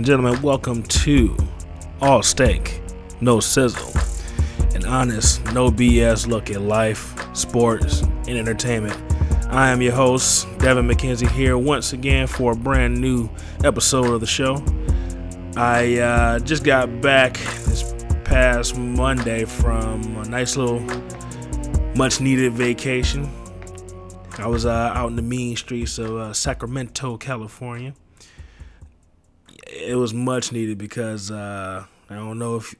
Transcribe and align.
And 0.00 0.06
gentlemen, 0.06 0.40
welcome 0.40 0.82
to 0.82 1.36
All 2.00 2.22
Steak, 2.22 2.80
No 3.20 3.38
Sizzle, 3.38 3.92
an 4.74 4.86
honest, 4.86 5.44
no 5.52 5.68
BS 5.68 6.26
look 6.26 6.48
at 6.48 6.62
life, 6.62 7.14
sports, 7.36 8.00
and 8.26 8.30
entertainment. 8.30 8.96
I 9.52 9.68
am 9.68 9.82
your 9.82 9.92
host, 9.92 10.48
Devin 10.58 10.88
McKenzie, 10.88 11.30
here 11.30 11.58
once 11.58 11.92
again 11.92 12.26
for 12.28 12.52
a 12.52 12.56
brand 12.56 12.98
new 12.98 13.28
episode 13.62 14.06
of 14.06 14.22
the 14.22 14.26
show. 14.26 14.64
I 15.54 15.98
uh, 15.98 16.38
just 16.38 16.64
got 16.64 17.02
back 17.02 17.34
this 17.34 17.94
past 18.24 18.78
Monday 18.78 19.44
from 19.44 20.16
a 20.16 20.24
nice 20.30 20.56
little, 20.56 20.80
much 21.94 22.22
needed 22.22 22.54
vacation. 22.54 23.28
I 24.38 24.46
was 24.46 24.64
uh, 24.64 24.92
out 24.94 25.10
in 25.10 25.16
the 25.16 25.20
mean 25.20 25.56
streets 25.56 25.98
of 25.98 26.16
uh, 26.16 26.32
Sacramento, 26.32 27.18
California 27.18 27.92
it 29.80 29.96
was 29.96 30.12
much 30.14 30.52
needed 30.52 30.78
because 30.78 31.30
uh, 31.30 31.84
I 32.08 32.14
don't 32.14 32.38
know 32.38 32.56
if 32.56 32.74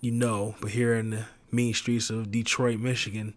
you 0.00 0.10
know, 0.10 0.54
but 0.60 0.70
here 0.70 0.94
in 0.94 1.10
the 1.10 1.24
mean 1.50 1.74
streets 1.74 2.10
of 2.10 2.30
Detroit, 2.30 2.80
Michigan, 2.80 3.34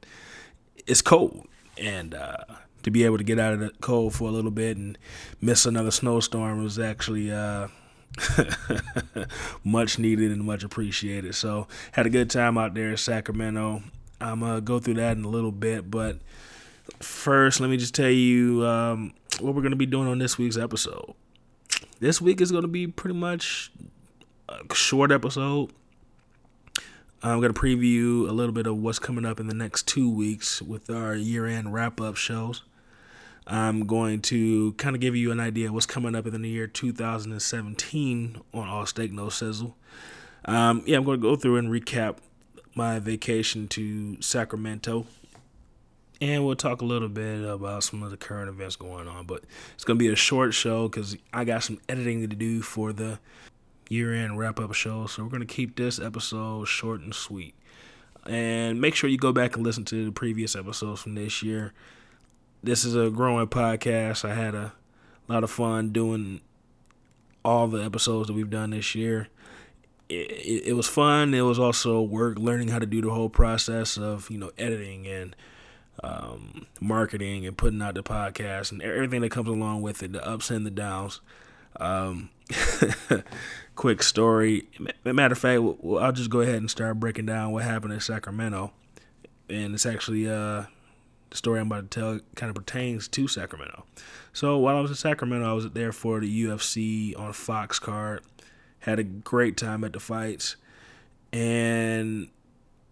it's 0.87 1.01
cold, 1.01 1.47
and 1.77 2.13
uh, 2.13 2.37
to 2.83 2.91
be 2.91 3.03
able 3.03 3.17
to 3.17 3.23
get 3.23 3.39
out 3.39 3.53
of 3.53 3.59
the 3.59 3.71
cold 3.81 4.13
for 4.13 4.27
a 4.27 4.31
little 4.31 4.51
bit 4.51 4.77
and 4.77 4.97
miss 5.41 5.65
another 5.65 5.91
snowstorm 5.91 6.63
was 6.63 6.79
actually 6.79 7.31
uh, 7.31 7.67
much 9.63 9.99
needed 9.99 10.31
and 10.31 10.43
much 10.43 10.63
appreciated. 10.63 11.35
So 11.35 11.67
had 11.91 12.05
a 12.05 12.09
good 12.09 12.29
time 12.29 12.57
out 12.57 12.73
there 12.73 12.91
in 12.91 12.97
Sacramento. 12.97 13.83
I'm 14.19 14.39
gonna 14.39 14.61
go 14.61 14.79
through 14.79 14.95
that 14.95 15.17
in 15.17 15.23
a 15.23 15.29
little 15.29 15.51
bit, 15.51 15.89
but 15.91 16.19
first, 16.99 17.59
let 17.59 17.69
me 17.69 17.77
just 17.77 17.93
tell 17.93 18.09
you 18.09 18.65
um, 18.65 19.13
what 19.39 19.53
we're 19.53 19.61
gonna 19.61 19.75
be 19.75 19.85
doing 19.85 20.07
on 20.07 20.19
this 20.19 20.37
week's 20.37 20.57
episode 20.57 21.13
this 21.99 22.21
week 22.21 22.41
is 22.41 22.51
going 22.51 22.63
to 22.63 22.67
be 22.67 22.87
pretty 22.87 23.15
much 23.15 23.71
a 24.49 24.73
short 24.73 25.11
episode. 25.11 25.71
I'm 27.23 27.39
going 27.39 27.53
to 27.53 27.59
preview 27.59 28.29
a 28.29 28.33
little 28.33 28.51
bit 28.51 28.67
of 28.67 28.77
what's 28.77 28.99
coming 28.99 29.25
up 29.25 29.39
in 29.39 29.47
the 29.47 29.55
next 29.55 29.87
two 29.87 30.09
weeks 30.09 30.61
with 30.61 30.89
our 30.89 31.15
year 31.15 31.47
end 31.47 31.73
wrap 31.73 31.99
up 31.99 32.17
shows. 32.17 32.63
I'm 33.47 33.85
going 33.85 34.21
to 34.23 34.73
kind 34.73 34.95
of 34.95 35.01
give 35.01 35.15
you 35.15 35.31
an 35.31 35.39
idea 35.39 35.71
what's 35.71 35.85
coming 35.85 36.15
up 36.15 36.25
in 36.27 36.41
the 36.41 36.49
year 36.49 36.67
2017 36.67 38.41
on 38.53 38.67
All 38.67 38.85
Steak 38.85 39.11
No 39.11 39.29
Sizzle. 39.29 39.75
Um, 40.45 40.83
yeah, 40.85 40.97
I'm 40.97 41.03
going 41.03 41.19
to 41.19 41.21
go 41.21 41.35
through 41.35 41.57
and 41.57 41.69
recap 41.69 42.17
my 42.75 42.99
vacation 42.99 43.67
to 43.69 44.21
Sacramento 44.21 45.05
and 46.21 46.45
we'll 46.45 46.55
talk 46.55 46.81
a 46.81 46.85
little 46.85 47.09
bit 47.09 47.43
about 47.43 47.83
some 47.83 48.03
of 48.03 48.11
the 48.11 48.17
current 48.17 48.49
events 48.49 48.75
going 48.75 49.07
on. 49.07 49.25
But 49.25 49.43
it's 49.73 49.83
going 49.83 49.97
to 49.97 50.03
be 50.03 50.11
a 50.11 50.15
short 50.15 50.53
show 50.53 50.87
because 50.87 51.17
I 51.33 51.43
got 51.43 51.63
some 51.63 51.79
editing 51.89 52.27
to 52.27 52.35
do 52.35 52.61
for 52.61 52.93
the 52.93 53.19
year 53.89 54.13
end 54.13 54.37
wrap 54.37 54.59
up 54.59 54.73
show. 54.73 55.05
So 55.07 55.23
we're 55.23 55.29
going 55.29 55.45
to 55.45 55.53
keep 55.53 55.75
this 55.75 55.99
episode 55.99 56.65
short 56.65 57.01
and 57.01 57.13
sweet. 57.13 57.55
And 58.25 58.81
make 58.81 58.95
sure 58.95 59.09
you 59.09 59.17
go 59.17 59.31
back 59.31 59.55
and 59.55 59.63
listen 59.63 59.85
to 59.85 60.05
the 60.05 60.11
previous 60.11 60.55
episodes 60.55 61.01
from 61.01 61.15
this 61.15 61.43
year. 61.43 61.73
This 62.63 62.83
is 62.83 62.95
a 62.95 63.09
growing 63.09 63.47
podcast. 63.47 64.27
I 64.27 64.33
had 64.33 64.55
a 64.55 64.73
lot 65.27 65.43
of 65.43 65.51
fun 65.51 65.91
doing 65.91 66.41
all 67.43 67.67
the 67.67 67.83
episodes 67.83 68.27
that 68.27 68.33
we've 68.33 68.49
done 68.49 68.71
this 68.71 68.95
year. 68.95 69.27
It, 70.09 70.31
it, 70.31 70.63
it 70.67 70.73
was 70.73 70.87
fun. 70.87 71.33
It 71.35 71.41
was 71.41 71.59
also 71.59 72.01
work 72.01 72.39
learning 72.39 72.69
how 72.69 72.79
to 72.79 72.87
do 72.87 73.01
the 73.01 73.11
whole 73.11 73.29
process 73.29 73.97
of, 73.97 74.29
you 74.31 74.39
know, 74.39 74.51
editing 74.57 75.05
and 75.05 75.35
um, 76.03 76.67
marketing 76.79 77.45
and 77.45 77.57
putting 77.57 77.81
out 77.81 77.95
the 77.95 78.03
podcast 78.03 78.71
and 78.71 78.81
everything 78.81 79.21
that 79.21 79.31
comes 79.31 79.49
along 79.49 79.81
with 79.81 80.03
it, 80.03 80.13
the 80.13 80.25
ups 80.25 80.49
and 80.49 80.65
the 80.65 80.71
downs. 80.71 81.21
Um, 81.79 82.29
quick 83.75 84.03
story. 84.03 84.67
Matter 85.03 85.33
of 85.33 85.39
fact, 85.39 85.61
I'll 85.61 86.11
just 86.11 86.29
go 86.29 86.41
ahead 86.41 86.55
and 86.55 86.69
start 86.69 86.99
breaking 86.99 87.25
down 87.25 87.51
what 87.51 87.63
happened 87.63 87.93
in 87.93 87.99
Sacramento. 87.99 88.71
And 89.49 89.73
it's 89.73 89.85
actually 89.85 90.27
uh, 90.27 90.63
the 91.29 91.37
story 91.37 91.59
I'm 91.59 91.67
about 91.67 91.91
to 91.91 91.99
tell 91.99 92.19
kind 92.35 92.49
of 92.49 92.55
pertains 92.55 93.07
to 93.09 93.27
Sacramento. 93.27 93.85
So 94.33 94.57
while 94.57 94.77
I 94.77 94.81
was 94.81 94.91
in 94.91 94.97
Sacramento, 94.97 95.49
I 95.49 95.53
was 95.53 95.69
there 95.71 95.91
for 95.91 96.19
the 96.19 96.45
UFC 96.45 97.17
on 97.19 97.33
Fox 97.33 97.79
card. 97.79 98.23
Had 98.79 98.99
a 98.99 99.03
great 99.03 99.57
time 99.57 99.83
at 99.83 99.93
the 99.93 99.99
fights. 99.99 100.55
And, 101.33 102.29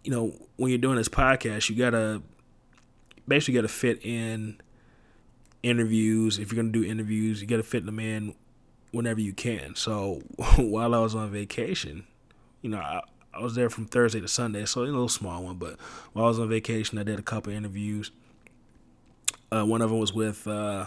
you 0.02 0.10
know, 0.10 0.34
when 0.56 0.70
you're 0.70 0.78
doing 0.78 0.96
this 0.96 1.08
podcast, 1.08 1.70
you 1.70 1.76
got 1.76 1.90
to 1.90 2.22
basically 3.26 3.54
got 3.54 3.62
to 3.62 3.68
fit 3.68 4.04
in 4.04 4.60
interviews. 5.62 6.38
If 6.38 6.52
you're 6.52 6.62
going 6.62 6.72
to 6.72 6.82
do 6.82 6.88
interviews, 6.88 7.40
you 7.40 7.46
got 7.46 7.56
to 7.56 7.62
fit 7.62 7.86
them 7.86 7.98
in 7.98 8.34
whenever 8.92 9.20
you 9.20 9.32
can. 9.32 9.74
So 9.74 10.22
while 10.56 10.94
I 10.94 10.98
was 10.98 11.14
on 11.14 11.30
vacation, 11.30 12.06
you 12.62 12.70
know, 12.70 12.78
I, 12.78 13.02
I 13.32 13.40
was 13.40 13.54
there 13.54 13.68
from 13.68 13.86
Thursday 13.86 14.20
to 14.20 14.28
Sunday, 14.28 14.64
so 14.64 14.82
a 14.82 14.84
little 14.84 15.08
small 15.08 15.42
one. 15.42 15.56
But 15.56 15.78
while 16.12 16.26
I 16.26 16.28
was 16.28 16.38
on 16.38 16.48
vacation, 16.48 16.98
I 16.98 17.02
did 17.02 17.18
a 17.18 17.22
couple 17.22 17.52
interviews. 17.52 18.10
Uh, 19.50 19.64
one 19.64 19.82
of 19.82 19.90
them 19.90 19.98
was 19.98 20.12
with 20.12 20.46
uh, 20.46 20.86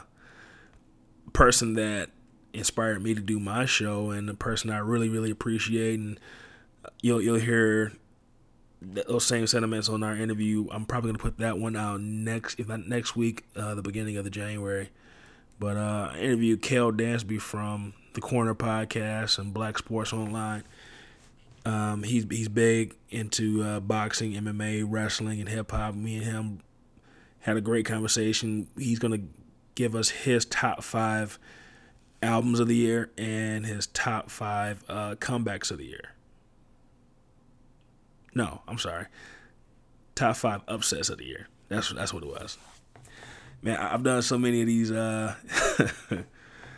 a 1.28 1.32
person 1.34 1.74
that 1.74 2.10
inspired 2.54 3.04
me 3.04 3.14
to 3.14 3.22
do 3.22 3.40
my 3.40 3.66
show, 3.66 4.12
and 4.12 4.30
a 4.30 4.34
person 4.34 4.70
I 4.70 4.80
really, 4.80 5.10
really 5.10 5.32
appreciate. 5.32 6.00
And 6.00 6.20
you'll 7.02 7.22
you'll 7.22 7.40
hear 7.40 7.94
those 8.82 9.26
same 9.26 9.48
sentiments 9.48 9.90
on 9.90 10.04
our 10.04 10.16
interview. 10.16 10.68
I'm 10.72 10.86
probably 10.86 11.10
gonna 11.10 11.24
put 11.24 11.38
that 11.40 11.58
one 11.58 11.76
out 11.76 12.02
next, 12.02 12.60
if 12.60 12.68
not 12.68 12.88
next 12.88 13.16
week, 13.16 13.46
uh, 13.56 13.76
the 13.76 13.82
beginning 13.82 14.18
of 14.18 14.24
the 14.24 14.30
January. 14.30 14.90
But 15.60 15.78
uh, 15.78 16.12
I 16.14 16.20
interviewed 16.20 16.62
Kale 16.62 16.92
Dansby 16.92 17.42
from 17.42 17.94
the 18.14 18.22
Corner 18.22 18.54
Podcast 18.54 19.40
and 19.40 19.54
Black 19.54 19.78
Sports 19.78 20.14
Online. 20.14 20.64
Um, 21.66 22.04
he's 22.04 22.26
he's 22.30 22.48
big 22.48 22.96
into 23.10 23.64
uh, 23.64 23.80
boxing, 23.80 24.34
MMA, 24.34 24.86
wrestling, 24.88 25.40
and 25.40 25.50
hip 25.50 25.72
hop. 25.72 25.96
Me 25.96 26.18
and 26.18 26.26
him 26.26 26.60
had 27.40 27.58
a 27.58 27.62
great 27.62 27.86
conversation. 27.86 28.68
He's 28.78 29.00
gonna 29.00 29.22
give 29.76 29.96
us 29.96 30.10
his 30.10 30.46
top 30.46 30.84
five 30.84 31.40
albums 32.22 32.60
of 32.60 32.68
the 32.68 32.76
year 32.76 33.12
and 33.18 33.66
his 33.66 33.88
top 33.88 34.30
five 34.30 34.84
uh, 34.88 35.16
comebacks 35.16 35.72
of 35.72 35.78
the 35.78 35.86
year. 35.86 36.14
No, 38.38 38.62
I'm 38.68 38.78
sorry. 38.78 39.08
Top 40.14 40.36
five 40.36 40.62
upsets 40.68 41.10
of 41.10 41.18
the 41.18 41.26
year. 41.26 41.48
That's 41.70 41.92
that's 41.92 42.14
what 42.14 42.22
it 42.22 42.30
was. 42.30 42.60
Man, 43.64 43.78
I've 43.78 44.04
done 44.04 44.22
so 44.22 44.38
many 44.38 44.62
of 44.62 44.68
these. 44.68 44.92
Uh, 44.92 45.34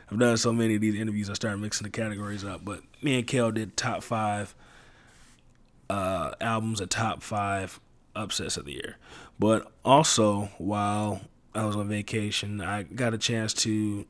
I've 0.10 0.18
done 0.18 0.38
so 0.38 0.54
many 0.54 0.76
of 0.76 0.82
these 0.82 0.96
interviews. 0.96 1.30
I 1.30 1.34
started 1.34 1.58
mixing 1.58 1.84
the 1.84 1.92
categories 1.92 2.46
up. 2.46 2.64
But 2.64 2.80
me 3.02 3.20
and 3.20 3.28
Kale 3.28 3.52
did 3.52 3.76
top 3.76 4.04
five 4.04 4.56
uh, 5.90 6.32
albums 6.40 6.80
and 6.80 6.90
top 6.90 7.22
five 7.22 7.82
upsets 8.16 8.56
of 8.56 8.64
the 8.64 8.72
year. 8.72 8.96
But 9.38 9.70
also, 9.84 10.52
while 10.60 11.20
I 11.54 11.66
was 11.66 11.76
on 11.76 11.90
vacation, 11.90 12.62
I 12.62 12.84
got 12.84 13.14
a 13.14 13.18
chance 13.18 13.54
to 13.56 14.06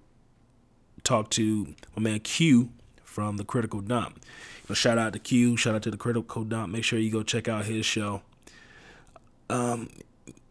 talk 1.03 1.31
to 1.31 1.73
my 1.95 2.03
man 2.03 2.19
Q 2.19 2.69
from 3.09 3.37
the 3.37 3.43
Critical 3.43 3.81
Dump. 3.81 4.23
Shout 4.71 4.99
out 4.99 5.13
to 5.13 5.19
Q, 5.19 5.57
shout 5.57 5.73
out 5.73 5.81
to 5.81 5.91
the 5.91 5.97
Critical 5.97 6.43
Dump. 6.43 6.71
Make 6.71 6.83
sure 6.83 6.99
you 6.99 7.11
go 7.11 7.23
check 7.23 7.47
out 7.47 7.65
his 7.65 7.85
show. 7.85 8.21
Um, 9.49 9.89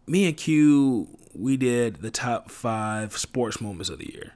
me 0.08 0.26
and 0.26 0.36
Q, 0.36 1.08
we 1.34 1.56
did 1.56 1.96
the 1.96 2.10
top 2.10 2.50
five 2.50 3.16
sports 3.16 3.60
moments 3.60 3.90
of 3.90 3.98
the 3.98 4.12
year. 4.12 4.34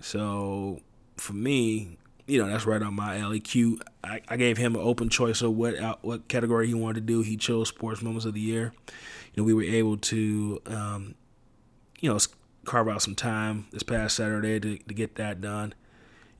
So 0.00 0.80
for 1.16 1.32
me, 1.32 1.98
you 2.28 2.40
know, 2.40 2.48
that's 2.48 2.66
right 2.66 2.80
on 2.80 2.94
my 2.94 3.18
alley. 3.18 3.40
Q, 3.40 3.80
I, 4.04 4.20
I 4.28 4.36
gave 4.36 4.56
him 4.56 4.76
an 4.76 4.82
open 4.82 5.08
choice 5.08 5.42
of 5.42 5.56
what 5.56 6.04
what 6.04 6.28
category 6.28 6.68
he 6.68 6.74
wanted 6.74 6.94
to 6.94 7.12
do. 7.12 7.22
He 7.22 7.36
chose 7.36 7.68
sports 7.68 8.00
moments 8.00 8.24
of 8.24 8.34
the 8.34 8.40
year. 8.40 8.72
You 9.34 9.42
know, 9.42 9.44
we 9.44 9.54
were 9.54 9.64
able 9.64 9.96
to, 9.96 10.62
um, 10.66 11.16
you 11.98 12.08
know, 12.08 12.18
carve 12.64 12.88
out 12.88 13.02
some 13.02 13.16
time 13.16 13.66
this 13.72 13.82
past 13.82 14.16
Saturday 14.16 14.60
to, 14.60 14.78
to 14.78 14.94
get 14.94 15.16
that 15.16 15.40
done. 15.40 15.74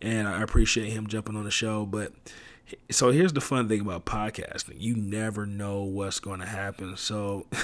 And 0.00 0.26
I 0.26 0.42
appreciate 0.42 0.90
him 0.90 1.06
jumping 1.06 1.36
on 1.36 1.44
the 1.44 1.50
show. 1.50 1.84
But 1.84 2.12
so 2.90 3.10
here's 3.10 3.32
the 3.32 3.40
fun 3.40 3.68
thing 3.68 3.80
about 3.80 4.04
podcasting. 4.04 4.76
You 4.78 4.96
never 4.96 5.46
know 5.46 5.82
what's 5.82 6.20
going 6.20 6.40
to 6.40 6.46
happen. 6.46 6.96
So 6.96 7.46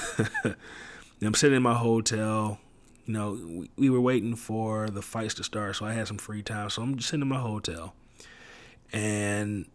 i'm 1.25 1.33
sitting 1.33 1.57
in 1.57 1.63
my 1.63 1.73
hotel 1.73 2.59
you 3.05 3.13
know 3.13 3.31
we, 3.31 3.69
we, 3.75 3.89
were 3.89 4.01
waiting 4.01 4.35
for 4.35 4.89
the 4.89 5.01
fights 5.01 5.33
to 5.33 5.43
start 5.43 5.75
so 5.75 5.85
i 5.85 5.93
had 5.93 6.07
some 6.07 6.17
free 6.17 6.43
time 6.43 6.69
so 6.69 6.81
i'm 6.81 6.95
just 6.95 7.09
sitting 7.09 7.21
in 7.21 7.27
my 7.27 7.39
hotel. 7.39 7.93
And 8.93 9.65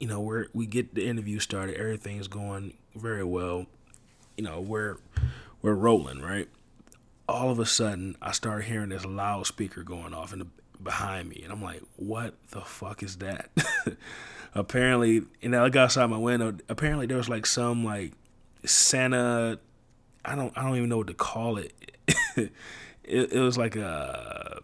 you 0.00 0.08
know 0.08 0.20
we're 0.20 0.46
we 0.52 0.66
get 0.66 0.94
the 0.94 1.06
interview 1.06 1.38
started 1.38 1.76
everything's 1.76 2.26
going 2.28 2.74
very 2.96 3.24
well. 3.24 3.66
You 4.36 4.44
know 4.44 4.60
we're 4.60 4.98
we're 5.62 5.74
rolling 5.74 6.20
right? 6.20 6.48
All 7.28 7.50
of 7.50 7.58
a 7.58 7.66
sudden 7.66 8.16
i 8.20 8.32
start 8.32 8.64
hearing 8.64 8.88
this 8.88 9.04
loudspeaker 9.04 9.82
going 9.82 10.14
off 10.14 10.32
in 10.32 10.40
the 10.40 10.46
behind 10.82 11.28
me, 11.28 11.40
and 11.42 11.52
I'm 11.52 11.62
like, 11.62 11.82
"What 11.96 12.34
the 12.50 12.62
fuck 12.62 13.02
is 13.02 13.16
that?" 13.16 13.50
apparently, 14.54 15.22
and 15.42 15.54
I 15.54 15.64
look 15.64 15.76
outside 15.76 16.06
my 16.06 16.18
window. 16.18 16.56
Apparently, 16.68 17.06
there 17.06 17.16
was 17.16 17.28
like 17.28 17.46
some 17.46 17.84
like 17.84 18.12
Santa. 18.64 19.58
I 20.24 20.34
don't 20.34 20.56
I 20.56 20.62
don't 20.62 20.76
even 20.76 20.88
know 20.88 20.98
what 20.98 21.06
to 21.08 21.14
call 21.14 21.56
it. 21.56 21.72
it, 22.36 22.52
it 23.04 23.40
was 23.40 23.56
like 23.56 23.76
a 23.76 24.60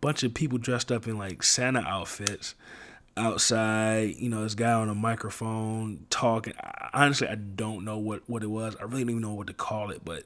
bunch 0.00 0.22
of 0.22 0.34
people 0.34 0.58
dressed 0.58 0.90
up 0.92 1.06
in 1.06 1.18
like 1.18 1.42
Santa 1.42 1.80
outfits 1.80 2.54
outside. 3.16 4.14
You 4.16 4.28
know, 4.28 4.42
this 4.42 4.54
guy 4.54 4.72
on 4.72 4.88
a 4.88 4.94
microphone 4.94 6.06
talking. 6.10 6.54
Honestly, 6.92 7.28
I 7.28 7.34
don't 7.34 7.84
know 7.84 7.98
what 7.98 8.28
what 8.28 8.42
it 8.42 8.50
was. 8.50 8.76
I 8.76 8.84
really 8.84 9.02
don't 9.02 9.10
even 9.10 9.22
know 9.22 9.34
what 9.34 9.48
to 9.48 9.54
call 9.54 9.90
it. 9.90 10.04
But 10.04 10.24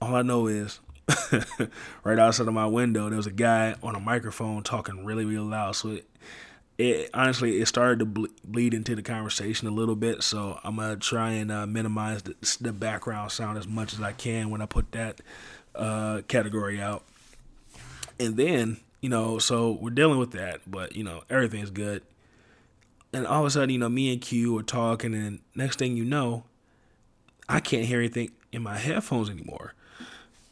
all 0.00 0.14
I 0.14 0.22
know 0.22 0.46
is 0.46 0.80
right 2.04 2.18
outside 2.18 2.48
of 2.48 2.54
my 2.54 2.66
window, 2.66 3.08
there 3.08 3.16
was 3.16 3.26
a 3.26 3.32
guy 3.32 3.74
on 3.82 3.94
a 3.94 4.00
microphone 4.00 4.62
talking 4.62 5.04
really, 5.04 5.24
really 5.24 5.46
loud. 5.46 5.76
So 5.76 5.90
it, 5.90 6.06
it 6.76 7.10
honestly, 7.14 7.60
it 7.60 7.66
started 7.66 7.98
to 8.00 8.04
ble- 8.04 8.28
bleed 8.44 8.74
into 8.74 8.94
the 8.94 9.02
conversation 9.02 9.66
a 9.68 9.70
little 9.70 9.96
bit. 9.96 10.22
So 10.22 10.58
I'm 10.62 10.76
gonna 10.76 10.96
try 10.96 11.32
and 11.32 11.50
uh, 11.50 11.66
minimize 11.66 12.22
the, 12.22 12.34
the, 12.60 12.72
background 12.72 13.32
sound 13.32 13.58
as 13.58 13.66
much 13.66 13.92
as 13.92 14.00
I 14.00 14.12
can 14.12 14.50
when 14.50 14.62
I 14.62 14.66
put 14.66 14.92
that 14.92 15.20
uh, 15.74 16.22
category 16.28 16.80
out. 16.80 17.04
And 18.20 18.36
then, 18.36 18.78
you 19.00 19.08
know, 19.08 19.38
so 19.38 19.78
we're 19.80 19.90
dealing 19.90 20.18
with 20.18 20.32
that, 20.32 20.60
but 20.66 20.94
you 20.94 21.04
know, 21.04 21.22
everything's 21.30 21.70
good. 21.70 22.02
And 23.12 23.26
all 23.26 23.40
of 23.40 23.46
a 23.46 23.50
sudden, 23.50 23.70
you 23.70 23.78
know, 23.78 23.88
me 23.88 24.12
and 24.12 24.20
Q 24.20 24.58
are 24.58 24.62
talking, 24.62 25.14
and 25.14 25.40
next 25.54 25.78
thing 25.78 25.96
you 25.96 26.04
know, 26.04 26.44
I 27.48 27.60
can't 27.60 27.86
hear 27.86 28.00
anything 28.00 28.32
in 28.52 28.62
my 28.62 28.76
headphones 28.76 29.30
anymore. 29.30 29.72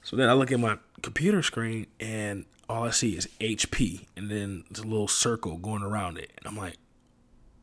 So 0.07 0.15
then 0.15 0.29
I 0.29 0.35
look 0.35 0.53
at 0.53 0.61
my 0.61 0.79
computer 1.03 1.43
screen 1.43 1.89
and 1.99 2.45
all 2.69 2.85
I 2.85 2.91
see 2.91 3.17
is 3.17 3.27
HP 3.41 4.07
and 4.17 4.31
then 4.31 4.63
there's 4.71 4.85
a 4.85 4.89
little 4.89 5.09
circle 5.09 5.57
going 5.57 5.83
around 5.83 6.17
it. 6.17 6.31
And 6.39 6.47
I'm 6.47 6.57
like, 6.57 6.77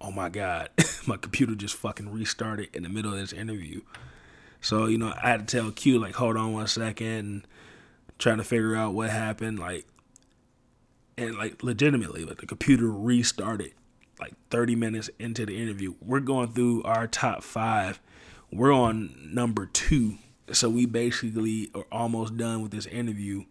oh 0.02 0.12
my 0.12 0.28
God, 0.28 0.68
my 1.08 1.16
computer 1.16 1.56
just 1.56 1.74
fucking 1.76 2.12
restarted 2.12 2.68
in 2.76 2.84
the 2.84 2.90
middle 2.90 3.14
of 3.14 3.18
this 3.18 3.32
interview. 3.32 3.80
So, 4.60 4.88
you 4.88 4.98
know, 4.98 5.14
I 5.24 5.30
had 5.30 5.48
to 5.48 5.58
tell 5.58 5.72
Q, 5.72 6.00
like, 6.00 6.16
hold 6.16 6.36
on 6.36 6.52
one 6.52 6.68
second 6.68 7.48
trying 8.20 8.40
to 8.40 8.44
figure 8.44 8.76
out 8.76 8.94
what 8.94 9.10
happened. 9.10 9.58
Like, 9.58 9.86
and 11.18 11.38
like 11.38 11.64
legitimately, 11.64 12.26
like 12.26 12.42
the 12.42 12.46
computer 12.46 12.92
restarted 12.92 13.72
like 14.20 14.34
30 14.50 14.76
minutes 14.76 15.10
into 15.18 15.46
the 15.46 15.62
interview. 15.62 15.94
We're 16.02 16.20
going 16.20 16.52
through 16.52 16.84
our 16.84 17.08
top 17.08 17.42
five. 17.42 18.02
We're 18.52 18.74
on 18.74 19.30
number 19.34 19.66
two 19.66 20.18
so 20.52 20.70
we 20.70 20.86
basically 20.86 21.70
are 21.74 21.86
almost 21.92 22.38
done 22.38 22.62
with 22.62 22.72
this 22.72 22.86
interview 22.86 23.44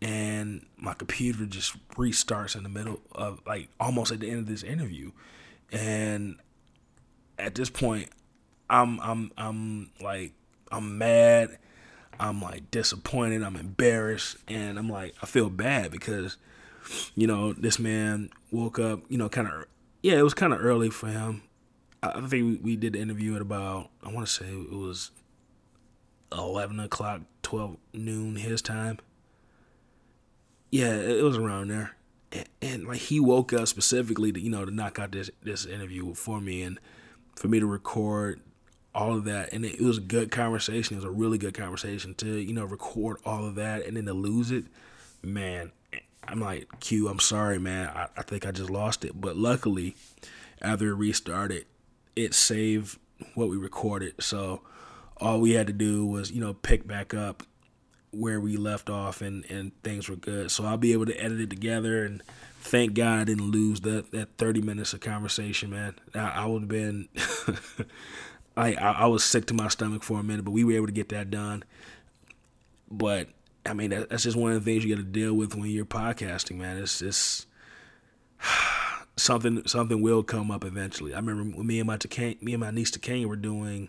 and 0.00 0.66
my 0.76 0.94
computer 0.94 1.46
just 1.46 1.76
restarts 1.90 2.56
in 2.56 2.64
the 2.64 2.68
middle 2.68 3.00
of 3.12 3.40
like 3.46 3.68
almost 3.78 4.10
at 4.10 4.20
the 4.20 4.28
end 4.28 4.40
of 4.40 4.46
this 4.46 4.64
interview. 4.64 5.12
And 5.70 6.36
at 7.38 7.54
this 7.54 7.70
point 7.70 8.08
i'm 8.70 9.00
i'm 9.00 9.30
i'm 9.36 9.90
like 10.00 10.32
i'm 10.70 10.98
mad 10.98 11.58
i'm 12.20 12.40
like 12.40 12.70
disappointed 12.70 13.42
i'm 13.42 13.56
embarrassed 13.56 14.36
and 14.48 14.78
i'm 14.78 14.88
like 14.88 15.14
i 15.22 15.26
feel 15.26 15.50
bad 15.50 15.90
because 15.90 16.36
you 17.14 17.26
know 17.26 17.52
this 17.52 17.78
man 17.78 18.30
woke 18.50 18.78
up 18.78 19.00
you 19.08 19.18
know 19.18 19.28
kind 19.28 19.48
of 19.48 19.64
yeah 20.02 20.14
it 20.14 20.22
was 20.22 20.34
kind 20.34 20.52
of 20.52 20.62
early 20.64 20.90
for 20.90 21.08
him. 21.08 21.42
I 22.02 22.20
think 22.26 22.64
we 22.64 22.74
did 22.74 22.94
the 22.94 23.00
interview 23.00 23.36
at 23.36 23.42
about 23.42 23.90
i 24.02 24.10
want 24.10 24.26
to 24.26 24.32
say 24.32 24.46
it 24.46 24.72
was 24.72 25.12
11 26.32 26.80
o'clock, 26.80 27.22
12 27.42 27.76
noon 27.92 28.36
his 28.36 28.62
time. 28.62 28.98
Yeah, 30.70 30.94
it 30.94 31.22
was 31.22 31.36
around 31.36 31.68
there. 31.68 31.96
And, 32.32 32.48
and, 32.62 32.84
like 32.86 32.98
he 32.98 33.20
woke 33.20 33.52
up 33.52 33.68
specifically 33.68 34.32
to, 34.32 34.40
you 34.40 34.50
know, 34.50 34.64
to 34.64 34.70
knock 34.70 34.98
out 34.98 35.12
this 35.12 35.30
this 35.42 35.66
interview 35.66 36.14
for 36.14 36.40
me 36.40 36.62
and 36.62 36.78
for 37.36 37.48
me 37.48 37.60
to 37.60 37.66
record 37.66 38.40
all 38.94 39.14
of 39.14 39.24
that. 39.24 39.52
And 39.52 39.64
it, 39.64 39.80
it 39.80 39.82
was 39.82 39.98
a 39.98 40.02
good 40.02 40.30
conversation. 40.30 40.96
It 40.96 41.00
was 41.00 41.04
a 41.04 41.10
really 41.10 41.36
good 41.36 41.54
conversation 41.54 42.14
to, 42.16 42.38
you 42.38 42.54
know, 42.54 42.64
record 42.64 43.18
all 43.26 43.44
of 43.44 43.56
that 43.56 43.86
and 43.86 43.96
then 43.96 44.06
to 44.06 44.14
lose 44.14 44.50
it. 44.50 44.64
Man, 45.22 45.72
I'm 46.26 46.40
like, 46.40 46.68
Q, 46.80 47.08
I'm 47.08 47.20
sorry, 47.20 47.58
man. 47.58 47.88
I, 47.88 48.08
I 48.16 48.22
think 48.22 48.46
I 48.46 48.50
just 48.50 48.70
lost 48.70 49.04
it. 49.04 49.20
But 49.20 49.36
luckily, 49.36 49.94
after 50.60 50.88
it 50.88 50.94
restarted, 50.94 51.66
it 52.16 52.34
saved 52.34 52.98
what 53.34 53.48
we 53.48 53.56
recorded. 53.56 54.22
So 54.22 54.62
all 55.22 55.40
we 55.40 55.52
had 55.52 55.68
to 55.68 55.72
do 55.72 56.04
was 56.04 56.30
you 56.30 56.40
know 56.40 56.52
pick 56.52 56.86
back 56.86 57.14
up 57.14 57.44
where 58.10 58.40
we 58.40 58.56
left 58.56 58.90
off 58.90 59.22
and 59.22 59.44
and 59.50 59.72
things 59.82 60.08
were 60.08 60.16
good. 60.16 60.50
So 60.50 60.64
i'll 60.64 60.76
be 60.76 60.92
able 60.92 61.06
to 61.06 61.16
edit 61.18 61.40
it 61.40 61.50
together 61.50 62.04
and 62.04 62.22
thank 62.60 62.94
god 62.94 63.18
i 63.18 63.24
didn't 63.24 63.50
lose 63.50 63.80
that 63.80 64.10
that 64.12 64.36
30 64.38 64.60
minutes 64.60 64.92
of 64.92 65.00
conversation 65.00 65.70
man. 65.70 65.94
I, 66.14 66.42
I 66.42 66.46
would 66.46 66.62
have 66.62 66.68
been 66.68 67.08
I, 68.56 68.74
I 68.74 69.06
was 69.06 69.24
sick 69.24 69.46
to 69.46 69.54
my 69.54 69.68
stomach 69.68 70.02
for 70.02 70.20
a 70.20 70.22
minute 70.22 70.44
but 70.44 70.50
we 70.50 70.64
were 70.64 70.72
able 70.72 70.86
to 70.86 70.92
get 70.92 71.08
that 71.10 71.30
done. 71.30 71.64
But 72.90 73.28
i 73.64 73.72
mean 73.72 73.90
that, 73.90 74.10
that's 74.10 74.24
just 74.24 74.36
one 74.36 74.52
of 74.52 74.62
the 74.62 74.70
things 74.70 74.84
you 74.84 74.94
got 74.94 75.00
to 75.00 75.08
deal 75.08 75.34
with 75.34 75.54
when 75.54 75.70
you're 75.70 75.86
podcasting 75.86 76.56
man. 76.56 76.78
It's 76.78 76.98
just 76.98 77.46
something 79.16 79.66
something 79.66 80.02
will 80.02 80.24
come 80.24 80.50
up 80.50 80.64
eventually. 80.64 81.14
I 81.14 81.18
remember 81.18 81.62
me 81.62 81.78
and 81.78 81.86
my 81.86 81.98
me 82.40 82.52
and 82.52 82.60
my 82.60 82.72
niece 82.72 82.90
Takanya 82.90 83.26
were 83.26 83.36
doing 83.36 83.88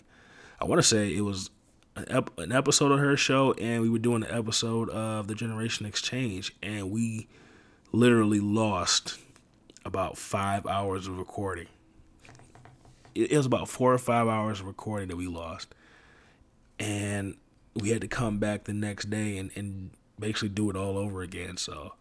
I 0.63 0.65
want 0.65 0.79
to 0.79 0.87
say 0.87 1.13
it 1.13 1.21
was 1.21 1.49
an, 1.97 2.05
ep- 2.07 2.39
an 2.39 2.53
episode 2.53 2.93
of 2.93 2.99
her 2.99 3.17
show, 3.17 3.51
and 3.59 3.81
we 3.81 3.89
were 3.89 3.99
doing 3.99 4.23
an 4.23 4.31
episode 4.31 4.89
of 4.91 5.27
the 5.27 5.35
Generation 5.35 5.85
Exchange, 5.85 6.55
and 6.63 6.89
we 6.89 7.27
literally 7.91 8.39
lost 8.39 9.19
about 9.83 10.17
five 10.17 10.65
hours 10.65 11.05
of 11.05 11.17
recording. 11.17 11.67
It, 13.13 13.33
it 13.33 13.35
was 13.35 13.45
about 13.45 13.67
four 13.67 13.93
or 13.93 13.97
five 13.97 14.29
hours 14.29 14.61
of 14.61 14.67
recording 14.67 15.09
that 15.09 15.17
we 15.17 15.27
lost, 15.27 15.75
and 16.79 17.35
we 17.73 17.89
had 17.89 17.99
to 17.99 18.07
come 18.07 18.37
back 18.37 18.63
the 18.63 18.73
next 18.73 19.09
day 19.09 19.37
and, 19.37 19.51
and 19.55 19.89
basically 20.17 20.47
do 20.47 20.69
it 20.69 20.77
all 20.77 20.97
over 20.97 21.23
again. 21.23 21.57
So 21.57 21.95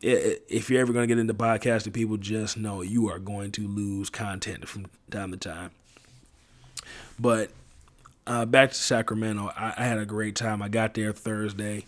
if 0.00 0.70
you're 0.70 0.80
ever 0.80 0.94
going 0.94 1.06
to 1.06 1.14
get 1.14 1.20
into 1.20 1.34
podcasting, 1.34 1.92
people 1.92 2.16
just 2.16 2.56
know 2.56 2.80
you 2.80 3.10
are 3.10 3.18
going 3.18 3.52
to 3.52 3.68
lose 3.68 4.08
content 4.08 4.66
from 4.66 4.86
time 5.10 5.32
to 5.32 5.36
time. 5.36 5.70
But 7.18 7.50
uh, 8.26 8.44
back 8.46 8.70
to 8.70 8.76
Sacramento. 8.76 9.50
I, 9.56 9.74
I, 9.76 9.84
had 9.84 9.98
a 9.98 10.06
great 10.06 10.36
time. 10.36 10.62
I 10.62 10.68
got 10.68 10.94
there 10.94 11.12
Thursday. 11.12 11.86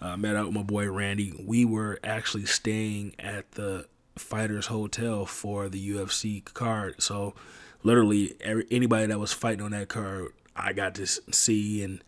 Uh, 0.00 0.16
met 0.16 0.36
up 0.36 0.46
with 0.46 0.54
my 0.54 0.62
boy 0.62 0.90
Randy. 0.90 1.32
We 1.44 1.64
were 1.64 1.98
actually 2.04 2.46
staying 2.46 3.14
at 3.18 3.52
the 3.52 3.86
Fighters 4.16 4.66
Hotel 4.66 5.26
for 5.26 5.68
the 5.68 5.90
UFC 5.90 6.44
card. 6.44 7.00
So, 7.02 7.34
literally, 7.82 8.34
every, 8.40 8.66
anybody 8.70 9.06
that 9.06 9.18
was 9.18 9.32
fighting 9.32 9.62
on 9.62 9.70
that 9.70 9.88
card, 9.88 10.32
I 10.54 10.72
got 10.72 10.94
to 10.96 11.06
see 11.06 11.82
and 11.82 12.02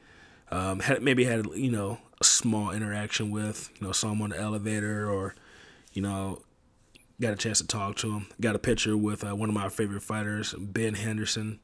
um, 0.51 0.81
had, 0.81 1.03
maybe 1.03 1.25
had 1.25 1.47
you 1.55 1.71
know 1.71 1.99
a 2.21 2.25
small 2.25 2.71
interaction 2.71 3.31
with. 3.31 3.71
You 3.81 3.87
know, 3.87 3.93
saw 3.93 4.13
him 4.13 4.23
on 4.23 4.31
the 4.31 4.39
elevator 4.39 5.11
or 5.11 5.35
you 5.93 6.03
know 6.03 6.43
got 7.21 7.33
a 7.33 7.37
chance 7.37 7.59
to 7.59 7.67
talk 7.67 7.97
to 7.97 8.13
him. 8.13 8.27
Got 8.41 8.57
a 8.57 8.59
picture 8.59 8.97
with 8.97 9.25
uh, 9.25 9.35
one 9.35 9.49
of 9.49 9.55
my 9.55 9.69
favorite 9.69 10.03
fighters, 10.03 10.55
Ben 10.59 10.95
Henderson. 10.95 11.61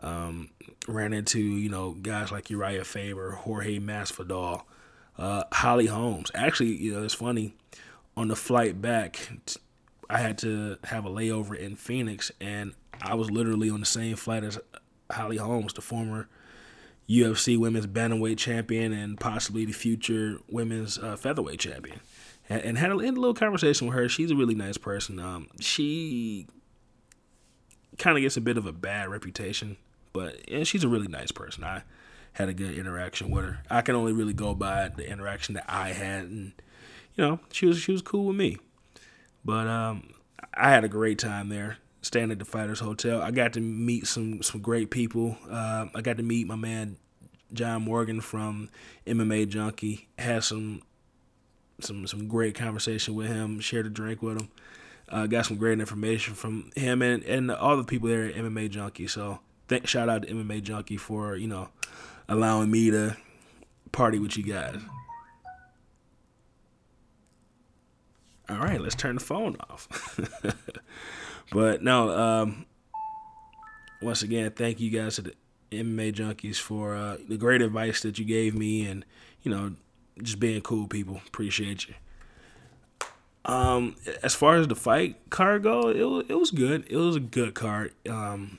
Um, 0.00 0.50
ran 0.88 1.12
into 1.12 1.40
you 1.40 1.68
know 1.68 1.92
guys 1.92 2.30
like 2.30 2.50
Uriah 2.50 2.84
Faber, 2.84 3.32
Jorge 3.32 3.78
Masvidal, 3.78 4.62
uh, 5.18 5.44
Holly 5.52 5.86
Holmes. 5.86 6.30
Actually, 6.34 6.76
you 6.76 6.92
know 6.94 7.02
it's 7.02 7.14
funny. 7.14 7.54
On 8.16 8.28
the 8.28 8.36
flight 8.36 8.80
back, 8.80 9.28
I 10.08 10.18
had 10.18 10.38
to 10.38 10.78
have 10.84 11.04
a 11.04 11.10
layover 11.10 11.56
in 11.56 11.76
Phoenix, 11.76 12.30
and 12.40 12.74
I 13.02 13.14
was 13.14 13.30
literally 13.30 13.68
on 13.68 13.80
the 13.80 13.86
same 13.86 14.16
flight 14.16 14.44
as 14.44 14.58
Holly 15.10 15.36
Holmes, 15.36 15.74
the 15.74 15.82
former 15.82 16.28
UFC 17.08 17.58
Women's 17.58 17.86
Bantamweight 17.86 18.38
Champion 18.38 18.92
and 18.92 19.18
possibly 19.18 19.64
the 19.64 19.72
future 19.72 20.38
Women's 20.48 20.98
uh, 20.98 21.16
Featherweight 21.16 21.60
Champion, 21.60 22.00
and, 22.48 22.62
and 22.62 22.78
had, 22.78 22.90
a, 22.90 22.94
had, 22.94 23.16
a, 23.16 23.20
little 23.20 23.34
conversation 23.34 23.86
with 23.86 23.96
her. 23.96 24.08
She's 24.08 24.30
a 24.30 24.36
really 24.36 24.54
nice 24.54 24.76
person. 24.76 25.18
Um, 25.18 25.48
she 25.60 26.46
kind 27.98 28.16
of 28.16 28.22
gets 28.22 28.36
a 28.36 28.40
bit 28.40 28.58
of 28.58 28.66
a 28.66 28.72
bad 28.72 29.08
reputation 29.08 29.76
but 30.16 30.66
she's 30.66 30.82
a 30.82 30.88
really 30.88 31.08
nice 31.08 31.30
person. 31.30 31.62
I 31.62 31.82
had 32.32 32.48
a 32.48 32.54
good 32.54 32.76
interaction 32.76 33.30
with 33.30 33.44
her. 33.44 33.58
I 33.70 33.82
can 33.82 33.94
only 33.94 34.14
really 34.14 34.32
go 34.32 34.54
by 34.54 34.88
the 34.88 35.06
interaction 35.08 35.54
that 35.56 35.66
I 35.68 35.90
had, 35.90 36.24
and 36.24 36.52
you 37.14 37.24
know, 37.24 37.40
she 37.52 37.66
was 37.66 37.78
she 37.78 37.92
was 37.92 38.00
cool 38.00 38.26
with 38.26 38.36
me. 38.36 38.56
But 39.44 39.66
um, 39.66 40.14
I 40.54 40.70
had 40.70 40.84
a 40.84 40.88
great 40.88 41.18
time 41.18 41.50
there, 41.50 41.76
staying 42.00 42.30
at 42.30 42.38
the 42.38 42.46
Fighters 42.46 42.80
Hotel. 42.80 43.20
I 43.20 43.30
got 43.30 43.52
to 43.54 43.60
meet 43.60 44.06
some 44.06 44.42
some 44.42 44.62
great 44.62 44.90
people. 44.90 45.36
Uh, 45.50 45.86
I 45.94 46.00
got 46.00 46.16
to 46.16 46.22
meet 46.22 46.46
my 46.46 46.56
man 46.56 46.96
John 47.52 47.82
Morgan 47.82 48.22
from 48.22 48.70
MMA 49.06 49.48
Junkie. 49.50 50.08
Had 50.18 50.44
some 50.44 50.80
some 51.80 52.06
some 52.06 52.26
great 52.26 52.54
conversation 52.54 53.14
with 53.14 53.28
him. 53.28 53.60
Shared 53.60 53.84
a 53.84 53.90
drink 53.90 54.22
with 54.22 54.38
him. 54.38 54.48
Uh, 55.10 55.26
got 55.26 55.44
some 55.44 55.58
great 55.58 55.78
information 55.78 56.34
from 56.34 56.70
him 56.74 57.00
and, 57.00 57.22
and 57.24 57.50
all 57.52 57.76
the 57.76 57.84
people 57.84 58.08
there 58.08 58.24
at 58.24 58.34
MMA 58.34 58.70
Junkie. 58.70 59.06
So 59.06 59.38
Thank, 59.68 59.86
shout 59.86 60.08
out 60.08 60.22
to 60.22 60.28
MMA 60.28 60.62
Junkie 60.62 60.96
for 60.96 61.36
you 61.36 61.48
know 61.48 61.68
allowing 62.28 62.70
me 62.70 62.90
to 62.90 63.16
party 63.92 64.18
with 64.18 64.36
you 64.36 64.44
guys. 64.44 64.80
All 68.48 68.58
right, 68.58 68.80
let's 68.80 68.94
turn 68.94 69.16
the 69.16 69.24
phone 69.24 69.56
off. 69.68 70.20
but 71.52 71.82
no, 71.82 72.10
um, 72.10 72.66
once 74.00 74.22
again, 74.22 74.52
thank 74.52 74.78
you 74.78 74.90
guys 74.90 75.16
to 75.16 75.22
the 75.22 75.34
MMA 75.72 76.12
Junkies 76.14 76.56
for 76.56 76.94
uh, 76.94 77.16
the 77.28 77.36
great 77.36 77.60
advice 77.60 78.02
that 78.02 78.18
you 78.18 78.24
gave 78.24 78.54
me, 78.54 78.86
and 78.86 79.04
you 79.42 79.50
know, 79.50 79.72
just 80.22 80.38
being 80.38 80.60
cool 80.60 80.86
people. 80.86 81.20
Appreciate 81.26 81.88
you. 81.88 81.94
Um, 83.44 83.96
as 84.22 84.34
far 84.34 84.56
as 84.56 84.66
the 84.68 84.74
fight 84.76 85.30
card 85.30 85.62
go, 85.62 85.88
it 85.88 86.02
was, 86.02 86.24
it 86.28 86.34
was 86.34 86.50
good. 86.50 86.86
It 86.88 86.96
was 86.96 87.16
a 87.16 87.20
good 87.20 87.54
card. 87.54 87.94
Um, 88.08 88.58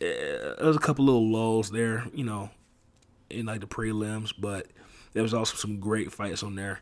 it, 0.00 0.58
there 0.58 0.66
was 0.66 0.76
a 0.76 0.80
couple 0.80 1.04
little 1.04 1.30
lulls 1.30 1.70
there, 1.70 2.04
you 2.12 2.24
know, 2.24 2.50
in 3.30 3.46
like 3.46 3.60
the 3.60 3.66
prelims, 3.66 4.32
but 4.38 4.66
there 5.12 5.22
was 5.22 5.34
also 5.34 5.56
some 5.56 5.78
great 5.78 6.12
fights 6.12 6.42
on 6.42 6.54
there. 6.54 6.80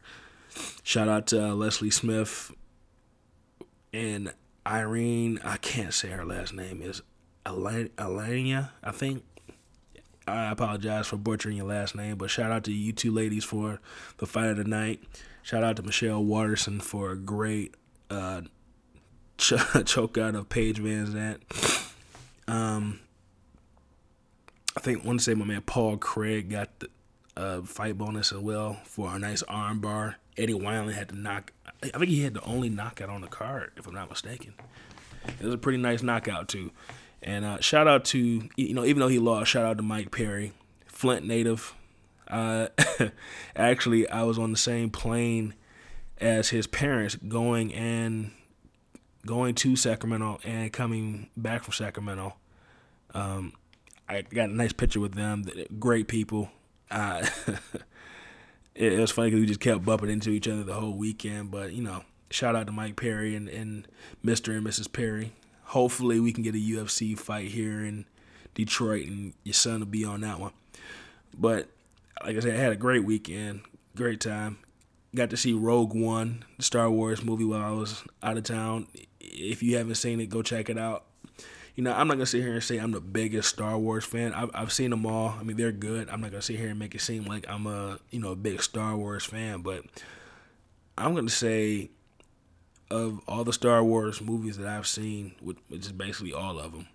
Shout 0.83 1.09
out 1.09 1.27
to 1.29 1.51
uh, 1.51 1.55
Leslie 1.55 1.91
Smith 1.91 2.53
and 3.93 4.33
Irene. 4.67 5.39
I 5.45 5.57
can't 5.59 5.93
say 5.93 6.09
her 6.09 6.25
last 6.25 6.53
name 6.53 6.81
is 6.83 7.03
Alania, 7.45 8.71
I 8.83 8.91
think. 8.93 9.25
I 10.29 10.51
apologize 10.51 11.07
for 11.07 11.17
butchering 11.17 11.57
your 11.57 11.67
last 11.67 11.95
name, 11.95 12.17
but 12.17 12.31
shout 12.31 12.51
out 12.51 12.65
to 12.65 12.73
you 12.73 12.93
two 12.93 13.13
ladies 13.13 13.45
for 13.45 13.81
the 14.19 14.27
fight 14.27 14.49
of 14.49 14.57
the 14.57 14.65
night. 14.65 15.01
Shout 15.43 15.63
out 15.63 15.77
to 15.77 15.85
Michelle 15.85 16.25
Waterson 16.25 16.81
for 16.81 17.13
a 17.13 17.17
great 17.17 17.75
uh, 18.11 18.43
ch- 19.39 19.55
choke 19.85 20.19
out 20.19 20.35
of 20.35 20.49
Paige 20.49 20.83
VanZant. 20.83 21.93
Um, 22.49 22.99
I 24.77 24.81
think 24.81 25.03
to 25.05 25.19
say 25.19 25.35
my 25.35 25.45
man 25.45 25.63
Paul 25.63 25.97
Craig 25.97 26.51
got 26.51 26.69
the 26.81 26.89
uh, 27.37 27.63
fight 27.63 27.97
bonus 27.97 28.33
as 28.33 28.39
well 28.39 28.79
for 28.85 29.15
a 29.15 29.19
nice 29.19 29.43
arm 29.45 29.81
bar. 29.81 30.17
Eddie 30.37 30.55
Wineland 30.55 30.95
had 30.95 31.09
to 31.11 31.17
knock. 31.17 31.53
I 31.83 31.99
think 31.99 32.09
he 32.09 32.23
had 32.23 32.35
the 32.35 32.45
only 32.45 32.69
knockout 32.69 33.09
on 33.09 33.21
the 33.23 33.27
card, 33.27 33.73
if 33.77 33.87
I'm 33.87 33.95
not 33.95 34.11
mistaken. 34.11 34.55
It 35.41 35.45
was 35.45 35.55
a 35.55 35.59
pretty 35.59 35.79
nice 35.79 36.03
knockout 36.03 36.49
too. 36.49 36.71
And 37.23 37.45
uh, 37.45 37.61
shout 37.61 37.89
out 37.89 38.05
to 38.07 38.49
you 38.57 38.75
know 38.75 38.85
even 38.85 39.01
though 39.01 39.09
he 39.09 39.19
lost, 39.19 39.51
shout 39.51 39.65
out 39.65 39.79
to 39.79 39.83
Mike 39.83 40.11
Perry, 40.11 40.53
Flint 40.87 41.27
native. 41.27 41.75
Uh, 42.29 42.69
actually, 43.57 44.09
I 44.09 44.23
was 44.25 44.39
on 44.39 44.51
the 44.51 44.59
same 44.59 44.91
plane 44.91 45.55
as 46.19 46.51
his 46.51 46.67
parents 46.67 47.15
going 47.17 47.73
and 47.73 48.33
going 49.25 49.55
to 49.57 49.77
Sacramento 49.77 50.39
and 50.45 50.73
coming 50.73 51.29
back 51.37 51.65
from 51.65 51.73
Sacramento. 51.73 52.35
Um, 53.15 53.53
I 54.09 54.23
got 54.23 54.51
a 54.51 54.53
nice 54.53 54.73
picture 54.73 55.01
with 55.01 55.15
them. 55.15 55.45
Great 55.79 56.09
people. 56.09 56.51
Uh, 56.91 57.27
it, 58.75 58.99
was 58.99 59.11
funny 59.11 59.31
because 59.31 59.41
we 59.41 59.47
just 59.47 59.61
kept 59.61 59.85
bumping 59.85 60.11
into 60.11 60.31
each 60.31 60.47
other 60.47 60.63
the 60.63 60.75
whole 60.75 60.95
weekend. 60.95 61.51
But 61.51 61.73
you 61.73 61.83
know, 61.83 62.05
shout 62.31 62.55
out 62.55 62.67
to 62.67 62.73
Mike 62.73 62.97
Perry 62.97 63.35
and, 63.35 63.49
and 63.49 63.89
Mr. 64.25 64.57
and 64.57 64.67
Mrs. 64.67 64.93
Perry. 64.93 65.33
Hopefully, 65.65 66.21
we 66.21 66.33
can 66.33 66.45
get 66.45 66.55
a 66.55 66.59
UFC 66.59 67.19
fight 67.19 67.49
here 67.51 67.85
in 67.85 68.05
Detroit, 68.55 69.07
and 69.09 69.33
your 69.43 69.55
son 69.55 69.81
will 69.81 69.87
be 69.87 70.05
on 70.05 70.21
that 70.21 70.39
one. 70.39 70.53
But 71.37 71.69
like 72.25 72.37
I 72.37 72.41
said, 72.41 72.55
I 72.55 72.59
had 72.59 72.73
a 72.73 72.77
great 72.77 73.05
weekend, 73.05 73.63
great 73.97 74.21
time. 74.21 74.59
Got 75.15 75.31
to 75.31 75.37
see 75.37 75.53
Rogue 75.53 75.95
One, 75.95 76.45
the 76.59 76.63
Star 76.63 76.91
Wars 76.91 77.25
movie, 77.25 77.45
while 77.45 77.63
I 77.63 77.71
was 77.71 78.05
out 78.23 78.37
of 78.37 78.45
town. 78.45 78.87
If 79.19 79.63
you 79.63 79.77
haven't 79.77 79.97
seen 79.97 80.21
it, 80.21 80.29
go 80.29 80.43
check 80.43 80.71
it 80.71 80.79
out 80.79 81.05
you 81.77 81.85
know, 81.85 81.93
I'm 81.93 82.09
not 82.09 82.15
gonna 82.15 82.27
sit 82.27 82.43
here 82.43 82.55
and 82.55 82.65
say 82.65 82.79
I'm 82.79 82.91
the 82.91 83.01
biggest 83.01 83.51
Star 83.51 83.79
Wars 83.79 84.05
fan. 84.05 84.33
I've, 84.33 84.51
I've 84.55 84.73
seen 84.73 84.91
them 84.91 85.05
all. 85.05 85.37
I 85.39 85.43
mean, 85.43 85.59
they're 85.59 85.73
good. 85.73 86.09
I'm 86.09 86.23
not 86.23 86.31
gonna 86.31 86.43
sit 86.43 86.57
here 86.57 86.71
and 86.71 86.79
make 86.79 86.95
it 86.95 87.03
seem 87.03 87.25
like 87.25 87.45
I'm 87.49 87.67
a 87.67 87.99
you 88.11 88.19
know 88.19 88.33
a 88.33 88.37
big 88.37 88.63
Star 88.63 88.97
Wars 88.97 89.25
fan, 89.25 89.61
but 89.61 89.85
I'm 90.97 91.15
gonna 91.15 91.29
say 91.29 91.91
of 92.91 93.21
all 93.29 93.45
the 93.45 93.53
Star 93.53 93.85
Wars 93.85 94.23
movies 94.23 94.57
that 94.57 94.67
I've 94.67 94.87
seen, 94.87 95.35
which 95.41 95.59
is 95.71 95.93
basically 95.93 96.33
all 96.33 96.59
of 96.59 96.73
them, 96.73 96.87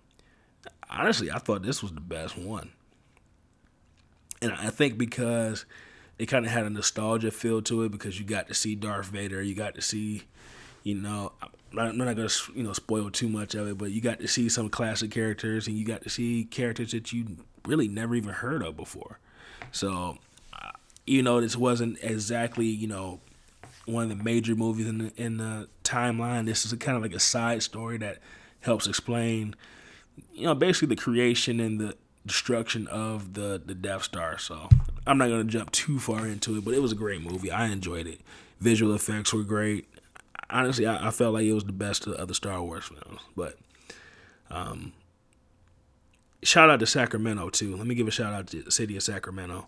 honestly, 0.90 1.30
I 1.30 1.38
thought 1.38 1.62
this 1.62 1.82
was 1.82 1.92
the 1.92 2.00
best 2.00 2.36
one. 2.36 2.72
And 4.40 4.52
I 4.52 4.70
think 4.70 4.98
because 4.98 5.64
it 6.18 6.26
kind 6.26 6.44
of 6.44 6.50
had 6.50 6.64
a 6.64 6.70
nostalgia 6.70 7.30
feel 7.30 7.62
to 7.62 7.84
it 7.84 7.92
because 7.92 8.18
you 8.18 8.24
got 8.24 8.48
to 8.48 8.54
see 8.54 8.74
Darth 8.74 9.06
Vader, 9.06 9.40
you 9.42 9.54
got 9.54 9.76
to 9.76 9.82
see, 9.82 10.22
you 10.82 10.96
know, 10.96 11.32
I'm 11.78 11.96
not 11.96 12.16
gonna 12.16 12.28
you 12.54 12.62
know 12.62 12.72
spoil 12.72 13.10
too 13.10 13.28
much 13.28 13.54
of 13.54 13.68
it, 13.68 13.78
but 13.78 13.90
you 13.90 14.00
got 14.00 14.20
to 14.20 14.28
see 14.28 14.48
some 14.48 14.68
classic 14.68 15.10
characters, 15.10 15.66
and 15.66 15.76
you 15.76 15.84
got 15.84 16.02
to 16.02 16.10
see 16.10 16.44
characters 16.44 16.92
that 16.92 17.12
you 17.12 17.36
really 17.66 17.88
never 17.88 18.14
even 18.14 18.30
heard 18.30 18.62
of 18.62 18.76
before. 18.76 19.18
So, 19.70 20.18
uh, 20.52 20.70
you 21.06 21.22
know, 21.22 21.40
this 21.40 21.56
wasn't 21.56 21.98
exactly 22.02 22.66
you 22.66 22.88
know 22.88 23.20
one 23.86 24.10
of 24.10 24.16
the 24.16 24.22
major 24.22 24.54
movies 24.54 24.86
in 24.86 24.98
the 24.98 25.12
in 25.16 25.36
the 25.38 25.68
timeline. 25.84 26.46
This 26.46 26.64
is 26.64 26.72
kind 26.74 26.96
of 26.96 27.02
like 27.02 27.14
a 27.14 27.20
side 27.20 27.62
story 27.62 27.98
that 27.98 28.18
helps 28.60 28.86
explain, 28.86 29.54
you 30.32 30.44
know, 30.44 30.54
basically 30.54 30.94
the 30.94 31.00
creation 31.00 31.58
and 31.60 31.80
the 31.80 31.96
destruction 32.26 32.86
of 32.88 33.34
the 33.34 33.60
the 33.64 33.74
Death 33.74 34.04
Star. 34.04 34.38
So 34.38 34.68
I'm 35.06 35.18
not 35.18 35.28
gonna 35.28 35.44
jump 35.44 35.72
too 35.72 35.98
far 35.98 36.26
into 36.26 36.56
it, 36.56 36.64
but 36.64 36.74
it 36.74 36.82
was 36.82 36.92
a 36.92 36.96
great 36.96 37.22
movie. 37.22 37.50
I 37.50 37.66
enjoyed 37.68 38.06
it. 38.06 38.20
Visual 38.60 38.94
effects 38.94 39.32
were 39.32 39.42
great 39.42 39.86
honestly, 40.52 40.86
I, 40.86 41.08
I, 41.08 41.10
felt 41.10 41.34
like 41.34 41.44
it 41.44 41.52
was 41.52 41.64
the 41.64 41.72
best 41.72 42.06
of 42.06 42.28
the 42.28 42.34
Star 42.34 42.62
Wars 42.62 42.84
films. 42.84 43.20
But 43.36 43.58
um, 44.50 44.92
shout 46.42 46.70
out 46.70 46.80
to 46.80 46.86
Sacramento 46.86 47.50
too. 47.50 47.76
Let 47.76 47.86
me 47.86 47.94
give 47.94 48.08
a 48.08 48.10
shout 48.10 48.32
out 48.32 48.46
to 48.48 48.62
the 48.62 48.70
city 48.70 48.96
of 48.96 49.02
Sacramento. 49.02 49.66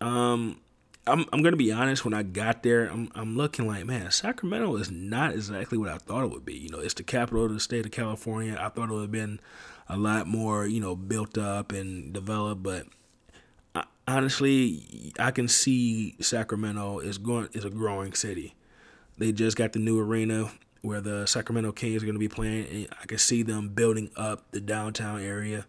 Um, 0.00 0.60
I'm 1.06 1.24
I'm 1.32 1.42
gonna 1.42 1.56
be 1.56 1.72
honest. 1.72 2.04
When 2.04 2.14
I 2.14 2.22
got 2.22 2.62
there, 2.62 2.86
I'm 2.86 3.10
I'm 3.14 3.36
looking 3.36 3.66
like, 3.66 3.84
man, 3.86 4.10
Sacramento 4.10 4.76
is 4.76 4.90
not 4.90 5.32
exactly 5.32 5.78
what 5.78 5.88
I 5.88 5.98
thought 5.98 6.24
it 6.24 6.30
would 6.30 6.44
be. 6.44 6.54
You 6.54 6.68
know, 6.70 6.78
it's 6.78 6.94
the 6.94 7.02
capital 7.02 7.44
of 7.44 7.52
the 7.52 7.60
state 7.60 7.84
of 7.84 7.92
California. 7.92 8.56
I 8.58 8.68
thought 8.68 8.88
it 8.88 8.92
would 8.92 9.02
have 9.02 9.12
been 9.12 9.40
a 9.88 9.96
lot 9.96 10.26
more, 10.26 10.66
you 10.66 10.80
know, 10.80 10.94
built 10.94 11.36
up 11.36 11.72
and 11.72 12.12
developed, 12.12 12.62
but 12.62 12.86
I, 13.74 13.84
honestly, 14.06 15.12
I 15.18 15.32
can 15.32 15.48
see 15.48 16.14
Sacramento 16.20 17.00
is 17.00 17.18
going 17.18 17.48
is 17.52 17.64
a 17.64 17.70
growing 17.70 18.12
city. 18.12 18.54
They 19.22 19.30
just 19.30 19.56
got 19.56 19.72
the 19.72 19.78
new 19.78 20.00
arena 20.00 20.50
where 20.80 21.00
the 21.00 21.26
Sacramento 21.26 21.70
Kings 21.70 22.02
are 22.02 22.06
going 22.06 22.16
to 22.16 22.18
be 22.18 22.26
playing. 22.26 22.66
And 22.66 22.88
I 23.00 23.06
can 23.06 23.18
see 23.18 23.44
them 23.44 23.68
building 23.68 24.10
up 24.16 24.50
the 24.50 24.60
downtown 24.60 25.20
area. 25.22 25.64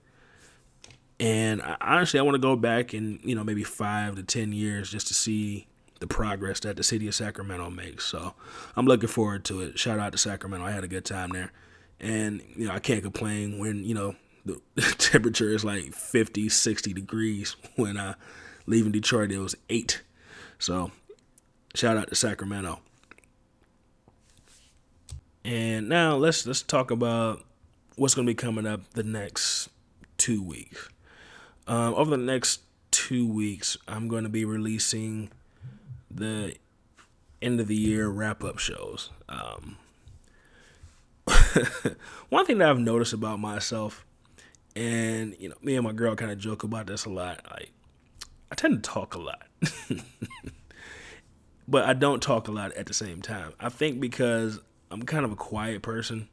And 1.20 1.62
I, 1.62 1.78
honestly, 1.80 2.20
I 2.20 2.24
want 2.24 2.34
to 2.34 2.40
go 2.40 2.56
back 2.56 2.96
in, 2.96 3.20
you 3.24 3.36
know, 3.36 3.44
maybe 3.44 3.64
five 3.64 4.16
to 4.16 4.24
10 4.24 4.54
years 4.54 4.90
just 4.90 5.06
to 5.10 5.14
see 5.14 5.68
the 6.00 6.08
progress 6.08 6.62
that 6.62 6.78
the 6.78 6.84
city 6.84 7.08
of 7.08 7.14
Sacramento 7.14 7.70
makes. 7.70 8.06
So 8.06 8.34
I'm 8.76 8.88
looking 8.88 9.08
forward 9.08 9.46
to 9.46 9.62
it. 9.62 9.78
Shout 9.78 10.00
out 10.00 10.14
to 10.14 10.18
Sacramento. 10.18 10.66
I 10.66 10.72
had 10.72 10.84
a 10.84 10.88
good 10.88 11.06
time 11.06 11.30
there. 11.30 11.52
And, 12.00 12.42
you 12.56 12.68
know, 12.68 12.74
I 12.74 12.80
can't 12.80 13.04
complain 13.04 13.60
when, 13.60 13.84
you 13.84 13.94
know, 13.94 14.16
the 14.46 14.60
temperature 14.98 15.52
is 15.52 15.64
like 15.64 15.94
50, 15.94 16.50
60 16.50 16.92
degrees. 16.92 17.56
When 17.76 18.00
I 18.00 18.16
leaving 18.66 18.92
Detroit, 18.92 19.32
it 19.32 19.38
was 19.38 19.54
eight. 19.70 20.02
So 20.58 20.90
shout 21.76 21.98
out 21.98 22.08
to 22.10 22.16
Sacramento. 22.16 22.80
And 25.46 25.90
now 25.90 26.16
let's 26.16 26.46
let's 26.46 26.62
talk 26.62 26.92
about 26.92 27.44
what's 27.96 28.16
going 28.16 28.26
to 28.26 28.32
be 28.32 28.36
coming 28.36 28.66
up 28.66 28.94
the 28.94 29.04
next 29.04 29.70
two 30.18 30.42
weeks. 30.42 30.90
Um, 31.68 31.94
over 31.96 32.12
the 32.12 32.18
next 32.18 32.62
two 32.92 33.28
weeks, 33.28 33.78
I'm 33.88 34.08
going 34.08 34.24
to 34.24 34.30
be 34.30 34.46
releasing 34.46 35.32
the 36.10 36.56
end 37.42 37.60
of 37.60 37.68
the 37.68 37.76
year 37.76 38.08
wrap 38.08 38.44
up 38.44 38.58
shows. 38.58 39.10
Um, 39.28 39.78
one 42.30 42.46
thing 42.46 42.60
that 42.60 42.70
I've 42.70 42.80
noticed 42.80 43.14
about 43.14 43.40
myself, 43.40 44.06
and 44.76 45.36
you 45.40 45.50
know, 45.50 45.56
me 45.62 45.76
and 45.76 45.84
my 45.84 45.92
girl 45.92 46.16
kind 46.16 46.32
of 46.32 46.38
joke 46.38 46.64
about 46.64 46.88
this 46.88 47.06
a 47.06 47.10
lot. 47.10 47.42
Like, 47.52 47.72
I 48.52 48.56
tend 48.56 48.82
to 48.82 48.90
talk 48.90 49.16
a 49.16 49.20
lot, 49.20 49.44
but 51.68 51.86
I 51.86 51.94
don't 51.94 52.22
talk 52.22 52.48
a 52.48 52.52
lot 52.52 52.72
at 52.74 52.86
the 52.86 52.94
same 52.94 53.22
time. 53.22 53.54
I 53.60 53.70
think 53.70 54.00
because 54.00 54.60
I'm 54.94 55.04
kind 55.04 55.26
of 55.26 55.32
a 55.32 55.36
quiet 55.36 55.82
person. 55.82 56.30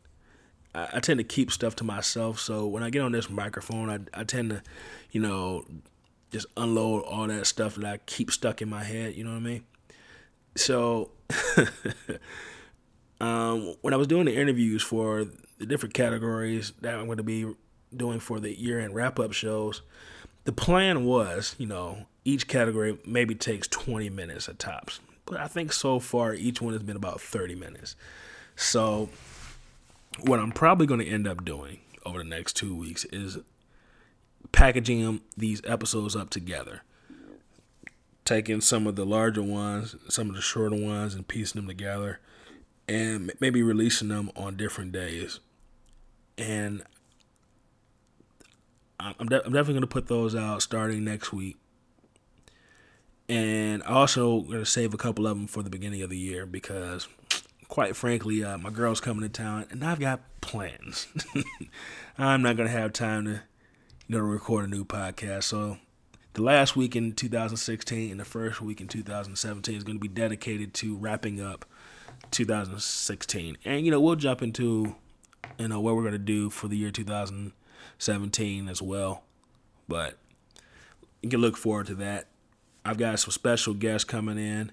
I, 0.74 0.88
I, 0.94 1.00
tend 1.00 1.18
to 1.18 1.24
keep 1.24 1.50
stuff 1.50 1.74
to 1.76 1.84
myself. 1.84 2.38
So 2.38 2.66
when 2.66 2.82
I 2.82 2.90
get 2.90 3.00
on 3.00 3.12
this 3.12 3.30
microphone, 3.30 3.88
I, 3.88 4.20
I 4.20 4.24
tend 4.24 4.50
to, 4.50 4.62
you 5.10 5.20
know, 5.20 5.64
just 6.30 6.46
unload 6.56 7.02
all 7.04 7.26
that 7.26 7.46
stuff 7.46 7.76
that 7.76 7.84
I 7.84 7.98
keep 8.04 8.30
stuck 8.30 8.60
in 8.60 8.68
my 8.68 8.84
head. 8.84 9.16
You 9.16 9.24
know 9.24 9.30
what 9.30 9.38
I 9.38 9.40
mean? 9.40 9.64
So 10.56 11.10
um, 13.20 13.74
when 13.80 13.94
I 13.94 13.96
was 13.96 14.06
doing 14.06 14.26
the 14.26 14.36
interviews 14.36 14.82
for 14.82 15.24
the 15.58 15.66
different 15.66 15.94
categories 15.94 16.72
that 16.82 16.94
I'm 16.94 17.06
going 17.06 17.16
to 17.16 17.22
be 17.22 17.52
doing 17.96 18.20
for 18.20 18.40
the 18.40 18.56
year 18.58 18.78
end 18.78 18.94
wrap 18.94 19.18
up 19.18 19.32
shows, 19.32 19.80
the 20.44 20.52
plan 20.52 21.04
was, 21.04 21.56
you 21.58 21.66
know, 21.66 22.06
each 22.26 22.46
category 22.46 22.98
maybe 23.06 23.34
takes 23.34 23.66
20 23.68 24.10
minutes 24.10 24.48
at 24.50 24.58
tops. 24.58 25.00
But 25.24 25.40
I 25.40 25.46
think 25.46 25.72
so 25.72 25.98
far 25.98 26.34
each 26.34 26.60
one 26.60 26.74
has 26.74 26.82
been 26.82 26.96
about 26.96 27.20
30 27.20 27.54
minutes. 27.54 27.96
So, 28.60 29.08
what 30.20 30.38
I'm 30.38 30.52
probably 30.52 30.86
going 30.86 31.00
to 31.00 31.08
end 31.08 31.26
up 31.26 31.46
doing 31.46 31.80
over 32.04 32.18
the 32.18 32.24
next 32.24 32.56
two 32.56 32.76
weeks 32.76 33.06
is 33.06 33.38
packaging 34.52 35.22
these 35.34 35.62
episodes 35.64 36.14
up 36.14 36.28
together. 36.28 36.82
Taking 38.26 38.60
some 38.60 38.86
of 38.86 38.96
the 38.96 39.06
larger 39.06 39.42
ones, 39.42 39.96
some 40.10 40.28
of 40.28 40.36
the 40.36 40.42
shorter 40.42 40.76
ones, 40.76 41.14
and 41.14 41.26
piecing 41.26 41.58
them 41.58 41.68
together, 41.68 42.20
and 42.86 43.32
maybe 43.40 43.62
releasing 43.62 44.08
them 44.08 44.30
on 44.36 44.58
different 44.58 44.92
days. 44.92 45.40
And 46.36 46.82
I'm, 49.00 49.26
de- 49.26 49.42
I'm 49.42 49.52
definitely 49.54 49.74
going 49.74 49.80
to 49.80 49.86
put 49.86 50.08
those 50.08 50.36
out 50.36 50.60
starting 50.60 51.02
next 51.02 51.32
week. 51.32 51.56
And 53.26 53.82
also 53.84 54.42
going 54.42 54.58
to 54.58 54.66
save 54.66 54.92
a 54.92 54.98
couple 54.98 55.26
of 55.26 55.38
them 55.38 55.46
for 55.46 55.62
the 55.62 55.70
beginning 55.70 56.02
of 56.02 56.10
the 56.10 56.18
year 56.18 56.44
because 56.44 57.08
quite 57.70 57.94
frankly, 57.94 58.44
uh, 58.44 58.58
my 58.58 58.68
girl's 58.68 59.00
coming 59.00 59.22
to 59.22 59.28
town, 59.28 59.64
and 59.70 59.82
I've 59.82 60.00
got 60.00 60.20
plans. 60.40 61.06
I'm 62.18 62.42
not 62.42 62.56
gonna 62.56 62.68
have 62.68 62.92
time 62.92 63.24
to, 63.24 63.42
you 64.08 64.16
know, 64.16 64.18
record 64.18 64.64
a 64.64 64.68
new 64.68 64.84
podcast. 64.84 65.44
So, 65.44 65.78
the 66.34 66.42
last 66.42 66.76
week 66.76 66.96
in 66.96 67.12
2016 67.12 68.10
and 68.10 68.20
the 68.20 68.24
first 68.24 68.60
week 68.60 68.80
in 68.80 68.88
2017 68.88 69.76
is 69.76 69.84
to 69.84 69.98
be 69.98 70.08
dedicated 70.08 70.74
to 70.74 70.96
wrapping 70.96 71.40
up 71.40 71.64
2016, 72.32 73.56
and 73.64 73.84
you 73.84 73.90
know, 73.90 74.00
we'll 74.00 74.16
jump 74.16 74.42
into, 74.42 74.96
you 75.56 75.68
know, 75.68 75.80
what 75.80 75.94
we're 75.94 76.04
gonna 76.04 76.18
do 76.18 76.50
for 76.50 76.66
the 76.66 76.76
year 76.76 76.90
2017 76.90 78.68
as 78.68 78.82
well. 78.82 79.22
But 79.86 80.18
you 81.22 81.30
can 81.30 81.40
look 81.40 81.56
forward 81.56 81.86
to 81.86 81.94
that. 81.96 82.26
I've 82.84 82.98
got 82.98 83.20
some 83.20 83.30
special 83.30 83.74
guests 83.74 84.04
coming 84.04 84.38
in. 84.38 84.72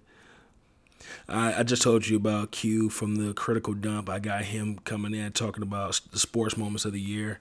I, 1.27 1.59
I 1.59 1.63
just 1.63 1.81
told 1.81 2.07
you 2.07 2.17
about 2.17 2.51
Q 2.51 2.89
from 2.89 3.15
the 3.15 3.33
Critical 3.33 3.73
Dump. 3.73 4.09
I 4.09 4.19
got 4.19 4.43
him 4.43 4.79
coming 4.79 5.13
in 5.13 5.31
talking 5.31 5.63
about 5.63 5.99
the 6.11 6.19
sports 6.19 6.57
moments 6.57 6.85
of 6.85 6.93
the 6.93 7.01
year. 7.01 7.39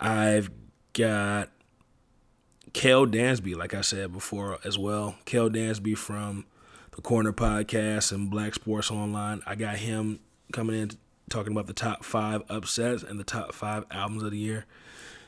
I've 0.00 0.50
got 0.92 1.50
Kel 2.72 3.06
Dansby, 3.06 3.56
like 3.56 3.74
I 3.74 3.80
said 3.80 4.12
before, 4.12 4.58
as 4.64 4.78
well. 4.78 5.16
Kel 5.24 5.48
Dansby 5.48 5.96
from 5.96 6.46
the 6.94 7.02
Corner 7.02 7.32
Podcast 7.32 8.12
and 8.12 8.30
Black 8.30 8.54
Sports 8.54 8.90
Online. 8.90 9.42
I 9.46 9.54
got 9.54 9.76
him 9.76 10.20
coming 10.52 10.78
in 10.78 10.90
talking 11.30 11.52
about 11.52 11.66
the 11.66 11.72
top 11.72 12.04
five 12.04 12.42
upsets 12.48 13.02
and 13.02 13.18
the 13.18 13.24
top 13.24 13.54
five 13.54 13.84
albums 13.90 14.22
of 14.22 14.30
the 14.30 14.38
year. 14.38 14.66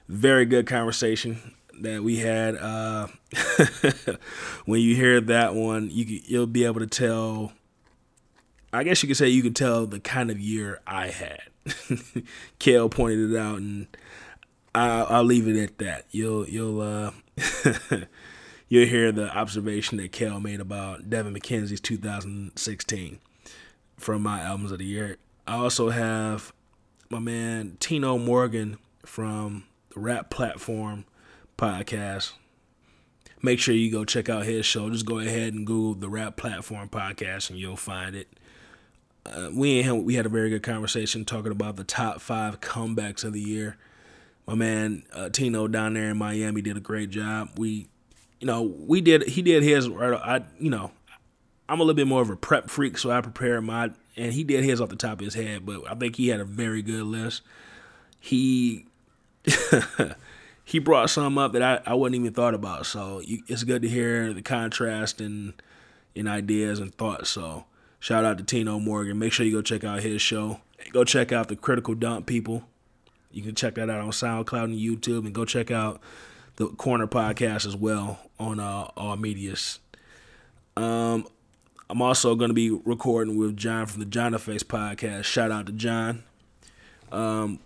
Very 0.08 0.44
good 0.44 0.66
conversation 0.66 1.54
that 1.80 2.02
we 2.02 2.16
had. 2.16 2.56
Uh, 2.56 3.08
when 4.64 4.80
you 4.80 4.94
hear 4.94 5.20
that 5.20 5.54
one, 5.54 5.90
you 5.90 6.20
you'll 6.24 6.46
be 6.46 6.64
able 6.64 6.80
to 6.80 6.86
tell. 6.86 7.52
I 8.72 8.82
guess 8.82 9.02
you 9.02 9.06
could 9.06 9.16
say 9.16 9.28
you 9.28 9.42
could 9.42 9.56
tell 9.56 9.86
the 9.86 10.00
kind 10.00 10.30
of 10.30 10.40
year 10.40 10.80
I 10.86 11.08
had. 11.08 11.42
Kale 12.58 12.88
pointed 12.88 13.30
it 13.30 13.38
out, 13.38 13.58
and 13.58 13.86
I'll, 14.74 15.06
I'll 15.06 15.24
leave 15.24 15.46
it 15.46 15.62
at 15.62 15.78
that. 15.78 16.06
You'll 16.10 16.48
you'll 16.48 16.80
uh, 16.80 17.10
you'll 18.68 18.86
hear 18.86 19.12
the 19.12 19.34
observation 19.36 19.98
that 19.98 20.12
Kale 20.12 20.40
made 20.40 20.60
about 20.60 21.08
Devin 21.08 21.34
McKenzie's 21.34 21.80
2016 21.80 23.18
from 23.96 24.22
my 24.22 24.40
albums 24.40 24.72
of 24.72 24.78
the 24.78 24.84
year. 24.84 25.18
I 25.46 25.56
also 25.56 25.90
have 25.90 26.52
my 27.10 27.18
man 27.18 27.76
Tino 27.80 28.18
Morgan 28.18 28.78
from 29.04 29.64
the 29.90 30.00
rap 30.00 30.30
platform 30.30 31.04
podcast. 31.64 32.32
Make 33.42 33.58
sure 33.58 33.74
you 33.74 33.90
go 33.90 34.04
check 34.04 34.28
out 34.28 34.44
his 34.44 34.66
show. 34.66 34.90
Just 34.90 35.06
go 35.06 35.18
ahead 35.18 35.54
and 35.54 35.66
Google 35.66 35.94
the 35.94 36.10
Rap 36.10 36.36
Platform 36.36 36.88
podcast, 36.90 37.48
and 37.48 37.58
you'll 37.58 37.76
find 37.76 38.14
it. 38.14 38.28
Uh, 39.24 39.48
we 39.54 39.80
him, 39.82 40.04
we 40.04 40.14
had 40.14 40.26
a 40.26 40.28
very 40.28 40.50
good 40.50 40.62
conversation 40.62 41.24
talking 41.24 41.52
about 41.52 41.76
the 41.76 41.84
top 41.84 42.20
five 42.20 42.60
comebacks 42.60 43.24
of 43.24 43.32
the 43.32 43.40
year. 43.40 43.78
My 44.46 44.54
man 44.54 45.04
uh, 45.14 45.30
Tino 45.30 45.66
down 45.66 45.94
there 45.94 46.10
in 46.10 46.18
Miami 46.18 46.60
did 46.60 46.76
a 46.76 46.80
great 46.80 47.08
job. 47.08 47.50
We, 47.56 47.88
you 48.40 48.46
know, 48.46 48.62
we 48.62 49.00
did. 49.00 49.22
He 49.22 49.40
did 49.40 49.62
his. 49.62 49.88
I, 49.88 50.42
you 50.58 50.68
know, 50.68 50.90
I'm 51.66 51.80
a 51.80 51.82
little 51.82 51.96
bit 51.96 52.06
more 52.06 52.20
of 52.20 52.28
a 52.28 52.36
prep 52.36 52.68
freak, 52.68 52.98
so 52.98 53.10
I 53.10 53.22
prepare 53.22 53.62
my. 53.62 53.90
And 54.16 54.32
he 54.34 54.44
did 54.44 54.64
his 54.64 54.82
off 54.82 54.90
the 54.90 54.96
top 54.96 55.20
of 55.20 55.24
his 55.24 55.34
head, 55.34 55.64
but 55.64 55.90
I 55.90 55.94
think 55.94 56.16
he 56.16 56.28
had 56.28 56.40
a 56.40 56.44
very 56.44 56.82
good 56.82 57.04
list. 57.04 57.40
He 58.20 58.86
he 60.64 60.78
brought 60.78 61.10
some 61.10 61.36
up 61.38 61.52
that 61.52 61.62
I, 61.62 61.80
I 61.90 61.94
wasn't 61.94 62.16
even 62.16 62.32
thought 62.32 62.54
about. 62.54 62.86
So 62.86 63.20
you, 63.20 63.42
it's 63.48 63.64
good 63.64 63.82
to 63.82 63.88
hear 63.88 64.32
the 64.32 64.42
contrast 64.42 65.20
and 65.20 65.54
in 66.14 66.26
ideas 66.28 66.78
and 66.78 66.94
thoughts. 66.94 67.30
So 67.30 67.64
shout 68.00 68.24
out 68.24 68.38
to 68.38 68.44
Tino 68.44 68.78
Morgan. 68.78 69.18
Make 69.18 69.32
sure 69.32 69.44
you 69.44 69.52
go 69.52 69.62
check 69.62 69.84
out 69.84 70.00
his 70.00 70.22
show. 70.22 70.60
Go 70.92 71.04
check 71.04 71.32
out 71.32 71.48
the 71.48 71.56
Critical 71.56 71.94
Dump 71.94 72.26
people. 72.26 72.64
You 73.30 73.42
can 73.42 73.54
check 73.54 73.74
that 73.74 73.90
out 73.90 74.00
on 74.00 74.10
SoundCloud 74.10 74.64
and 74.64 74.78
YouTube, 74.78 75.24
and 75.24 75.34
go 75.34 75.44
check 75.44 75.70
out 75.70 76.00
the 76.56 76.68
Corner 76.68 77.08
Podcast 77.08 77.66
as 77.66 77.74
well 77.74 78.20
on 78.38 78.60
uh, 78.60 78.88
all 78.96 79.16
medias. 79.16 79.80
Um, 80.76 81.26
I'm 81.90 82.00
also 82.00 82.36
going 82.36 82.50
to 82.50 82.54
be 82.54 82.70
recording 82.70 83.36
with 83.36 83.56
John 83.56 83.86
from 83.86 84.00
the 84.00 84.06
John 84.06 84.36
Face 84.38 84.62
Podcast. 84.62 85.24
Shout 85.24 85.50
out 85.50 85.66
to 85.66 85.72
John. 85.72 86.22
Um, 87.10 87.58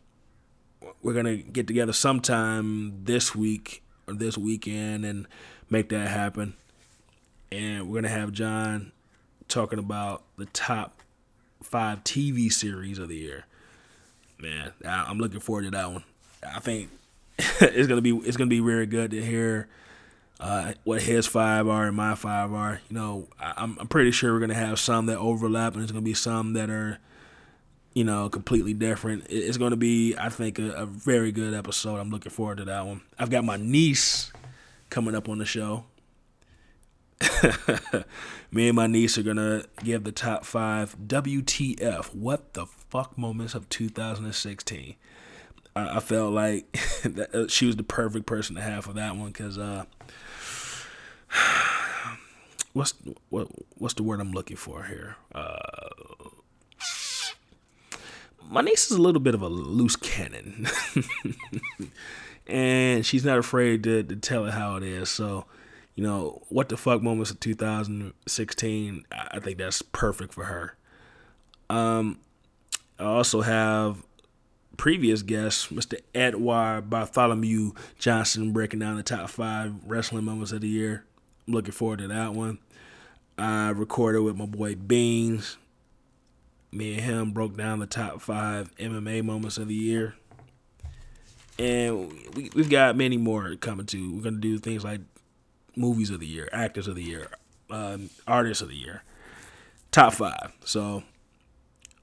we're 1.03 1.14
gonna 1.14 1.37
get 1.37 1.67
together 1.67 1.93
sometime 1.93 3.05
this 3.05 3.35
week 3.35 3.83
or 4.07 4.14
this 4.14 4.37
weekend 4.38 5.05
and 5.05 5.27
make 5.71 5.88
that 5.91 6.09
happen. 6.09 6.55
And 7.51 7.88
we're 7.88 8.01
gonna 8.03 8.14
have 8.14 8.33
John 8.33 8.93
talking 9.49 9.79
about 9.79 10.25
the 10.37 10.47
top 10.47 11.03
five 11.62 12.05
TV 12.05 12.53
series 12.53 12.99
of 12.99 13.09
the 13.09 13.17
year. 13.17 13.45
Man, 14.38 14.73
I'm 14.85 15.19
looking 15.19 15.41
forward 15.41 15.64
to 15.64 15.71
that 15.73 15.91
one. 15.91 16.05
I 16.47 16.61
think 16.61 16.91
it's 17.38 17.88
gonna 17.88 18.01
be 18.01 18.17
it's 18.17 18.37
gonna 18.37 18.49
be 18.49 18.61
very 18.61 18.87
good 18.87 19.11
to 19.11 19.23
hear 19.25 19.69
uh, 20.41 20.75
what 20.85 21.03
his 21.03 21.27
five 21.27 21.67
are 21.67 21.87
and 21.87 21.97
my 21.97 22.14
five 22.14 22.53
are. 22.53 22.81
You 22.88 22.97
know, 22.97 23.29
I'm 23.41 23.77
I'm 23.81 23.88
pretty 23.88 24.12
sure 24.12 24.33
we're 24.33 24.41
gonna 24.41 24.55
have 24.55 24.79
some 24.79 25.07
that 25.07 25.19
overlap, 25.19 25.73
and 25.73 25.83
there's 25.83 25.93
gonna 25.93 26.03
be 26.03 26.14
some 26.14 26.53
that 26.53 26.71
are 26.71 26.99
you 27.94 28.05
know, 28.05 28.29
completely 28.29 28.74
different. 28.74 29.27
It's 29.29 29.57
going 29.57 29.70
to 29.70 29.77
be, 29.77 30.14
I 30.16 30.29
think, 30.29 30.59
a, 30.59 30.70
a, 30.72 30.87
very 30.87 31.33
good 31.33 31.55
episode. 31.55 31.96
I'm 31.96 32.11
looking 32.11 32.31
forward 32.31 32.59
to 32.59 32.64
that 32.66 32.87
one. 32.87 33.01
I've 33.18 33.31
got 33.31 33.44
my 33.44 33.57
niece 33.57 34.33
coming 34.90 35.14
up 35.14 35.29
on 35.29 35.38
the 35.38 35.44
show. 35.44 35.85
Me 38.51 38.68
and 38.68 38.77
my 38.77 38.87
niece 38.87 39.18
are 39.18 39.22
going 39.22 39.37
to 39.37 39.66
give 39.83 40.05
the 40.05 40.12
top 40.12 40.44
five 40.44 40.96
WTF, 40.98 42.14
what 42.14 42.55
the 42.55 42.66
fuck 42.66 43.18
moments 43.18 43.55
of 43.55 43.68
2016. 43.68 44.94
I, 45.74 45.96
I 45.96 46.01
felt 46.01 46.33
like 46.33 46.72
that, 47.03 47.35
uh, 47.35 47.48
she 47.48 47.66
was 47.66 47.77
the 47.77 47.83
perfect 47.83 48.27
person 48.27 48.55
to 48.57 48.62
have 48.62 48.85
for 48.85 48.92
that 48.92 49.16
one 49.16 49.29
because, 49.29 49.59
uh, 49.59 49.85
what's 52.72 52.94
what 53.29 53.48
what's 53.77 53.94
the 53.94 54.03
word 54.03 54.20
I'm 54.20 54.33
looking 54.33 54.57
for 54.57 54.85
here? 54.85 55.16
Uh, 55.35 55.59
my 58.49 58.63
niece 58.63 58.91
is 58.91 58.97
a 58.97 59.03
little 59.03 59.21
bit 59.21 59.35
of 59.35 59.43
a 59.43 59.49
loose 59.49 59.97
cannon, 59.97 60.67
and 62.47 63.05
she's 63.05 63.25
not 63.25 63.39
afraid 63.39 63.85
to, 63.85 64.03
to 64.03 64.17
tell 64.17 64.47
it 64.47 64.55
how 64.55 64.77
it 64.77 64.83
is. 64.83 65.11
So, 65.11 65.45
you 65.95 66.03
know, 66.03 66.43
what 66.49 66.69
the 66.69 66.77
fuck 66.77 67.03
moments 67.03 67.31
of 67.31 67.41
2016, 67.41 69.05
I 69.11 69.41
think 69.41 69.59
that's 69.59 69.83
perfect 69.83 70.33
for 70.33 70.45
her. 70.45 70.75
Um, 71.69 72.19
I 72.99 73.05
also 73.05 73.43
have 73.43 74.03
previous 74.77 75.23
guest, 75.23 75.75
Mr. 75.75 76.01
Edward 76.15 76.89
Bartholomew 76.89 77.73
Johnson, 77.99 78.53
breaking 78.53 78.81
down 78.81 78.97
the 78.97 79.03
top 79.03 79.29
five 79.29 79.75
wrestling 79.87 80.25
moments 80.25 80.53
of 80.53 80.63
the 80.63 80.69
year. 80.69 81.05
I'm 81.47 81.55
looking 81.55 81.73
forward 81.73 81.99
to 81.99 82.09
that 82.09 82.33
one. 82.33 82.59
I 83.37 83.71
recorded 83.71 84.23
with 84.23 84.37
my 84.37 84.47
boy 84.47 84.75
Beans 84.75 85.59
me 86.70 86.94
and 86.94 87.02
him 87.02 87.33
broke 87.33 87.57
down 87.57 87.78
the 87.78 87.87
top 87.87 88.20
five 88.20 88.74
MMA 88.76 89.24
moments 89.24 89.59
of 89.59 89.68
the 89.68 89.74
year. 89.74 90.14
And 91.59 92.12
we, 92.35 92.50
we've 92.54 92.70
got 92.70 92.96
many 92.96 93.16
more 93.16 93.54
coming 93.57 93.87
too. 93.87 94.14
We're 94.14 94.22
going 94.22 94.35
to 94.35 94.40
do 94.40 94.59
things 94.59 94.85
like 94.85 95.00
movies 95.74 96.11
of 96.11 96.20
the 96.20 96.26
year, 96.26 96.48
actors 96.52 96.87
of 96.87 96.94
the 96.94 97.02
year, 97.02 97.31
um, 97.70 98.11
artists 98.26 98.62
of 98.62 98.68
the 98.68 98.76
year, 98.76 99.02
top 99.90 100.14
five. 100.14 100.52
So 100.64 101.02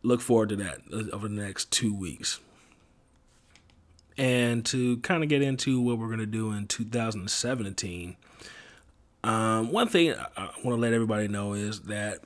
look 0.04 0.22
forward 0.22 0.50
to 0.50 0.56
that 0.58 0.80
uh, 0.92 1.16
over 1.16 1.28
the 1.28 1.36
next 1.36 1.72
two 1.72 1.94
weeks. 1.94 2.40
And 4.18 4.66
to 4.68 4.98
kind 4.98 5.24
of 5.24 5.30
get 5.30 5.42
into 5.42 5.82
what 5.82 5.98
we're 5.98 6.08
going 6.08 6.20
to 6.20 6.26
do 6.26 6.52
in 6.52 6.68
2017, 6.68 8.16
um, 9.26 9.72
one 9.72 9.90
thing 9.90 10.14
I 10.38 10.50
want 10.64 10.78
to 10.78 10.82
let 10.82 10.94
everybody 10.94 11.28
know 11.28 11.54
is 11.54 11.82
that 11.82 12.20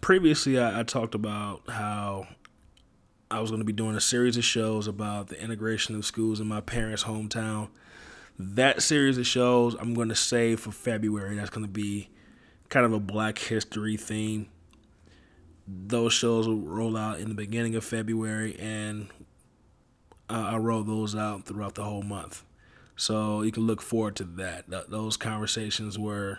previously 0.00 0.58
I, 0.58 0.80
I 0.80 0.82
talked 0.82 1.14
about 1.14 1.62
how 1.68 2.26
I 3.30 3.40
was 3.40 3.50
going 3.50 3.60
to 3.60 3.66
be 3.66 3.72
doing 3.72 3.94
a 3.94 4.00
series 4.00 4.36
of 4.36 4.44
shows 4.44 4.86
about 4.86 5.28
the 5.28 5.40
integration 5.42 5.94
of 5.94 6.04
schools 6.04 6.40
in 6.40 6.46
my 6.46 6.60
parents' 6.60 7.04
hometown. 7.04 7.68
That 8.38 8.82
series 8.82 9.18
of 9.18 9.26
shows 9.26 9.74
I'm 9.74 9.94
going 9.94 10.08
to 10.08 10.14
save 10.14 10.60
for 10.60 10.72
February. 10.72 11.36
That's 11.36 11.50
going 11.50 11.66
to 11.66 11.72
be 11.72 12.08
kind 12.68 12.86
of 12.86 12.92
a 12.92 13.00
Black 13.00 13.38
History 13.38 13.96
theme. 13.96 14.48
Those 15.66 16.12
shows 16.12 16.48
will 16.48 16.60
roll 16.60 16.96
out 16.96 17.20
in 17.20 17.28
the 17.28 17.34
beginning 17.34 17.74
of 17.74 17.84
February, 17.84 18.56
and 18.58 19.08
uh, 20.30 20.50
I'll 20.52 20.60
roll 20.60 20.82
those 20.82 21.14
out 21.14 21.44
throughout 21.44 21.74
the 21.74 21.84
whole 21.84 22.02
month. 22.02 22.44
So 22.96 23.42
you 23.42 23.52
can 23.52 23.66
look 23.66 23.82
forward 23.82 24.16
to 24.16 24.24
that. 24.24 24.70
Th- 24.70 24.84
those 24.88 25.16
conversations 25.16 25.98
were 25.98 26.38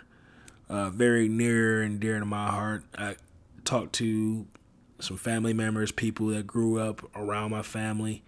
uh, 0.68 0.90
very 0.90 1.28
near 1.28 1.82
and 1.82 2.00
dear 2.00 2.18
to 2.18 2.26
my 2.26 2.48
heart. 2.50 2.84
I, 2.96 3.16
talked 3.70 3.94
to 3.94 4.46
some 4.98 5.16
family 5.16 5.52
members, 5.52 5.92
people 5.92 6.26
that 6.28 6.46
grew 6.46 6.78
up 6.78 7.02
around 7.14 7.50
my 7.50 7.62
family. 7.62 8.22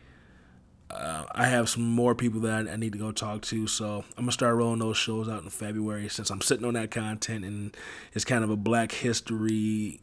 Uh, 0.90 1.24
I 1.33 1.46
have 1.46 1.68
some 1.68 1.83
more 1.83 2.14
people 2.14 2.40
that 2.40 2.68
I, 2.68 2.72
I, 2.72 2.76
need 2.76 2.92
to 2.92 2.98
go 2.98 3.12
talk 3.12 3.42
to, 3.42 3.66
so 3.66 4.05
I'm 4.16 4.24
gonna 4.24 4.33
start 4.33 4.55
rolling 4.57 4.78
those 4.78 4.98
shows 4.98 5.28
out 5.28 5.42
in 5.42 5.48
February 5.48 6.09
since 6.11 6.28
I'm 6.28 6.42
sitting 6.42 6.66
on 6.66 6.74
that 6.74 6.90
content 6.90 7.46
and 7.46 7.74
it's 8.12 8.26
kind 8.26 8.44
of 8.44 8.50
a 8.50 8.57
Black 8.57 8.92
History 8.92 10.00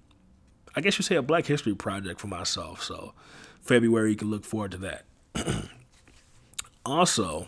I 0.75 0.81
guess 0.81 0.97
you 0.97 1.03
say 1.03 1.15
a 1.15 1.21
Black 1.21 1.45
History 1.45 1.75
project 1.75 2.19
for 2.19 2.27
myself. 2.27 2.83
So 2.83 3.13
February, 3.61 4.11
you 4.11 4.15
can 4.15 4.29
look 4.29 4.45
forward 4.45 4.71
to 4.71 4.77
that. 4.77 5.05
also, 6.85 7.47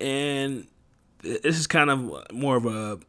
and 0.00 0.66
this 1.22 1.58
is 1.58 1.66
kind 1.66 1.90
of 1.90 2.32
more 2.32 2.56
of 2.56 2.66
a 2.66 3.00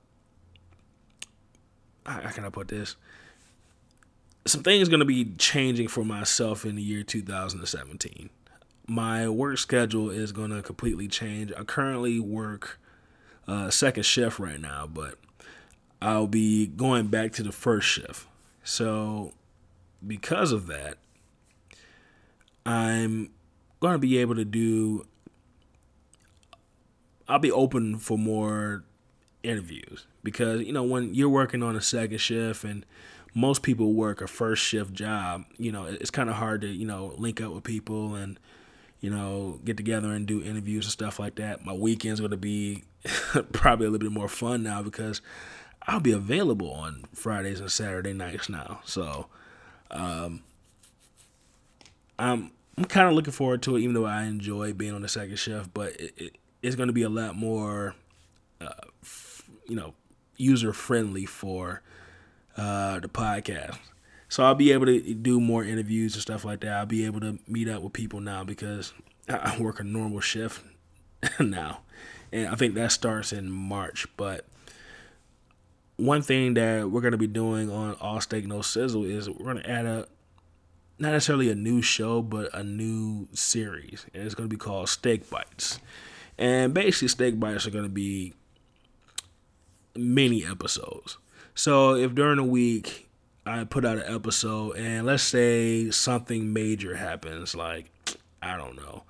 how 2.05 2.29
can 2.29 2.45
I 2.45 2.49
put 2.49 2.67
this? 2.67 2.95
Some 4.45 4.61
things 4.61 4.89
going 4.89 4.99
to 4.99 5.05
be 5.05 5.25
changing 5.37 5.87
for 5.87 6.03
myself 6.03 6.65
in 6.65 6.75
the 6.75 6.81
year 6.81 7.03
2017. 7.03 8.29
My 8.87 9.27
work 9.27 9.57
schedule 9.57 10.11
is 10.11 10.31
going 10.31 10.51
to 10.51 10.61
completely 10.61 11.07
change. 11.07 11.51
I 11.57 11.63
currently 11.63 12.19
work 12.19 12.79
uh, 13.47 13.71
second 13.71 14.03
shift 14.03 14.37
right 14.37 14.59
now, 14.59 14.85
but 14.85 15.15
I'll 16.01 16.27
be 16.27 16.67
going 16.67 17.07
back 17.07 17.31
to 17.33 17.43
the 17.43 17.51
first 17.51 17.87
shift. 17.87 18.27
So, 18.63 19.33
because 20.05 20.51
of 20.51 20.67
that, 20.67 20.97
I'm 22.65 23.31
going 23.79 23.93
to 23.93 23.99
be 23.99 24.19
able 24.19 24.35
to 24.35 24.45
do, 24.45 25.07
I'll 27.27 27.39
be 27.39 27.51
open 27.51 27.97
for 27.97 28.17
more 28.17 28.83
interviews 29.41 30.05
because, 30.25 30.61
you 30.63 30.73
know, 30.73 30.83
when 30.83 31.13
you're 31.13 31.29
working 31.29 31.63
on 31.63 31.77
a 31.77 31.81
second 31.81 32.17
shift 32.17 32.65
and 32.65 32.85
most 33.33 33.61
people 33.61 33.93
work 33.93 34.21
a 34.21 34.27
first 34.27 34.61
shift 34.63 34.93
job, 34.93 35.45
you 35.57 35.71
know, 35.71 35.85
it's 35.85 36.11
kind 36.11 36.29
of 36.29 36.35
hard 36.35 36.61
to, 36.61 36.67
you 36.67 36.85
know, 36.85 37.13
link 37.17 37.39
up 37.39 37.53
with 37.53 37.63
people 37.63 38.15
and, 38.15 38.37
you 38.99 39.09
know, 39.09 39.59
get 39.63 39.77
together 39.77 40.11
and 40.11 40.25
do 40.25 40.43
interviews 40.43 40.85
and 40.85 40.91
stuff 40.91 41.19
like 41.19 41.35
that. 41.35 41.63
My 41.65 41.73
weekend's 41.73 42.19
going 42.19 42.31
to 42.31 42.37
be 42.37 42.83
probably 43.53 43.85
a 43.87 43.89
little 43.89 44.09
bit 44.09 44.13
more 44.13 44.27
fun 44.27 44.63
now 44.63 44.81
because 44.81 45.21
I'll 45.83 46.01
be 46.01 46.11
available 46.11 46.71
on 46.71 47.05
Fridays 47.13 47.61
and 47.61 47.71
Saturday 47.71 48.13
nights 48.13 48.49
now. 48.49 48.81
So, 48.83 49.27
um, 49.91 50.41
I'm 52.17 52.51
I'm 52.77 52.85
kind 52.85 53.07
of 53.07 53.13
looking 53.13 53.33
forward 53.33 53.61
to 53.63 53.75
it, 53.75 53.81
even 53.81 53.93
though 53.93 54.05
I 54.05 54.23
enjoy 54.23 54.73
being 54.73 54.93
on 54.93 55.01
the 55.01 55.07
second 55.07 55.37
shift. 55.37 55.73
But 55.73 55.93
it, 55.99 56.13
it, 56.17 56.37
it's 56.61 56.75
going 56.75 56.87
to 56.87 56.93
be 56.93 57.03
a 57.03 57.09
lot 57.09 57.35
more, 57.35 57.95
uh, 58.59 58.69
f- 59.03 59.43
you 59.67 59.75
know, 59.75 59.93
user 60.37 60.73
friendly 60.73 61.25
for 61.25 61.81
uh, 62.57 62.99
the 62.99 63.07
podcast. 63.07 63.77
So 64.29 64.43
I'll 64.43 64.55
be 64.55 64.71
able 64.71 64.87
to 64.87 65.13
do 65.13 65.39
more 65.39 65.63
interviews 65.63 66.13
and 66.13 66.21
stuff 66.21 66.43
like 66.43 66.61
that. 66.61 66.73
I'll 66.73 66.85
be 66.85 67.05
able 67.05 67.19
to 67.21 67.39
meet 67.47 67.69
up 67.69 67.81
with 67.81 67.93
people 67.93 68.19
now 68.19 68.43
because 68.43 68.93
I 69.29 69.57
work 69.59 69.79
a 69.79 69.83
normal 69.83 70.19
shift 70.19 70.63
now, 71.39 71.81
and 72.31 72.47
I 72.47 72.55
think 72.55 72.75
that 72.75 72.91
starts 72.91 73.31
in 73.31 73.49
March. 73.49 74.07
But 74.17 74.45
one 75.97 76.21
thing 76.21 76.55
that 76.55 76.89
we're 76.89 77.01
going 77.01 77.13
to 77.13 77.17
be 77.17 77.27
doing 77.27 77.71
on 77.71 77.95
All 78.01 78.19
Steak 78.19 78.45
No 78.45 78.61
Sizzle 78.61 79.05
is 79.05 79.29
we're 79.29 79.53
going 79.53 79.63
to 79.63 79.69
add 79.69 79.85
a 79.85 80.07
not 80.97 81.11
necessarily 81.11 81.49
a 81.49 81.55
new 81.55 81.81
show, 81.81 82.21
but 82.21 82.53
a 82.53 82.63
new 82.63 83.27
series, 83.33 84.05
and 84.13 84.23
it's 84.23 84.35
going 84.35 84.49
to 84.49 84.53
be 84.53 84.59
called 84.59 84.87
Steak 84.89 85.29
Bites. 85.29 85.79
And 86.37 86.73
basically, 86.73 87.09
Steak 87.09 87.39
Bites 87.39 87.67
are 87.67 87.71
going 87.71 87.83
to 87.83 87.89
be 87.89 88.33
mini 89.95 90.45
episodes. 90.45 91.17
So 91.53 91.95
if 91.95 92.13
during 92.15 92.37
the 92.37 92.43
week 92.43 93.09
I 93.45 93.63
put 93.63 93.85
out 93.85 93.97
an 93.97 94.13
episode, 94.13 94.77
and 94.77 95.05
let's 95.05 95.23
say 95.23 95.91
something 95.91 96.51
major 96.51 96.95
happens, 96.95 97.55
like 97.55 97.91
I 98.41 98.57
don't 98.57 98.75
know, 98.75 99.03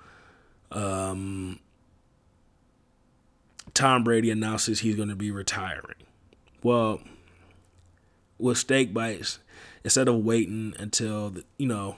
um, 0.71 1.59
Tom 3.73 4.03
Brady 4.03 4.31
announces 4.31 4.79
he's 4.79 4.95
going 4.95 5.09
to 5.09 5.15
be 5.15 5.31
retiring. 5.31 6.03
Well, 6.63 7.01
with 8.37 8.57
Steak 8.57 8.93
Bites, 8.93 9.39
instead 9.83 10.07
of 10.07 10.23
waiting 10.23 10.73
until 10.79 11.29
the, 11.31 11.43
you 11.57 11.67
know 11.67 11.97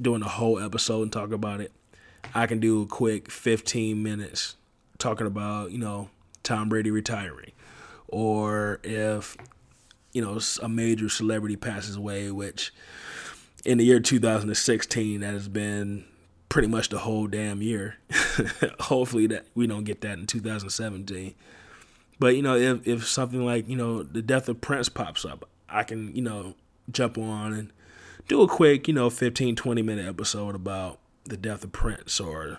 doing 0.00 0.22
a 0.22 0.28
whole 0.28 0.60
episode 0.60 1.02
and 1.02 1.12
talk 1.12 1.32
about 1.32 1.60
it, 1.60 1.72
I 2.34 2.46
can 2.46 2.60
do 2.60 2.82
a 2.82 2.86
quick 2.86 3.30
15 3.30 4.00
minutes 4.00 4.56
talking 4.98 5.26
about 5.26 5.72
you 5.72 5.78
know 5.78 6.10
Tom 6.42 6.68
Brady 6.68 6.90
retiring, 6.90 7.52
or 8.08 8.80
if 8.82 9.36
you 10.12 10.22
know 10.22 10.38
a 10.62 10.68
major 10.68 11.08
celebrity 11.08 11.56
passes 11.56 11.96
away, 11.96 12.30
which 12.30 12.72
in 13.64 13.78
the 13.78 13.84
year 13.84 14.00
2016 14.00 15.20
that 15.20 15.32
has 15.32 15.48
been 15.48 16.04
pretty 16.48 16.68
much 16.68 16.88
the 16.88 16.98
whole 16.98 17.26
damn 17.26 17.62
year. 17.62 17.96
Hopefully 18.80 19.26
that 19.28 19.46
we 19.54 19.66
don't 19.66 19.84
get 19.84 20.00
that 20.00 20.18
in 20.18 20.26
2017. 20.26 21.34
But 22.18 22.36
you 22.36 22.42
know, 22.42 22.56
if 22.56 22.86
if 22.86 23.06
something 23.06 23.44
like 23.44 23.68
you 23.68 23.76
know 23.76 24.02
the 24.02 24.22
death 24.22 24.48
of 24.48 24.60
Prince 24.60 24.88
pops 24.88 25.24
up, 25.24 25.48
I 25.68 25.82
can 25.84 26.14
you 26.14 26.22
know 26.22 26.54
jump 26.90 27.18
on 27.18 27.52
and 27.52 27.72
do 28.26 28.42
a 28.42 28.48
quick 28.48 28.88
you 28.88 28.94
know 28.94 29.10
15 29.10 29.56
20 29.56 29.82
minute 29.82 30.06
episode 30.06 30.54
about 30.54 30.98
the 31.24 31.36
death 31.36 31.62
of 31.64 31.72
Prince 31.72 32.18
or 32.18 32.58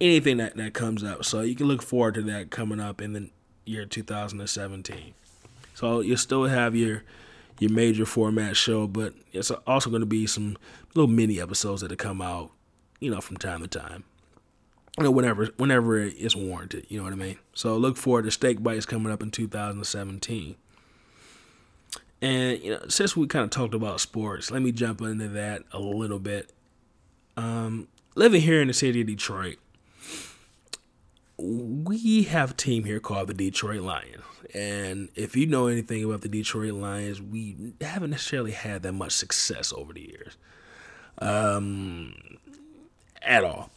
anything 0.00 0.38
that 0.38 0.56
that 0.56 0.74
comes 0.74 1.04
up. 1.04 1.24
So 1.24 1.42
you 1.42 1.54
can 1.54 1.66
look 1.66 1.82
forward 1.82 2.14
to 2.14 2.22
that 2.22 2.50
coming 2.50 2.80
up 2.80 3.00
in 3.00 3.12
the 3.12 3.30
year 3.66 3.84
2017. 3.84 5.14
So 5.74 6.00
you'll 6.00 6.16
still 6.16 6.44
have 6.44 6.74
your 6.74 7.02
your 7.58 7.70
major 7.70 8.04
format 8.04 8.56
show, 8.56 8.86
but 8.86 9.14
it's 9.32 9.50
also 9.50 9.90
going 9.90 10.00
to 10.00 10.06
be 10.06 10.26
some 10.26 10.58
little 10.94 11.10
mini 11.10 11.40
episodes 11.40 11.80
that 11.80 11.98
come 11.98 12.20
out, 12.20 12.50
you 13.00 13.10
know, 13.10 13.20
from 13.20 13.38
time 13.38 13.62
to 13.62 13.68
time 13.68 14.04
you 14.98 15.04
know, 15.04 15.10
whenever 15.10 15.46
whenever 15.56 15.98
it's 15.98 16.36
warranted. 16.36 16.86
You 16.88 16.98
know 16.98 17.04
what 17.04 17.12
I 17.12 17.16
mean? 17.16 17.38
So 17.54 17.76
look 17.76 17.96
forward 17.96 18.24
to 18.24 18.30
Steak 18.30 18.62
Bites 18.62 18.86
coming 18.86 19.12
up 19.12 19.22
in 19.22 19.30
2017. 19.30 20.56
And 22.22 22.62
you 22.62 22.70
know, 22.72 22.80
since 22.88 23.16
we 23.16 23.26
kind 23.26 23.44
of 23.44 23.50
talked 23.50 23.74
about 23.74 24.00
sports, 24.00 24.50
let 24.50 24.62
me 24.62 24.72
jump 24.72 25.02
into 25.02 25.28
that 25.28 25.62
a 25.72 25.78
little 25.78 26.18
bit. 26.18 26.52
Um, 27.36 27.88
living 28.14 28.40
here 28.40 28.62
in 28.62 28.68
the 28.68 28.74
city 28.74 29.02
of 29.02 29.06
Detroit, 29.06 29.58
we 31.38 32.24
have 32.24 32.52
a 32.52 32.54
team 32.54 32.84
here 32.84 33.00
called 33.00 33.28
the 33.28 33.34
Detroit 33.34 33.82
Lions. 33.82 34.22
And 34.54 35.08
if 35.14 35.36
you 35.36 35.46
know 35.46 35.66
anything 35.66 36.04
about 36.04 36.22
the 36.22 36.28
Detroit 36.28 36.74
Lions, 36.74 37.20
we 37.20 37.74
haven't 37.80 38.10
necessarily 38.10 38.52
had 38.52 38.82
that 38.84 38.92
much 38.92 39.12
success 39.12 39.72
over 39.72 39.92
the 39.92 40.00
years. 40.00 40.36
Um, 41.18 42.14
at 43.22 43.44
all. 43.44 43.70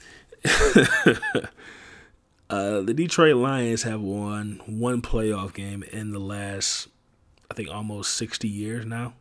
uh, 2.50 2.82
the 2.82 2.94
Detroit 2.96 3.36
Lions 3.36 3.84
have 3.84 4.02
won 4.02 4.62
one 4.66 5.02
playoff 5.02 5.54
game 5.54 5.84
in 5.84 6.12
the 6.12 6.20
last, 6.20 6.88
I 7.52 7.56
think, 7.56 7.70
almost 7.70 8.14
60 8.16 8.48
years 8.48 8.86
now. 8.86 9.14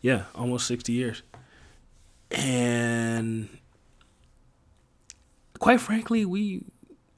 Yeah, 0.00 0.24
almost 0.34 0.66
60 0.66 0.92
years. 0.92 1.22
And 2.30 3.48
quite 5.58 5.80
frankly, 5.80 6.24
we 6.24 6.62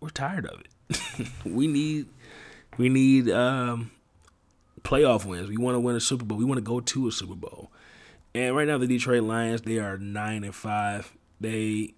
we're 0.00 0.10
tired 0.10 0.46
of 0.46 0.60
it. 0.60 1.28
we 1.44 1.66
need 1.66 2.06
we 2.76 2.88
need 2.88 3.30
um, 3.30 3.90
playoff 4.82 5.24
wins. 5.24 5.48
We 5.48 5.56
want 5.56 5.76
to 5.76 5.80
win 5.80 5.96
a 5.96 6.00
Super 6.00 6.24
Bowl. 6.24 6.38
We 6.38 6.44
want 6.44 6.58
to 6.58 6.62
go 6.62 6.80
to 6.80 7.08
a 7.08 7.12
Super 7.12 7.34
Bowl. 7.34 7.70
And 8.34 8.56
right 8.56 8.66
now, 8.66 8.78
the 8.78 8.86
Detroit 8.86 9.22
Lions 9.22 9.62
they 9.62 9.78
are 9.78 9.98
nine 9.98 10.44
and 10.44 10.54
five. 10.54 11.12
They 11.40 11.94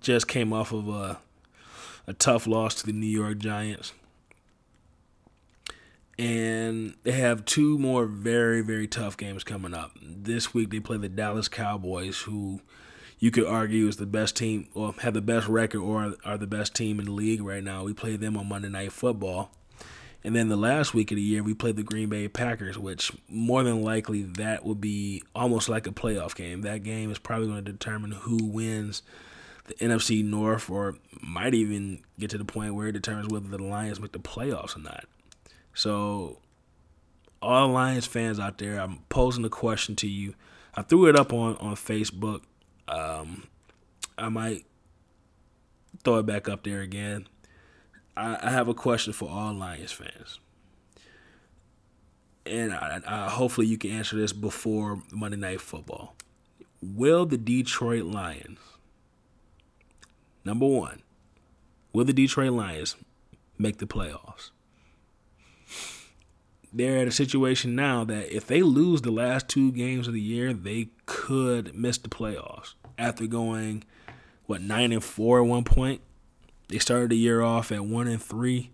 just 0.00 0.28
came 0.28 0.52
off 0.52 0.72
of 0.72 0.88
a 0.88 1.18
a 2.06 2.12
tough 2.12 2.46
loss 2.46 2.74
to 2.76 2.86
the 2.86 2.92
New 2.92 3.06
York 3.06 3.38
Giants. 3.38 3.92
And 6.18 6.94
they 7.02 7.12
have 7.12 7.44
two 7.44 7.78
more 7.78 8.06
very, 8.06 8.62
very 8.62 8.86
tough 8.86 9.16
games 9.18 9.44
coming 9.44 9.74
up. 9.74 9.92
This 10.00 10.54
week 10.54 10.70
they 10.70 10.80
play 10.80 10.96
the 10.96 11.10
Dallas 11.10 11.48
Cowboys, 11.48 12.20
who 12.20 12.62
you 13.18 13.30
could 13.30 13.46
argue 13.46 13.88
is 13.88 13.96
the 13.96 14.06
best 14.06 14.36
team 14.36 14.68
or 14.74 14.94
have 15.00 15.14
the 15.14 15.22
best 15.22 15.48
record 15.48 15.80
or 15.80 16.14
are 16.24 16.38
the 16.38 16.46
best 16.46 16.74
team 16.74 16.98
in 16.98 17.06
the 17.06 17.12
league 17.12 17.42
right 17.42 17.64
now. 17.64 17.84
We 17.84 17.94
play 17.94 18.16
them 18.16 18.36
on 18.36 18.48
Monday 18.48 18.68
Night 18.68 18.92
Football. 18.92 19.50
And 20.22 20.34
then 20.34 20.48
the 20.48 20.56
last 20.56 20.92
week 20.92 21.12
of 21.12 21.16
the 21.16 21.22
year, 21.22 21.42
we 21.42 21.54
played 21.54 21.76
the 21.76 21.84
Green 21.84 22.08
Bay 22.08 22.26
Packers, 22.26 22.76
which 22.76 23.12
more 23.28 23.62
than 23.62 23.82
likely 23.82 24.22
that 24.22 24.64
will 24.64 24.74
be 24.74 25.22
almost 25.34 25.68
like 25.68 25.86
a 25.86 25.92
playoff 25.92 26.34
game. 26.34 26.62
That 26.62 26.82
game 26.82 27.12
is 27.12 27.18
probably 27.18 27.46
going 27.46 27.64
to 27.64 27.72
determine 27.72 28.10
who 28.10 28.44
wins 28.44 29.02
the 29.66 29.74
NFC 29.74 30.24
North, 30.24 30.68
or 30.68 30.96
might 31.20 31.54
even 31.54 32.00
get 32.18 32.30
to 32.30 32.38
the 32.38 32.44
point 32.44 32.74
where 32.74 32.88
it 32.88 32.92
determines 32.92 33.28
whether 33.28 33.48
the 33.48 33.62
Lions 33.62 34.00
make 34.00 34.12
the 34.12 34.18
playoffs 34.18 34.76
or 34.76 34.80
not. 34.80 35.04
So, 35.74 36.38
all 37.40 37.68
Lions 37.68 38.06
fans 38.06 38.40
out 38.40 38.58
there, 38.58 38.80
I'm 38.80 39.00
posing 39.08 39.42
the 39.42 39.48
question 39.48 39.94
to 39.96 40.08
you. 40.08 40.34
I 40.74 40.82
threw 40.82 41.06
it 41.06 41.16
up 41.16 41.32
on 41.32 41.56
on 41.58 41.76
Facebook. 41.76 42.42
Um, 42.88 43.48
I 44.16 44.28
might 44.28 44.64
throw 46.04 46.18
it 46.18 46.26
back 46.26 46.48
up 46.48 46.64
there 46.64 46.80
again. 46.80 47.28
I, 48.16 48.38
I 48.42 48.50
have 48.50 48.68
a 48.68 48.74
question 48.74 49.12
for 49.12 49.28
all 49.28 49.52
Lions 49.52 49.92
fans, 49.92 50.40
and 52.44 52.72
I, 52.72 53.00
I, 53.06 53.28
hopefully 53.28 53.66
you 53.66 53.76
can 53.76 53.90
answer 53.90 54.16
this 54.16 54.32
before 54.32 55.02
Monday 55.10 55.36
Night 55.36 55.60
Football. 55.60 56.16
Will 56.80 57.26
the 57.26 57.38
Detroit 57.38 58.04
Lions 58.04 58.58
Number 60.46 60.68
one, 60.68 61.02
will 61.92 62.04
the 62.04 62.12
Detroit 62.12 62.52
Lions 62.52 62.94
make 63.58 63.78
the 63.78 63.86
playoffs? 63.86 64.52
They're 66.76 66.98
at 66.98 67.08
a 67.08 67.12
situation 67.12 67.74
now 67.74 68.04
that 68.04 68.34
if 68.34 68.46
they 68.46 68.60
lose 68.60 69.00
the 69.00 69.10
last 69.10 69.48
two 69.48 69.72
games 69.72 70.06
of 70.06 70.12
the 70.12 70.20
year, 70.20 70.52
they 70.52 70.90
could 71.06 71.74
miss 71.74 71.96
the 71.96 72.10
playoffs 72.10 72.74
after 72.98 73.26
going 73.26 73.82
what 74.44 74.60
nine 74.60 74.92
and 74.92 75.02
four 75.02 75.40
at 75.40 75.46
one 75.46 75.64
point. 75.64 76.02
They 76.68 76.78
started 76.78 77.10
the 77.10 77.16
year 77.16 77.40
off 77.40 77.72
at 77.72 77.86
one 77.86 78.06
and 78.08 78.22
three. 78.22 78.70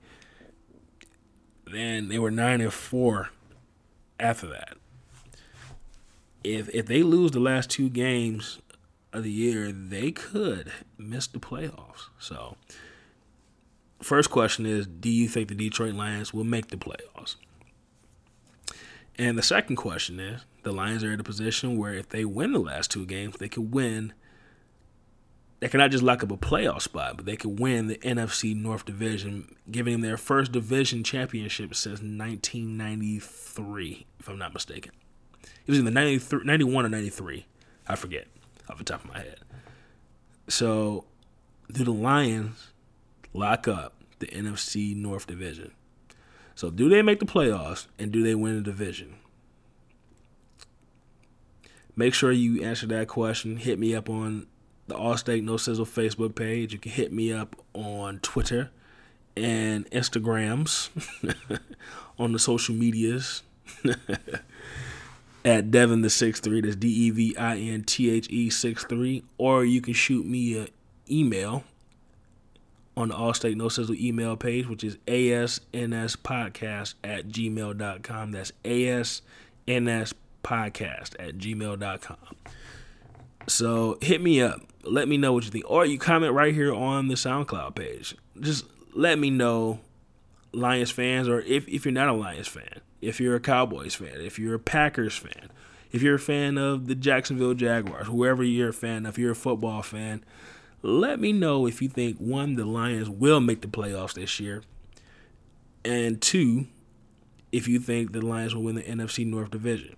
Then 1.65 2.09
they 2.09 2.19
were 2.19 2.33
nine 2.33 2.61
and 2.61 2.73
four 2.73 3.31
after 4.19 4.49
that. 4.49 4.77
If 6.43 6.69
if 6.71 6.87
they 6.87 7.05
lose 7.05 7.31
the 7.31 7.41
last 7.41 7.71
two 7.71 7.89
games 7.89 8.59
of 9.13 9.23
the 9.23 9.31
year, 9.31 9.71
they 9.71 10.11
could 10.11 10.73
miss 10.99 11.29
the 11.29 11.39
playoffs. 11.39 12.09
So, 12.19 12.57
first 14.01 14.31
question 14.31 14.67
is, 14.67 14.89
do 14.89 15.09
you 15.09 15.29
think 15.29 15.49
the 15.49 15.55
Detroit 15.55 15.95
Lions 15.95 16.35
will 16.35 16.45
make 16.45 16.69
the 16.69 16.77
playoffs? 16.77 17.37
And 19.23 19.39
the 19.39 19.43
second 19.43 19.77
question 19.77 20.19
is, 20.19 20.41
the 20.65 20.73
Lions 20.73 21.05
are 21.05 21.13
in 21.13 21.21
a 21.21 21.23
position 21.23 21.79
where 21.79 21.95
if 21.95 22.09
they 22.09 22.25
win 22.25 22.51
the 22.51 22.59
last 22.59 22.91
two 22.91 23.07
games, 23.07 23.37
they 23.37 23.49
could 23.49 23.73
win 23.73 24.15
they 25.61 25.69
cannot 25.69 25.93
just 25.93 26.03
lock 26.03 26.25
up 26.25 26.33
a 26.33 26.37
playoff 26.37 26.83
spot, 26.83 27.17
but 27.17 27.25
they 27.25 27.37
could 27.37 27.61
win 27.61 27.87
the 27.87 27.99
NFC 27.99 28.57
North 28.57 28.85
Division, 28.85 29.55
giving 29.71 29.93
them 29.93 30.01
their 30.01 30.17
first 30.17 30.51
division 30.51 31.05
championship 31.05 31.73
since 31.77 32.01
1993, 32.01 34.07
if 34.19 34.29
I'm 34.29 34.39
not 34.39 34.55
mistaken. 34.55 34.91
It 35.45 35.71
was 35.71 35.79
in 35.79 35.85
the 35.85 35.93
91 35.93 36.85
or 36.85 36.89
93. 36.89 37.47
I 37.87 37.95
forget 37.95 38.27
off 38.69 38.79
the 38.79 38.83
top 38.83 39.05
of 39.05 39.11
my 39.11 39.19
head. 39.19 39.39
So, 40.49 41.05
do 41.71 41.85
the 41.85 41.93
Lions 41.93 42.73
lock 43.33 43.69
up 43.69 43.95
the 44.19 44.27
NFC 44.27 44.97
North 44.97 45.29
Division? 45.29 45.71
So, 46.63 46.71
do 46.71 46.89
they 46.89 47.03
make 47.03 47.19
the 47.19 47.27
playoffs 47.27 47.89
and 47.99 48.13
do 48.13 48.23
they 48.23 48.37
win 48.37 48.55
the 48.55 48.63
division? 48.63 49.17
Make 51.97 52.15
sure 52.15 52.31
you 52.31 52.63
answer 52.63 52.87
that 52.87 53.09
question. 53.09 53.57
Hit 53.57 53.81
me 53.81 53.97
up 53.97 54.09
on 54.09 54.47
the 54.87 54.95
All 54.95 55.17
Steak 55.17 55.43
No 55.43 55.57
Sizzle 55.57 55.87
Facebook 55.87 56.37
page. 56.37 56.73
You 56.73 56.79
can 56.79 56.93
hit 56.93 57.13
me 57.13 57.33
up 57.33 57.57
on 57.75 58.21
Twitter 58.21 58.71
and 59.37 59.91
Instagrams 59.91 60.91
on 62.17 62.31
the 62.31 62.39
social 62.39 62.77
medias 62.77 63.43
at 65.45 65.73
Devin 65.73 66.03
the 66.03 66.11
six 66.11 66.39
three. 66.39 66.61
That's 66.61 66.77
D 66.77 66.87
E 66.87 67.11
V 67.11 67.37
I 67.37 67.57
N 67.57 67.83
T 67.83 68.09
H 68.09 68.31
E 68.31 68.51
six 68.51 68.85
three. 68.85 69.25
Or 69.37 69.65
you 69.65 69.81
can 69.81 69.95
shoot 69.95 70.25
me 70.25 70.59
an 70.59 70.69
email 71.11 71.65
on 72.97 73.09
the 73.09 73.17
All 73.17 73.35
Steak 73.35 73.57
No 73.57 73.69
Sizzle 73.69 73.95
email 73.97 74.37
page, 74.37 74.67
which 74.69 74.85
is 74.85 74.97
asnspodcast 75.07 76.95
at 77.03 77.29
gmail.com. 77.29 78.33
That's 78.33 78.53
asnspodcast 78.65 80.15
at 81.19 81.39
gmail.com. 81.39 82.37
So 83.49 83.99
hit 84.01 84.21
me 84.21 84.41
up. 84.41 84.61
Let 84.85 85.09
me 85.09 85.17
know 85.17 85.33
what 85.33 85.45
you 85.45 85.51
think. 85.51 85.65
Or 85.71 85.87
you 85.87 85.99
comment 85.99 86.33
right 86.33 86.55
here 86.55 86.75
on 86.75 87.09
the 87.09 87.15
SoundCloud 87.15 87.75
page. 87.75 88.17
Just 88.41 88.65
let 88.95 89.19
me 89.19 89.31
know, 89.31 89.81
Lions 90.53 90.91
fans, 90.91 91.29
or 91.29 91.41
if, 91.41 91.67
if 91.69 91.85
you're 91.85 91.93
not 91.93 92.09
a 92.09 92.13
Lions 92.13 92.49
fan, 92.49 92.81
if 93.01 93.21
you're 93.21 93.37
a 93.37 93.41
Cowboys 93.41 93.95
fan, 93.95 94.21
if 94.21 94.39
you're 94.39 94.55
a 94.55 94.61
Packers 94.61 95.17
fan, 95.17 95.51
if 95.91 96.03
you're 96.03 96.17
a 96.17 96.21
fan 96.21 96.59
of 96.59 96.87
the 96.87 96.95
Jacksonville 96.95 97.55
Jaguars, 97.55 98.07
whoever 98.07 98.43
you're 98.43 98.71
a 98.71 98.75
fan 98.75 99.07
of, 99.07 99.15
if 99.15 99.19
you're 99.19 99.33
a 99.33 99.37
football 99.37 99.83
fan, 99.83 100.25
let 100.83 101.21
me 101.21 101.33
know 101.33 101.67
if 101.67 101.81
you 101.81 101.89
think 101.89 102.19
one, 102.19 102.57
the 102.57 102.65
Lions 102.65 103.09
will 103.09 103.41
make 103.41 103.61
the 103.61 103.69
playoffs 103.69 104.15
this 104.15 104.41
year, 104.41 104.63
and 105.85 106.21
two, 106.21 106.67
if 107.53 107.69
you 107.69 107.79
think 107.79 108.13
the 108.13 108.21
Lions 108.21 108.55
will 108.55 108.63
win 108.63 108.75
the 108.75 108.83
NFC 108.83 109.27
North 109.27 109.51
Division. 109.51 109.97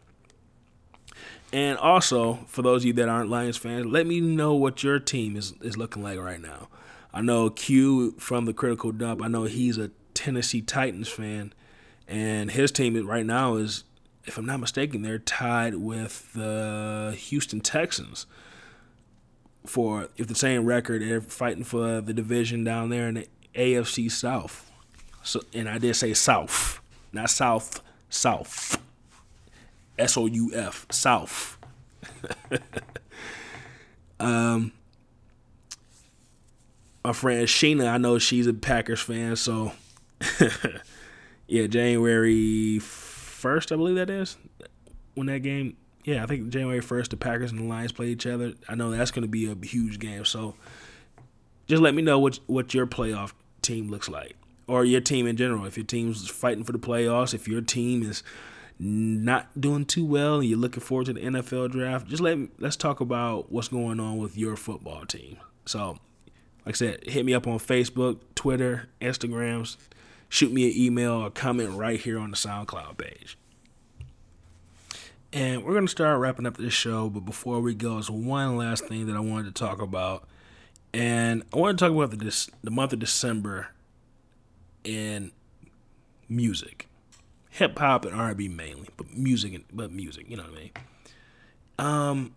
And 1.53 1.79
also, 1.79 2.41
for 2.49 2.63
those 2.63 2.83
of 2.83 2.87
you 2.87 2.93
that 2.95 3.09
aren't 3.09 3.31
Lions 3.31 3.57
fans, 3.57 3.87
let 3.87 4.07
me 4.07 4.21
know 4.21 4.55
what 4.55 4.83
your 4.83 4.99
team 4.99 5.37
is, 5.37 5.55
is 5.63 5.77
looking 5.77 6.03
like 6.03 6.19
right 6.19 6.41
now. 6.41 6.69
I 7.13 7.21
know 7.21 7.49
Q 7.49 8.13
from 8.19 8.45
the 8.45 8.53
Critical 8.53 8.91
Dump, 8.91 9.23
I 9.23 9.29
know 9.29 9.45
he's 9.45 9.79
a 9.79 9.91
Tennessee 10.15 10.63
Titans 10.63 11.09
fan, 11.09 11.53
and 12.09 12.51
his 12.51 12.73
team 12.73 13.07
right 13.07 13.25
now 13.25 13.55
is, 13.55 13.85
if 14.25 14.37
I'm 14.37 14.47
not 14.47 14.61
mistaken, 14.61 15.03
they're 15.03 15.19
tied 15.19 15.77
with 15.77 16.33
the 16.33 17.15
Houston 17.17 17.61
Texans 17.61 18.27
for 19.67 20.09
if 20.17 20.27
the 20.27 20.35
same 20.35 20.65
record. 20.65 21.03
They're 21.03 21.21
fighting 21.21 21.65
for 21.65 22.01
the 22.01 22.13
division 22.13 22.65
down 22.65 22.91
there 22.91 23.09
in 23.09 23.15
the 23.15 23.29
AFC 23.55 24.11
South. 24.11 24.71
So, 25.23 25.41
and 25.55 25.69
I 25.69 25.79
did 25.79 25.95
say 25.97 26.13
South, 26.15 26.81
not 27.13 27.31
South, 27.31 27.81
South. 28.11 28.81
S 29.99 30.17
O 30.17 30.27
U 30.27 30.51
F, 30.55 30.87
South. 30.91 31.59
um, 34.21 34.73
my 37.05 37.13
friend 37.13 37.47
Sheena, 37.47 37.89
I 37.89 37.99
know 37.99 38.19
she's 38.19 38.47
a 38.47 38.55
Packers 38.55 39.01
fan, 39.01 39.37
so 39.37 39.73
yeah, 41.47 41.67
January 41.67 42.79
first, 42.81 43.71
I 43.71 43.77
believe 43.77 43.97
that 43.97 44.11
is 44.11 44.37
when 45.15 45.29
that 45.29 45.41
game. 45.41 45.77
Yeah, 46.05 46.23
I 46.23 46.27
think 46.27 46.51
January 46.51 46.81
first, 46.81 47.11
the 47.11 47.17
Packers 47.17 47.51
and 47.51 47.61
the 47.61 47.65
Lions 47.65 47.93
play 47.93 48.09
each 48.09 48.27
other. 48.27 48.53
I 48.69 48.75
know 48.75 48.91
that's 48.91 49.11
going 49.11 49.23
to 49.23 49.29
be 49.29 49.51
a 49.51 49.57
huge 49.67 49.99
game. 49.99 50.25
So 50.25 50.55
just 51.67 51.83
let 51.83 51.95
me 51.95 52.03
know 52.03 52.19
what 52.19 52.41
what 52.47 52.75
your 52.75 52.87
playoff 52.87 53.33
team 53.63 53.91
looks 53.91 54.09
like, 54.09 54.37
or 54.67 54.85
your 54.85 55.01
team 55.01 55.27
in 55.27 55.37
general. 55.37 55.65
If 55.65 55.77
your 55.77 55.87
team's 55.87 56.29
fighting 56.29 56.65
for 56.65 56.73
the 56.73 56.79
playoffs, 56.79 57.33
if 57.33 57.49
your 57.49 57.63
team 57.63 58.03
is 58.03 58.23
not 58.79 59.59
doing 59.59 59.87
too 59.87 60.05
well 60.05 60.41
and 60.41 60.45
you're 60.45 60.59
looking 60.59 60.83
forward 60.83 61.07
to 61.07 61.15
the 61.15 61.21
NFL 61.21 61.71
draft, 61.73 62.07
just 62.09 62.23
let 62.23 62.39
let's 62.59 62.77
talk 62.77 63.01
about 63.01 63.51
what's 63.51 63.69
going 63.69 63.99
on 63.99 64.19
with 64.19 64.37
your 64.37 64.57
football 64.57 65.07
team. 65.07 65.39
So, 65.65 65.99
like 66.67 66.75
I 66.75 66.79
said, 66.79 67.05
hit 67.09 67.25
me 67.25 67.33
up 67.33 67.47
on 67.47 67.59
Facebook, 67.59 68.21
Twitter, 68.35 68.91
Instagrams, 69.01 69.79
shoot 70.29 70.53
me 70.53 70.71
an 70.71 70.77
email 70.77 71.13
or 71.13 71.31
comment 71.31 71.79
right 71.79 71.99
here 71.99 72.19
on 72.19 72.31
the 72.31 72.37
SoundCloud 72.37 72.99
page. 72.99 73.39
And 75.35 75.65
we're 75.65 75.73
going 75.73 75.85
to 75.85 75.91
start 75.91 76.19
wrapping 76.21 76.47
up 76.47 76.57
this 76.57 76.73
show, 76.73 77.11
but 77.11 77.27
before 77.27 77.61
we 77.61 77.75
go, 77.75 77.95
there's 77.95 78.11
one 78.11 78.57
last 78.57 78.87
thing 78.87 79.07
that 79.09 79.17
I 79.17 79.21
wanted 79.21 79.55
to 79.55 79.63
talk 79.63 79.83
about. 79.83 80.27
And 80.95 81.43
I 81.53 81.59
want 81.59 81.77
to 81.77 81.85
talk 81.85 81.93
about 81.93 82.17
the, 82.17 82.51
the 82.63 82.71
month 82.71 82.93
of 82.93 83.01
December 83.01 83.69
in 84.85 85.33
music 86.29 86.89
hip 87.55 87.79
hop 87.79 88.05
and 88.05 88.15
R 88.15 88.29
and 88.29 88.37
B 88.37 88.49
mainly, 88.49 88.89
but 88.97 89.13
music 89.17 89.65
but 89.73 89.93
music, 89.93 90.27
you 90.29 90.37
know 90.37 90.43
what 90.43 90.53
I 90.53 90.57
mean. 90.57 90.71
Um, 91.79 92.35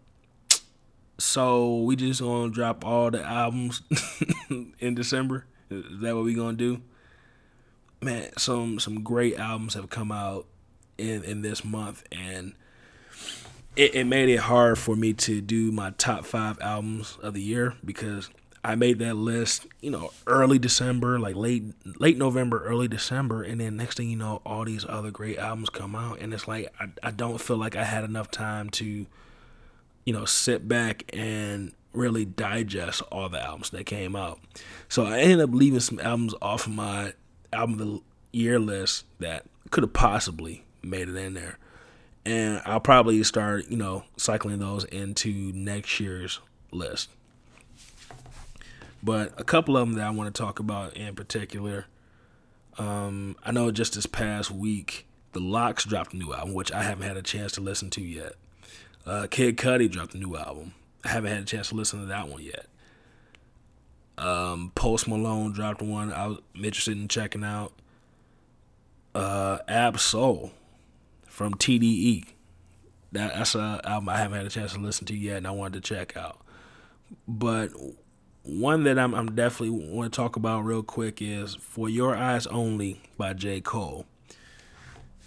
so 1.18 1.82
we 1.82 1.96
just 1.96 2.22
gonna 2.22 2.52
drop 2.52 2.86
all 2.86 3.10
the 3.10 3.24
albums 3.24 3.82
in 4.80 4.96
December. 4.96 5.46
Is 5.70 6.02
that 6.02 6.16
what 6.16 6.24
we 6.24 6.36
gonna 6.36 6.58
do? 6.58 6.82
Man, 8.00 8.30
some 8.38 8.80
some 8.80 9.04
great 9.04 9.38
albums 9.40 9.74
have 9.74 9.90
come 9.90 10.12
out 10.12 10.46
in 11.00 11.24
in 11.24 11.42
this 11.42 11.66
month, 11.66 12.04
and 12.12 12.54
it, 13.76 13.96
it 13.96 14.04
made 14.06 14.30
it 14.30 14.40
hard 14.40 14.78
for 14.78 14.96
me 14.96 15.14
to 15.14 15.42
do 15.42 15.72
my 15.72 15.92
top 15.92 16.26
five 16.26 16.60
albums 16.62 17.18
of 17.22 17.34
the 17.34 17.42
year 17.42 17.76
because 17.86 18.30
I 18.64 18.76
made 18.76 19.00
that 19.00 19.14
list, 19.14 19.68
you 19.82 19.92
know, 19.92 20.12
early 20.26 20.60
December, 20.60 21.20
like 21.20 21.36
late 21.36 21.64
late 22.00 22.18
November, 22.18 22.66
early 22.66 22.88
December, 22.88 23.44
and 23.44 23.62
then 23.62 23.78
next 23.78 23.98
thing 23.98 24.10
you 24.10 24.18
know, 24.18 24.42
all 24.46 24.66
these 24.66 24.86
other 24.88 25.12
great 25.12 25.38
albums 25.38 25.70
come 25.70 25.96
out, 25.96 26.20
and 26.20 26.34
it's 26.34 26.48
like 26.48 26.74
I, 26.80 26.88
I 27.04 27.12
don't 27.12 27.40
feel 27.40 27.58
like 27.58 27.76
I 27.76 27.86
had 27.86 28.04
enough 28.04 28.30
time 28.30 28.70
to, 28.72 29.06
you 30.06 30.14
know, 30.14 30.26
sit 30.26 30.68
back 30.68 31.04
and 31.14 31.72
really 31.94 32.26
digest 32.26 33.02
all 33.12 33.30
the 33.30 33.42
albums 33.42 33.70
that 33.70 33.86
came 33.86 34.16
out. 34.16 34.40
So 34.90 35.06
I 35.06 35.20
ended 35.20 35.40
up 35.42 35.50
leaving 35.54 35.80
some 35.80 36.00
albums 36.00 36.36
off 36.42 36.68
of 36.68 36.74
my 36.74 37.14
album 37.54 37.74
of 37.74 37.88
the 37.88 38.02
year 38.32 38.60
list 38.60 39.06
that 39.20 39.46
could 39.72 39.84
have 39.84 39.94
possibly 39.94 40.66
made 40.84 41.08
it 41.10 41.16
in 41.16 41.36
there. 41.36 41.58
And 42.28 42.62
I'll 42.66 42.82
probably 42.82 43.24
start, 43.24 43.70
you 43.70 43.78
know, 43.78 44.04
cycling 44.18 44.60
those 44.60 44.84
into 44.84 45.54
next 45.54 45.98
year's 45.98 46.42
list. 46.74 47.10
But 49.02 49.32
a 49.38 49.46
couple 49.46 49.78
of 49.78 49.88
them 49.88 49.96
that 49.96 50.06
I 50.06 50.10
want 50.10 50.36
to 50.36 50.42
talk 50.42 50.60
about 50.60 50.98
in 50.98 51.16
particular. 51.16 51.86
Um, 52.78 53.38
I 53.46 53.54
know 53.54 53.72
just 53.72 53.94
this 53.94 54.06
past 54.06 54.52
week, 54.52 55.08
The 55.32 55.40
LOX 55.40 55.86
dropped 55.86 56.14
a 56.14 56.18
new 56.18 56.34
album, 56.34 56.54
which 56.54 56.70
I 56.74 56.84
haven't 56.84 57.08
had 57.08 57.16
a 57.16 57.22
chance 57.22 57.54
to 57.54 57.62
listen 57.62 57.90
to 57.92 58.02
yet. 58.02 58.34
Uh, 59.06 59.28
Kid 59.32 59.56
Cudi 59.56 59.90
dropped 59.90 60.14
a 60.14 60.18
new 60.18 60.36
album. 60.36 60.74
I 61.06 61.08
haven't 61.08 61.32
had 61.32 61.44
a 61.44 61.46
chance 61.46 61.70
to 61.70 61.76
listen 61.76 62.02
to 62.02 62.08
that 62.08 62.28
one 62.28 62.44
yet. 62.44 62.66
Um, 64.18 64.74
Post 64.76 65.08
Malone 65.08 65.54
dropped 65.54 65.82
one 65.82 66.12
I 66.12 66.28
was 66.28 66.40
interested 66.56 66.98
in 66.98 67.08
checking 67.08 67.46
out. 67.46 67.72
Uh, 69.16 69.60
Ab-Soul 69.70 70.52
from 71.38 71.54
TDE. 71.54 72.26
That, 73.12 73.32
that's 73.36 73.54
an 73.54 73.80
album 73.84 74.10
I 74.10 74.18
haven't 74.18 74.38
had 74.38 74.48
a 74.48 74.50
chance 74.50 74.74
to 74.74 74.80
listen 74.80 75.06
to 75.06 75.16
yet, 75.16 75.38
and 75.38 75.46
I 75.46 75.52
wanted 75.52 75.84
to 75.84 75.88
check 75.88 76.18
out. 76.18 76.42
But 77.28 77.70
one 78.42 78.86
that 78.86 78.98
I'm, 78.98 79.14
I'm 79.14 79.36
definitely 79.36 79.70
want 79.70 80.12
to 80.12 80.18
talk 80.18 80.36
about 80.36 80.62
real 80.62 80.82
quick 80.82 81.22
is 81.22 81.54
"4 81.54 81.90
Your 81.90 82.16
Eyez 82.16 82.48
Only" 82.50 83.02
by 83.20 83.34
J. 83.34 83.62
Cole. 83.62 84.08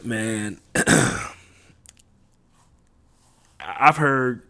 Man, 0.03 0.61
I've 3.61 3.99
heard 3.99 4.43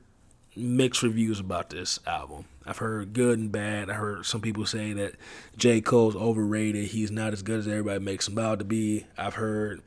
mixed 0.56 1.02
reviews 1.02 1.40
about 1.40 1.68
this 1.68 2.00
album. 2.06 2.46
I've 2.64 2.78
heard 2.78 3.12
good 3.12 3.38
and 3.38 3.52
bad. 3.52 3.90
I 3.90 3.94
heard 3.94 4.24
some 4.24 4.40
people 4.40 4.64
say 4.64 4.94
that 4.94 5.16
J. 5.58 5.82
Cole's 5.82 6.16
overrated. 6.16 6.86
He's 6.86 7.10
not 7.10 7.34
as 7.34 7.42
good 7.42 7.58
as 7.58 7.68
everybody 7.68 8.02
makes 8.02 8.28
him 8.28 8.38
out 8.38 8.60
to 8.60 8.64
be. 8.64 9.04
I've 9.18 9.34
heard 9.34 9.82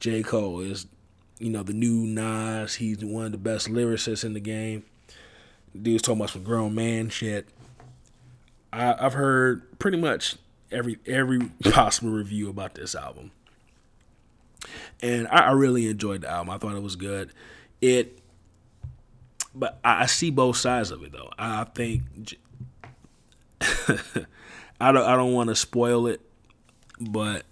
J. 0.00 0.24
Cole 0.24 0.58
is, 0.58 0.86
you 1.42 1.50
know, 1.50 1.64
the 1.64 1.72
new 1.72 2.06
Nas. 2.06 2.76
He's 2.76 3.04
one 3.04 3.26
of 3.26 3.32
the 3.32 3.38
best 3.38 3.68
lyricists 3.68 4.24
in 4.24 4.32
the 4.32 4.40
game. 4.40 4.84
Dude's 5.80 6.02
talking 6.02 6.20
about 6.20 6.30
some 6.30 6.44
grown 6.44 6.72
man 6.74 7.08
shit. 7.08 7.48
I, 8.72 8.94
I've 8.98 9.14
heard 9.14 9.78
pretty 9.80 9.98
much 9.98 10.36
every 10.70 10.98
every 11.04 11.40
possible 11.64 12.12
review 12.12 12.48
about 12.48 12.74
this 12.74 12.94
album, 12.94 13.32
and 15.02 15.26
I, 15.28 15.48
I 15.48 15.50
really 15.50 15.88
enjoyed 15.88 16.20
the 16.20 16.30
album. 16.30 16.50
I 16.50 16.58
thought 16.58 16.76
it 16.76 16.82
was 16.82 16.94
good. 16.94 17.32
It, 17.80 18.20
but 19.52 19.80
I, 19.82 20.04
I 20.04 20.06
see 20.06 20.30
both 20.30 20.58
sides 20.58 20.92
of 20.92 21.02
it 21.02 21.10
though. 21.10 21.30
I 21.36 21.64
think 21.64 22.02
I 24.80 24.92
don't 24.92 25.04
I 25.04 25.16
don't 25.16 25.32
want 25.32 25.48
to 25.48 25.56
spoil 25.56 26.06
it, 26.06 26.20
but 27.00 27.42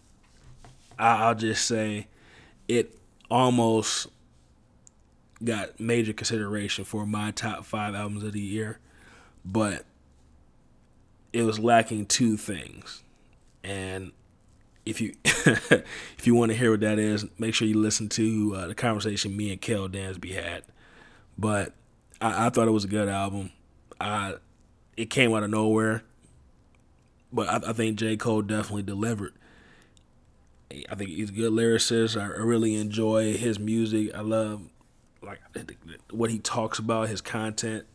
I, 0.97 1.25
I'll 1.25 1.35
just 1.35 1.67
say 1.67 2.07
it 2.69 3.00
almost 3.31 4.09
got 5.43 5.81
major 5.81 6.13
consideration 6.13 6.85
for 6.85 7.07
my 7.07 7.31
top 7.31 7.65
five 7.65 7.95
albums 7.95 8.23
of 8.23 8.33
the 8.33 8.41
year, 8.41 8.79
but 9.45 9.85
it 11.33 11.43
was 11.43 11.59
lacking 11.59 12.07
two 12.07 12.37
things. 12.37 13.03
And 13.63 14.13
if 14.85 15.01
you 15.01 15.15
if 15.25 16.27
you 16.27 16.35
want 16.35 16.51
to 16.53 16.59
hear 16.59 16.73
what 16.73 16.81
that 16.81 16.99
is, 16.99 17.27
make 17.39 17.55
sure 17.55 17.69
you 17.69 17.79
listen 17.79 18.09
to 18.11 18.55
uh, 18.57 18.67
the 18.67 18.75
conversation 18.75 19.37
me 19.37 19.53
and 19.53 19.61
Kel 19.61 19.89
Dansby 19.89 20.35
had. 20.35 20.65
But 21.39 21.75
I, 22.21 22.47
I, 22.47 22.51
thought 22.51 22.69
it 22.69 22.73
was 22.73 22.85
a 22.85 22.89
good 22.89 23.09
album. 23.09 23.53
I 24.01 24.35
it 24.97 25.07
came 25.07 25.33
out 25.35 25.43
of 25.43 25.51
nowhere, 25.51 26.03
but 27.33 27.49
I, 27.49 27.71
I 27.71 27.73
think 27.73 27.99
J 27.99 28.17
Cole 28.17 28.43
definitely 28.43 28.83
delivered. 28.83 29.33
I 30.71 30.95
think 30.95 31.11
he's 31.11 31.31
a 31.31 31.33
good 31.33 31.53
lyricist. 31.53 32.21
I 32.21 32.27
really 32.27 32.75
enjoy 32.77 33.37
his 33.37 33.59
music. 33.59 34.15
I 34.15 34.21
love 34.21 34.63
like 35.23 35.41
what 36.11 36.31
he 36.31 36.39
talks 36.39 36.79
about, 36.79 37.09
his 37.09 37.21
content. 37.21 37.87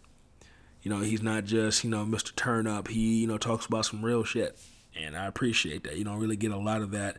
You 0.82 0.92
know, 0.92 1.00
he's 1.00 1.22
not 1.22 1.46
just 1.46 1.84
you 1.84 1.90
know 1.90 2.06
Mr. 2.06 2.36
Turn 2.36 2.68
Up. 2.68 2.90
He 2.90 3.22
you 3.22 3.28
know 3.28 3.38
talks 3.38 3.66
about 3.66 3.86
some 3.86 4.04
real 4.04 4.24
shit, 4.24 4.58
and 4.96 5.16
I 5.16 5.26
appreciate 5.26 5.84
that. 5.86 5.98
You 5.98 6.04
don't 6.04 6.20
really 6.20 6.36
get 6.36 6.52
a 6.52 6.58
lot 6.58 6.82
of 6.82 6.92
that. 6.92 7.18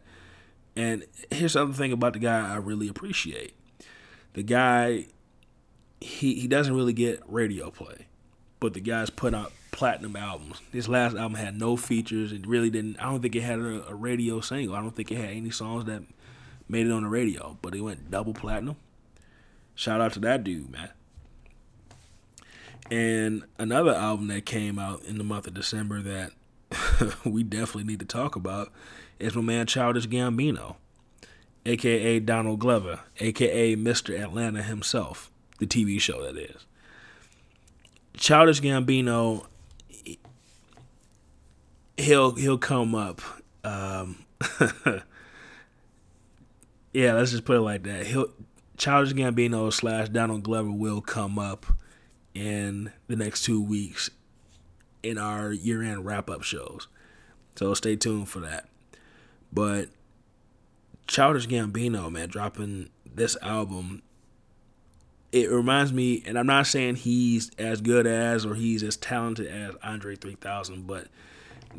And 0.77 1.05
here's 1.31 1.55
the 1.55 1.63
other 1.63 1.73
thing 1.73 1.91
about 1.91 2.13
the 2.13 2.19
guy 2.19 2.53
I 2.53 2.57
really 2.57 2.89
appreciate. 2.89 3.55
The 4.35 4.43
guy, 4.43 5.07
he 6.01 6.35
he 6.35 6.47
doesn't 6.47 6.75
really 6.75 6.93
get 6.93 7.23
radio 7.27 7.71
play, 7.71 8.07
but 8.61 8.75
the 8.75 8.81
guy's 8.81 9.09
put 9.09 9.35
out 9.35 9.53
platinum 9.77 10.17
albums. 10.17 10.63
This 10.73 10.89
last 10.89 11.15
album 11.15 11.35
had 11.35 11.55
no 11.59 11.77
features. 11.77 12.33
It 12.33 12.47
really 12.47 12.71
didn't. 12.71 12.99
I 12.99 13.11
don't 13.11 13.21
think 13.21 13.37
it 13.37 13.43
had 13.43 13.59
a, 13.59 13.87
a 13.91 13.95
radio 13.95 14.41
single. 14.41 14.75
I 14.75 14.81
don't 14.81 14.97
think 14.97 15.13
it 15.13 15.19
had 15.19 15.29
any 15.29 15.51
songs 15.51 15.85
that 15.85 16.03
made 16.67 16.87
it 16.87 16.91
on 16.93 17.03
the 17.03 17.11
radio, 17.11 17.59
but 17.61 17.75
it 17.75 17.83
went 17.83 18.11
double 18.11 18.33
platinum. 18.33 18.77
Shout 19.75 20.01
out 20.01 20.15
to 20.15 20.21
that 20.21 20.43
dude, 20.43 20.71
man. 20.71 20.89
And 22.91 23.45
another 23.59 23.93
album 23.93 24.29
that 24.29 24.47
came 24.47 24.79
out 24.79 25.05
in 25.05 25.19
the 25.19 25.25
month 25.25 25.47
of 25.47 25.53
December 25.53 26.01
that 26.01 26.31
we 27.27 27.43
definitely 27.43 27.85
need 27.85 28.01
to 28.01 28.07
talk 28.07 28.35
about 28.35 28.73
is 29.19 29.35
my 29.35 29.43
man 29.43 29.67
Childish 29.67 30.07
Gambino, 30.07 30.77
aka 31.67 32.19
Donald 32.21 32.61
Glover, 32.61 33.01
aka 33.21 33.77
Mr. 33.77 34.19
Atlanta 34.19 34.63
himself, 34.63 35.31
the 35.59 35.67
TV 35.67 36.01
show 36.01 36.23
that 36.23 36.39
is. 36.39 36.65
Childish 38.17 38.63
Gambino, 38.63 39.45
he'll 41.97 42.35
he'll 42.35 42.59
come 42.59 42.95
up. 42.95 43.21
Um, 43.65 44.25
yeah, 46.93 47.15
let's 47.15 47.31
just 47.31 47.45
put 47.45 47.57
it 47.57 47.63
like 47.63 47.83
that. 47.85 48.07
He'll 48.07 48.31
Childish 48.77 49.15
Gambino 49.15 49.73
slash 49.73 50.09
Donald 50.09 50.43
Glover 50.43 50.71
will 50.71 51.01
come 51.01 51.39
up 51.39 51.67
in 52.35 52.93
the 53.09 53.17
next 53.17 53.45
two 53.45 53.63
weeks 53.63 54.11
in 55.03 55.19
our 55.19 55.53
year 55.53 55.83
end 55.83 56.05
wrap 56.05 56.29
up 56.29 56.43
shows. 56.43 56.89
So 57.57 57.73
stay 57.75 57.97
tuned 57.97 58.29
for 58.29 58.41
that. 58.41 58.69
But 59.53 59.89
Childish 61.07 61.47
Gambino, 61.47 62.11
man, 62.11 62.29
dropping 62.29 62.91
this 63.07 63.37
album, 63.41 64.03
it 65.33 65.51
reminds 65.51 65.93
me, 65.93 66.23
and 66.27 66.39
I'm 66.39 66.47
not 66.47 66.67
saying 66.67 66.97
he's 66.97 67.51
as 67.59 67.81
good 67.81 68.07
as 68.07 68.45
or 68.45 68.55
he's 68.55 68.83
as 68.83 68.97
talented 68.97 69.47
as 69.47 69.75
Andre 69.83 70.17
3000, 70.17 70.87
but 70.87 71.09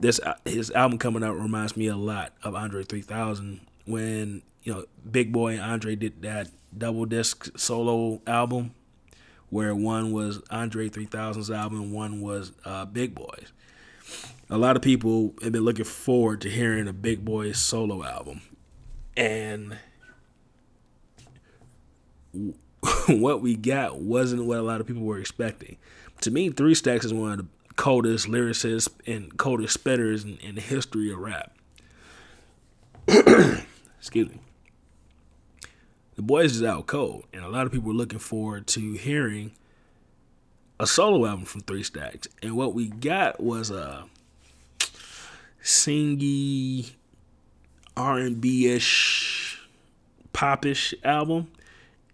this 0.02 0.20
his 0.46 0.72
album 0.72 0.98
coming 0.98 1.24
out 1.24 1.40
reminds 1.40 1.76
me 1.76 1.88
a 1.88 1.96
lot 1.96 2.34
of 2.44 2.56
Andre 2.56 2.84
3000 2.84 3.62
when 3.86 4.42
you 4.64 4.74
know 4.74 4.86
Big 5.10 5.32
Boi 5.32 5.60
Andre 5.60 5.96
did 5.96 6.22
that 6.22 6.50
double 6.78 7.06
disc 7.06 7.58
solo 7.58 8.22
album 8.28 8.72
where 9.50 9.74
one 9.74 10.12
was 10.12 10.42
Andre 10.50 10.90
3000's 10.90 11.50
album, 11.50 11.92
one 11.92 12.22
was 12.22 12.52
uh, 12.66 12.86
Big 12.86 13.16
Boi's. 13.16 13.54
A 14.50 14.58
lot 14.58 14.76
of 14.76 14.82
people 14.82 15.34
have 15.42 15.52
been 15.52 15.64
looking 15.64 15.86
forward 15.86 16.42
to 16.42 16.50
hearing 16.50 16.88
a 16.88 16.94
Big 16.94 17.24
Boi 17.24 17.52
solo 17.52 18.04
album. 18.04 18.42
And 19.16 19.78
what 23.08 23.42
we 23.42 23.56
got 23.56 24.00
wasn't 24.00 24.46
what 24.46 24.58
a 24.60 24.62
lot 24.62 24.82
of 24.82 24.88
people 24.88 25.04
were 25.04 25.20
expecting. 25.20 25.78
To 26.22 26.32
me, 26.32 26.50
Three 26.50 26.76
Stacks 26.76 27.06
is 27.06 27.14
one 27.14 27.32
of 27.32 27.38
the 27.38 27.48
coldest 27.78 28.28
lyricists 28.28 28.90
and 29.06 29.38
coldest 29.38 29.82
spitters 29.82 30.26
in, 30.26 30.38
in 30.40 30.56
the 30.56 30.62
history 30.62 31.12
of 31.12 31.20
rap. 31.20 31.56
Excuse 34.00 34.30
me 34.30 34.40
the 36.18 36.24
boys 36.24 36.56
is 36.56 36.64
out 36.64 36.88
cold, 36.88 37.26
and 37.32 37.46
a 37.46 37.48
lot 37.48 37.68
of 37.68 37.72
people 37.72 37.92
are 37.92 37.96
looking 37.96 38.20
forward 38.20 38.66
to 38.66 38.94
hearing 38.94 39.52
a 40.80 40.88
solo 40.88 41.28
album 41.28 41.46
from 41.46 41.62
Three 41.62 41.84
Stacks. 41.84 42.28
And 42.42 42.58
what 42.58 42.74
we 42.74 42.88
got 42.88 43.40
was 43.40 43.70
a 43.70 44.06
singy 45.64 46.94
R 47.96 48.18
and 48.18 48.42
B 48.42 48.68
ish 48.68 49.62
popish 50.34 50.96
album. 51.04 51.52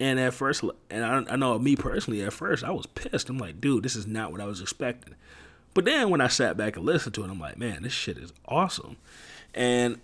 And 0.01 0.20
at 0.20 0.34
first, 0.34 0.66
and 0.89 1.05
I, 1.05 1.34
I 1.34 1.36
know 1.38 1.57
me 1.57 1.78
personally, 1.78 2.22
at 2.24 2.34
first 2.34 2.66
I 2.66 2.72
was 2.72 2.86
pissed. 2.88 3.30
I'm 3.30 3.38
like, 3.38 3.61
dude, 3.61 3.84
this 3.84 3.95
is 3.95 4.05
not 4.05 4.34
what 4.34 4.41
I 4.41 4.45
was 4.45 4.59
expecting. 4.59 5.16
But 5.74 5.86
then 5.86 6.09
when 6.09 6.21
I 6.21 6.28
sat 6.28 6.57
back 6.57 6.76
and 6.76 6.86
listened 6.86 7.15
to 7.15 7.24
it, 7.24 7.30
I'm 7.30 7.39
like, 7.39 7.57
man, 7.57 7.84
this 7.84 7.93
shit 7.93 8.17
is 8.17 8.32
awesome. 8.47 8.97
And 9.53 9.99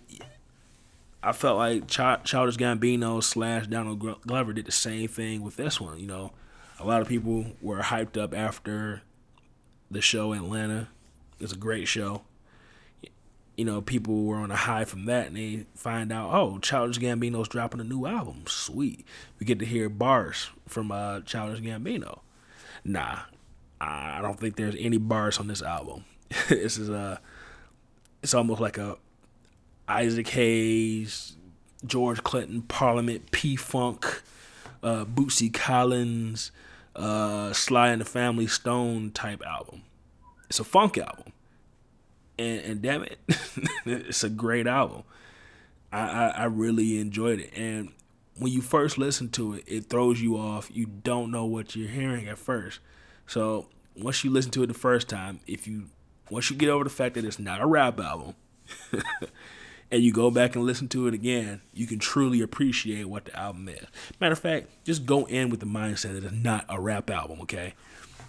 I 1.22 1.32
felt 1.32 1.58
like 1.58 1.86
Ch- 1.86 2.24
Childish 2.24 2.56
Gambino 2.56 3.22
slash 3.22 3.66
Donald 3.66 4.22
Glover 4.26 4.52
did 4.52 4.66
the 4.66 4.72
same 4.72 5.08
thing 5.08 5.42
with 5.42 5.56
this 5.56 5.80
one. 5.80 5.98
You 6.00 6.06
know, 6.06 6.32
a 6.78 6.86
lot 6.86 7.02
of 7.02 7.08
people 7.08 7.46
were 7.60 7.80
hyped 7.80 8.16
up 8.16 8.34
after 8.34 9.02
the 9.90 10.00
show 10.00 10.32
Atlanta. 10.32 10.88
It's 11.38 11.52
a 11.52 11.56
great 11.56 11.88
show. 11.88 12.22
You 13.56 13.64
know, 13.66 13.82
people 13.82 14.24
were 14.24 14.36
on 14.36 14.50
a 14.50 14.56
high 14.56 14.86
from 14.86 15.04
that, 15.04 15.26
and 15.26 15.36
they 15.36 15.66
find 15.74 16.10
out, 16.10 16.32
oh, 16.32 16.58
Childish 16.60 16.98
Gambino's 16.98 17.48
dropping 17.48 17.80
a 17.80 17.84
new 17.84 18.06
album. 18.06 18.44
Sweet, 18.46 19.04
we 19.38 19.44
get 19.44 19.58
to 19.58 19.66
hear 19.66 19.90
bars 19.90 20.48
from 20.66 20.90
uh, 20.90 21.20
Childish 21.20 21.60
Gambino. 21.60 22.20
Nah, 22.84 23.20
I 23.80 24.20
don't 24.20 24.38
think 24.38 24.56
there's 24.56 24.76
any 24.78 24.98
bars 24.98 25.38
on 25.38 25.46
this 25.46 25.62
album. 25.62 26.04
this 26.48 26.76
is 26.76 26.88
a, 26.88 27.20
it's 28.22 28.34
almost 28.34 28.60
like 28.60 28.78
a 28.78 28.96
Isaac 29.88 30.28
Hayes, 30.28 31.36
George 31.84 32.22
Clinton, 32.22 32.62
Parliament, 32.62 33.30
P 33.30 33.56
Funk, 33.56 34.22
uh, 34.82 35.04
Bootsy 35.04 35.52
Collins, 35.52 36.52
uh, 36.94 37.52
Sly 37.52 37.88
and 37.88 38.00
the 38.00 38.04
Family 38.04 38.46
Stone 38.46 39.12
type 39.12 39.42
album. 39.44 39.82
It's 40.48 40.60
a 40.60 40.64
funk 40.64 40.98
album, 40.98 41.32
and, 42.38 42.60
and 42.60 42.82
damn 42.82 43.02
it, 43.04 43.18
it's 43.86 44.24
a 44.24 44.28
great 44.28 44.66
album. 44.66 45.04
I, 45.92 46.00
I, 46.00 46.28
I 46.28 46.44
really 46.44 47.00
enjoyed 47.00 47.40
it, 47.40 47.50
and 47.56 47.92
when 48.36 48.52
you 48.52 48.60
first 48.60 48.98
listen 48.98 49.28
to 49.30 49.54
it, 49.54 49.64
it 49.66 49.84
throws 49.86 50.20
you 50.20 50.36
off. 50.36 50.70
You 50.72 50.86
don't 50.86 51.30
know 51.30 51.44
what 51.44 51.76
you're 51.76 51.88
hearing 51.88 52.28
at 52.28 52.38
first. 52.38 52.80
So 53.30 53.68
once 53.96 54.24
you 54.24 54.30
listen 54.32 54.50
to 54.50 54.64
it 54.64 54.66
the 54.66 54.74
first 54.74 55.08
time, 55.08 55.38
if 55.46 55.68
you 55.68 55.84
once 56.30 56.50
you 56.50 56.56
get 56.56 56.68
over 56.68 56.82
the 56.82 56.90
fact 56.90 57.14
that 57.14 57.24
it's 57.24 57.38
not 57.38 57.60
a 57.60 57.66
rap 57.66 58.00
album, 58.00 58.34
and 59.92 60.02
you 60.02 60.12
go 60.12 60.32
back 60.32 60.56
and 60.56 60.64
listen 60.64 60.88
to 60.88 61.06
it 61.06 61.14
again, 61.14 61.60
you 61.72 61.86
can 61.86 62.00
truly 62.00 62.40
appreciate 62.40 63.04
what 63.04 63.26
the 63.26 63.38
album 63.38 63.68
is. 63.68 63.86
Matter 64.20 64.32
of 64.32 64.40
fact, 64.40 64.66
just 64.84 65.06
go 65.06 65.26
in 65.26 65.48
with 65.48 65.60
the 65.60 65.66
mindset 65.66 66.14
that 66.14 66.24
it's 66.24 66.34
not 66.34 66.64
a 66.68 66.80
rap 66.80 67.08
album, 67.08 67.40
okay? 67.42 67.74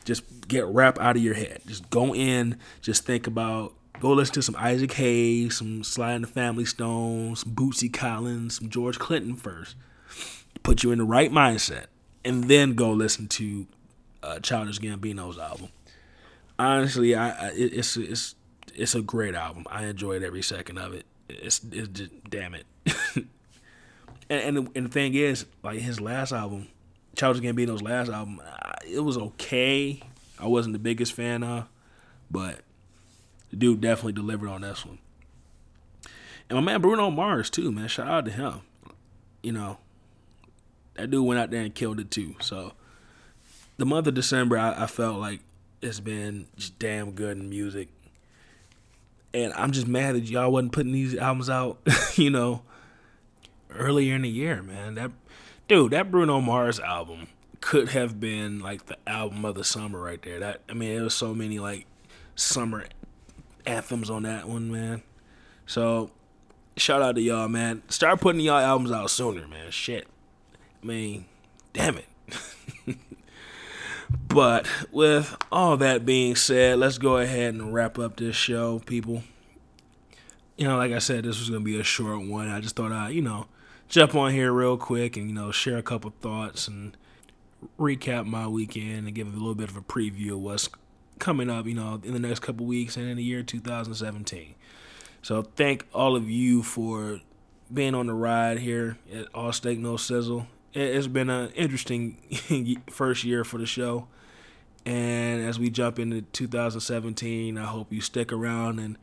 Just 0.05 0.47
get 0.47 0.67
rap 0.67 0.99
out 0.99 1.15
of 1.15 1.23
your 1.23 1.33
head. 1.33 1.61
Just 1.65 1.89
go 1.89 2.13
in, 2.13 2.59
just 2.81 3.03
think 3.03 3.25
about, 3.25 3.73
go 3.99 4.11
listen 4.11 4.35
to 4.35 4.43
some 4.43 4.55
Isaac 4.59 4.93
Hayes, 4.93 5.57
some 5.57 5.83
Sly 5.83 6.11
and 6.11 6.25
the 6.25 6.27
Family 6.27 6.65
Stone, 6.65 7.37
some 7.37 7.53
Bootsy 7.53 7.91
Collins, 7.91 8.59
some 8.59 8.69
George 8.69 8.99
Clinton 8.99 9.35
first. 9.35 9.75
put 10.61 10.83
you 10.83 10.91
in 10.91 10.99
the 10.99 11.05
right 11.05 11.31
mindset, 11.31 11.85
and 12.23 12.43
then 12.43 12.75
go 12.75 12.91
listen 12.91 13.27
to 13.29 13.65
uh, 14.23 14.39
Childish 14.39 14.79
Gambino's 14.79 15.37
album. 15.37 15.69
Honestly, 16.59 17.15
I, 17.15 17.29
I 17.29 17.51
it's 17.55 17.97
it's 17.97 18.35
it's 18.75 18.95
a 18.95 19.01
great 19.01 19.35
album. 19.35 19.65
I 19.69 19.85
enjoyed 19.85 20.23
every 20.23 20.41
second 20.41 20.77
of 20.77 20.93
it. 20.93 21.05
It's, 21.29 21.61
it's 21.71 21.87
just, 21.87 22.11
damn 22.29 22.55
it. 22.55 22.65
and, 23.15 23.27
and 24.29 24.57
the, 24.57 24.71
and 24.75 24.85
the 24.85 24.89
thing 24.89 25.13
is, 25.13 25.45
like 25.63 25.79
his 25.79 25.99
last 25.99 26.31
album, 26.31 26.67
Childish 27.15 27.41
Gambino's 27.41 27.81
last 27.81 28.09
album, 28.09 28.41
it 28.85 28.99
was 28.99 29.17
okay. 29.17 30.01
I 30.39 30.47
wasn't 30.47 30.73
the 30.73 30.79
biggest 30.79 31.13
fan 31.13 31.43
of, 31.43 31.67
but 32.29 32.61
the 33.49 33.57
dude 33.57 33.81
definitely 33.81 34.13
delivered 34.13 34.49
on 34.49 34.61
this 34.61 34.85
one. 34.85 34.99
And 36.49 36.57
my 36.57 36.61
man 36.61 36.81
Bruno 36.81 37.09
Mars 37.11 37.49
too, 37.49 37.71
man. 37.71 37.87
Shout 37.87 38.07
out 38.07 38.25
to 38.25 38.31
him. 38.31 38.61
You 39.43 39.53
know, 39.53 39.77
that 40.95 41.09
dude 41.09 41.25
went 41.25 41.39
out 41.39 41.51
there 41.51 41.61
and 41.61 41.73
killed 41.73 41.99
it 41.99 42.11
too. 42.11 42.35
So 42.41 42.73
the 43.81 43.85
month 43.85 44.07
of 44.07 44.13
December, 44.13 44.57
I, 44.57 44.83
I 44.83 44.87
felt 44.87 45.19
like 45.19 45.41
it's 45.81 45.99
been 45.99 46.45
just 46.55 46.77
damn 46.79 47.11
good 47.11 47.37
in 47.37 47.49
music. 47.49 47.89
And 49.33 49.51
I'm 49.53 49.71
just 49.71 49.87
mad 49.87 50.15
that 50.15 50.21
y'all 50.21 50.51
wasn't 50.51 50.71
putting 50.71 50.91
these 50.91 51.15
albums 51.15 51.49
out, 51.49 51.79
you 52.15 52.29
know, 52.29 52.61
earlier 53.71 54.15
in 54.15 54.21
the 54.21 54.29
year, 54.29 54.61
man. 54.61 54.95
That 54.95 55.11
dude, 55.67 55.91
that 55.93 56.11
Bruno 56.11 56.41
Mars 56.41 56.79
album 56.79 57.27
could 57.59 57.89
have 57.89 58.19
been 58.19 58.59
like 58.59 58.85
the 58.85 58.97
album 59.07 59.45
of 59.45 59.55
the 59.55 59.63
summer 59.63 59.99
right 59.99 60.21
there. 60.21 60.39
That 60.39 60.61
I 60.69 60.73
mean, 60.73 60.95
it 60.97 61.01
was 61.01 61.15
so 61.15 61.33
many 61.33 61.59
like 61.59 61.85
summer 62.35 62.85
anthems 63.65 64.09
on 64.09 64.23
that 64.23 64.47
one, 64.47 64.71
man. 64.71 65.01
So 65.65 66.11
shout 66.77 67.01
out 67.01 67.15
to 67.15 67.21
y'all, 67.21 67.47
man. 67.47 67.81
Start 67.89 68.21
putting 68.21 68.41
y'all 68.41 68.59
albums 68.59 68.91
out 68.91 69.09
sooner, 69.09 69.47
man. 69.47 69.71
Shit. 69.71 70.07
I 70.83 70.85
mean, 70.85 71.25
damn 71.73 71.97
it. 71.97 72.05
but 74.33 74.67
with 74.91 75.35
all 75.51 75.77
that 75.77 76.05
being 76.05 76.35
said, 76.35 76.79
let's 76.79 76.97
go 76.97 77.17
ahead 77.17 77.53
and 77.53 77.73
wrap 77.73 77.99
up 77.99 78.17
this 78.17 78.35
show, 78.35 78.79
people. 78.79 79.23
You 80.57 80.67
know, 80.67 80.77
like 80.77 80.91
I 80.91 80.99
said, 80.99 81.23
this 81.23 81.39
was 81.39 81.49
gonna 81.49 81.61
be 81.61 81.79
a 81.79 81.83
short 81.83 82.25
one. 82.27 82.49
I 82.49 82.59
just 82.59 82.75
thought 82.75 82.91
I'd, 82.91 83.13
you 83.13 83.21
know, 83.21 83.47
jump 83.89 84.15
on 84.15 84.31
here 84.31 84.51
real 84.51 84.77
quick 84.77 85.17
and 85.17 85.27
you 85.27 85.33
know 85.33 85.51
share 85.51 85.77
a 85.77 85.83
couple 85.83 86.13
thoughts 86.21 86.67
and 86.67 86.95
recap 87.77 88.25
my 88.25 88.47
weekend 88.47 89.07
and 89.07 89.13
give 89.13 89.27
a 89.27 89.31
little 89.31 89.55
bit 89.55 89.69
of 89.69 89.77
a 89.77 89.81
preview 89.81 90.31
of 90.31 90.39
what's 90.39 90.69
coming 91.19 91.49
up, 91.49 91.67
you 91.67 91.75
know, 91.75 92.01
in 92.03 92.13
the 92.13 92.19
next 92.19 92.39
couple 92.39 92.65
weeks 92.65 92.97
and 92.97 93.07
in 93.07 93.17
the 93.17 93.23
year 93.23 93.43
2017. 93.43 94.55
So 95.21 95.43
thank 95.43 95.85
all 95.93 96.15
of 96.15 96.29
you 96.29 96.63
for 96.63 97.21
being 97.71 97.93
on 97.93 98.07
the 98.07 98.13
ride 98.13 98.59
here 98.59 98.97
at 99.13 99.27
All 99.33 99.51
Steak 99.51 99.77
No 99.77 99.97
Sizzle. 99.97 100.47
It's 100.73 101.07
been 101.07 101.29
an 101.29 101.49
interesting 101.51 102.17
first 102.89 103.23
year 103.23 103.43
for 103.43 103.57
the 103.57 103.65
show. 103.65 104.07
And 104.85 105.43
as 105.43 105.59
we 105.59 105.69
jump 105.69 105.99
into 105.99 106.21
2017, 106.21 107.57
I 107.57 107.65
hope 107.65 107.91
you 107.91 108.01
stick 108.01 108.31
around 108.31 108.79
and 108.79 108.97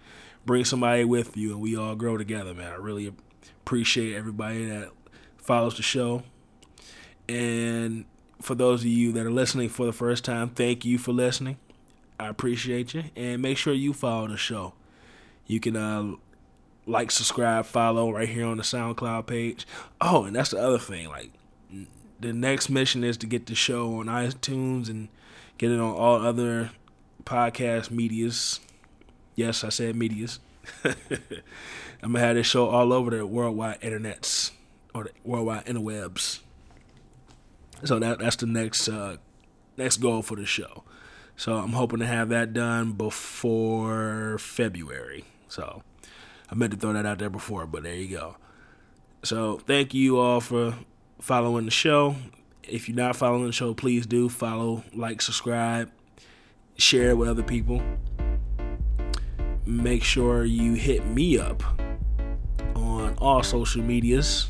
bring 0.47 0.64
somebody 0.64 1.05
with 1.05 1.37
you 1.37 1.53
and 1.53 1.61
we 1.61 1.77
all 1.77 1.95
grow 1.95 2.16
together, 2.16 2.55
man. 2.55 2.73
I 2.73 2.77
really 2.77 3.12
appreciate 3.61 4.16
everybody 4.16 4.64
that 4.66 4.91
follows 5.37 5.77
the 5.77 5.83
show. 5.83 6.23
And 7.29 8.07
for 8.41 8.55
those 8.55 8.81
of 8.81 8.87
you 8.87 9.12
that 9.12 9.27
are 9.27 9.31
listening 9.31 9.69
for 9.69 9.85
the 9.85 9.93
first 9.93 10.25
time, 10.25 10.49
thank 10.49 10.85
you 10.85 10.97
for 10.97 11.12
listening. 11.12 11.59
I 12.19 12.29
appreciate 12.29 12.95
you. 12.95 13.05
And 13.14 13.43
make 13.43 13.59
sure 13.59 13.75
you 13.75 13.93
follow 13.93 14.27
the 14.27 14.37
show. 14.39 14.73
You 15.47 15.61
can 15.61 15.77
uh, 15.77 16.14
like, 16.87 17.11
subscribe, 17.11 17.66
follow 17.66 18.11
right 18.11 18.29
here 18.29 18.47
on 18.47 18.57
the 18.57 18.62
SoundCloud 18.62 19.27
page. 19.27 19.66
Oh, 20.01 20.25
and 20.25 20.35
that's 20.35 20.51
the 20.51 20.59
other 20.59 20.79
thing. 20.79 21.09
Like, 21.09 21.31
the 22.21 22.33
next 22.33 22.69
mission 22.69 23.05
is 23.05 23.16
to 23.19 23.27
get 23.27 23.47
the 23.47 23.55
show 23.55 23.97
on 23.97 24.07
iTunes 24.07 24.89
and 24.89 25.09
get 25.57 25.71
it 25.71 25.81
on 25.81 25.95
all 25.95 26.25
other 26.25 26.71
podcast 27.25 27.91
medias. 27.91 28.61
Yes, 29.37 29.62
I 29.62 29.69
said 29.69 29.95
medias. 29.95 30.41
I'm 30.85 32.12
gonna 32.12 32.21
have 32.21 32.37
this 32.37 32.47
show 32.47 32.69
all 32.69 32.93
over 32.93 33.11
the 33.11 33.27
worldwide 33.27 33.81
internets 33.81 34.53
or 34.95 35.05
the 35.05 35.11
worldwide 35.25 35.66
interwebs. 35.66 36.41
So 37.85 37.99
that 37.99 38.19
that's 38.19 38.37
the 38.37 38.47
next 38.47 38.89
uh, 38.89 39.16
next 39.77 39.99
goal 39.99 40.23
for 40.23 40.37
the 40.37 40.47
show. 40.47 40.85
So 41.37 41.55
I'm 41.55 41.73
hoping 41.73 42.01
to 42.01 42.07
have 42.07 42.31
that 42.31 42.53
done 42.53 42.93
before 42.93 44.39
February. 44.39 45.25
So 45.47 45.83
I 46.51 46.55
meant 46.57 46.73
to 46.73 46.79
throw 46.79 46.93
that 46.93 47.07
out 47.07 47.19
there 47.19 47.31
before, 47.31 47.66
but 47.66 47.85
there 47.85 47.95
you 47.95 48.16
go. 48.16 48.37
So 49.23 49.59
thank 49.59 49.95
you 49.95 50.19
all 50.19 50.41
for 50.41 50.75
following 51.21 51.64
the 51.64 51.71
show. 51.71 52.16
If 52.62 52.89
you're 52.89 52.97
not 52.97 53.16
following 53.16 53.47
the 53.47 53.53
show, 53.53 53.75
please 53.75 54.07
do 54.07 54.29
follow, 54.29 54.85
like, 54.95 55.23
subscribe, 55.23 55.91
share 56.77 57.11
it 57.11 57.16
with 57.16 57.29
other 57.29 57.43
people. 57.43 57.83
Make 59.64 60.03
sure 60.03 60.45
you 60.45 60.75
hit 60.75 61.07
me 61.07 61.39
up 61.39 61.62
on 62.75 63.14
all 63.19 63.43
social 63.43 63.83
medias. 63.83 64.49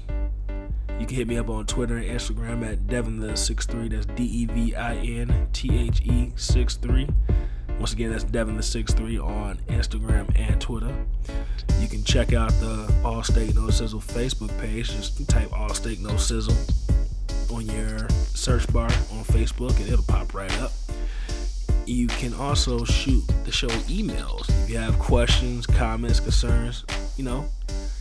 You 0.99 1.07
can 1.07 1.17
hit 1.17 1.29
me 1.29 1.39
up 1.39 1.49
on 1.49 1.65
Twitter 1.67 1.97
and 1.97 2.07
Instagram 2.07 2.69
at 2.69 2.87
Devin 2.89 3.21
the 3.21 3.37
63. 3.37 3.89
That's 3.89 4.07
D 4.07 4.25
E 4.25 4.47
V 4.47 4.75
I 4.75 4.97
N 4.97 5.49
T 5.53 5.79
H 5.79 6.01
E 6.03 6.33
63. 6.35 7.09
Once 7.79 7.93
again, 7.93 8.11
that's 8.11 8.25
Devin 8.25 8.57
the 8.57 8.63
63 8.63 9.19
on 9.19 9.57
Instagram 9.69 10.29
and 10.37 10.61
Twitter. 10.61 10.93
You 11.81 11.87
can 11.87 12.03
check 12.03 12.33
out 12.33 12.51
the 12.61 12.93
All 13.05 13.23
Steak 13.23 13.55
No 13.55 13.71
Sizzle 13.71 14.01
Facebook 14.01 14.57
page. 14.61 14.91
Just 14.91 15.29
type 15.29 15.53
All 15.53 15.73
Steak 15.75 16.01
No 16.01 16.17
Sizzle 16.17 16.57
on 17.51 17.67
your 17.67 18.09
search 18.35 18.71
bar 18.73 18.87
on 19.13 19.25
Facebook 19.25 19.77
and 19.77 19.89
it'll 19.89 20.05
pop 20.05 20.35
right 20.35 20.53
up. 20.61 20.73
You 21.87 22.09
can 22.09 22.35
also 22.35 22.85
shoot 22.85 23.25
the 23.45 23.53
show 23.53 23.69
emails 23.89 24.49
if 24.65 24.71
you 24.71 24.77
have 24.77 24.99
questions, 24.99 25.65
comments, 25.67 26.21
concerns. 26.21 26.85
You 27.17 27.25
know, 27.25 27.49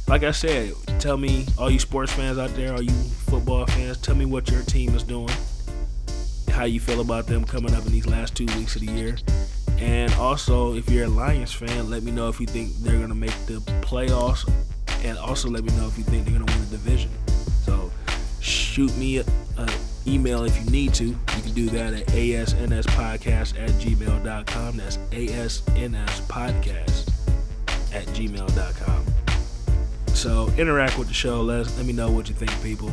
like 0.08 0.24
I 0.24 0.32
said, 0.32 0.74
tell 1.00 1.18
me, 1.18 1.46
all 1.58 1.70
you 1.70 1.80
sports 1.80 2.12
fans 2.12 2.38
out 2.38 2.50
there, 2.56 2.74
all 2.74 2.82
you 2.82 2.92
football 2.92 3.66
fans, 3.68 3.98
tell 3.98 4.16
me 4.16 4.26
what 4.26 4.50
your 4.50 4.64
team 4.64 4.96
is 4.96 5.04
doing, 5.04 5.34
how 6.50 6.66
you 6.66 6.80
feel 6.80 7.00
about 7.00 7.28
them 7.28 7.46
coming 7.46 7.74
up 7.74 7.86
in 7.86 7.92
these 7.92 8.08
last 8.08 8.36
two 8.36 8.48
weeks 8.58 8.76
of 8.76 8.82
the 8.82 8.92
year. 8.92 9.16
And 9.80 10.14
also, 10.16 10.76
if 10.76 10.90
you're 10.90 11.06
a 11.06 11.10
Lions 11.10 11.54
fan, 11.54 11.90
let 11.90 12.04
me 12.04 12.12
know 12.12 12.30
if 12.30 12.40
you 12.40 12.48
think 12.48 12.76
they're 12.78 12.98
going 12.98 13.10
to 13.10 13.16
make 13.16 13.36
the 13.46 13.60
playoffs. 13.82 14.50
And 15.04 15.18
also, 15.18 15.50
let 15.50 15.64
me 15.64 15.72
know 15.78 15.88
if 15.88 15.98
you 15.98 16.04
think 16.04 16.26
they're 16.26 16.34
going 16.34 16.46
to 16.46 16.54
win 16.54 16.70
the 16.70 16.78
division. 16.78 17.12
So, 17.64 17.92
shoot 18.42 18.96
me 18.98 19.20
an 19.20 19.26
email 20.08 20.44
if 20.44 20.58
you 20.58 20.66
need 20.72 20.94
to. 20.96 21.06
You 21.06 21.18
can 21.28 21.54
do 21.54 21.70
that 21.70 21.94
at 21.94 22.08
asnspodcast 22.08 23.60
at 23.60 23.70
gmail.com. 23.70 24.78
That's 24.78 24.98
asnspodcast 24.98 27.12
at 27.94 28.06
gmail.com. 28.08 29.06
So 30.14 30.52
interact 30.58 30.98
with 30.98 31.08
the 31.08 31.14
show. 31.14 31.42
Let 31.42 31.68
let 31.78 31.86
me 31.86 31.94
know 31.94 32.10
what 32.10 32.28
you 32.28 32.34
think, 32.34 32.52
people. 32.64 32.92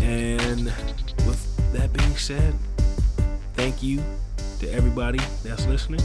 And 0.00 0.72
with 1.26 1.72
that 1.72 1.92
being 1.92 2.16
said, 2.16 2.54
thank 3.54 3.82
you 3.82 4.02
to 4.60 4.70
everybody 4.72 5.18
that's 5.42 5.66
listening. 5.66 6.00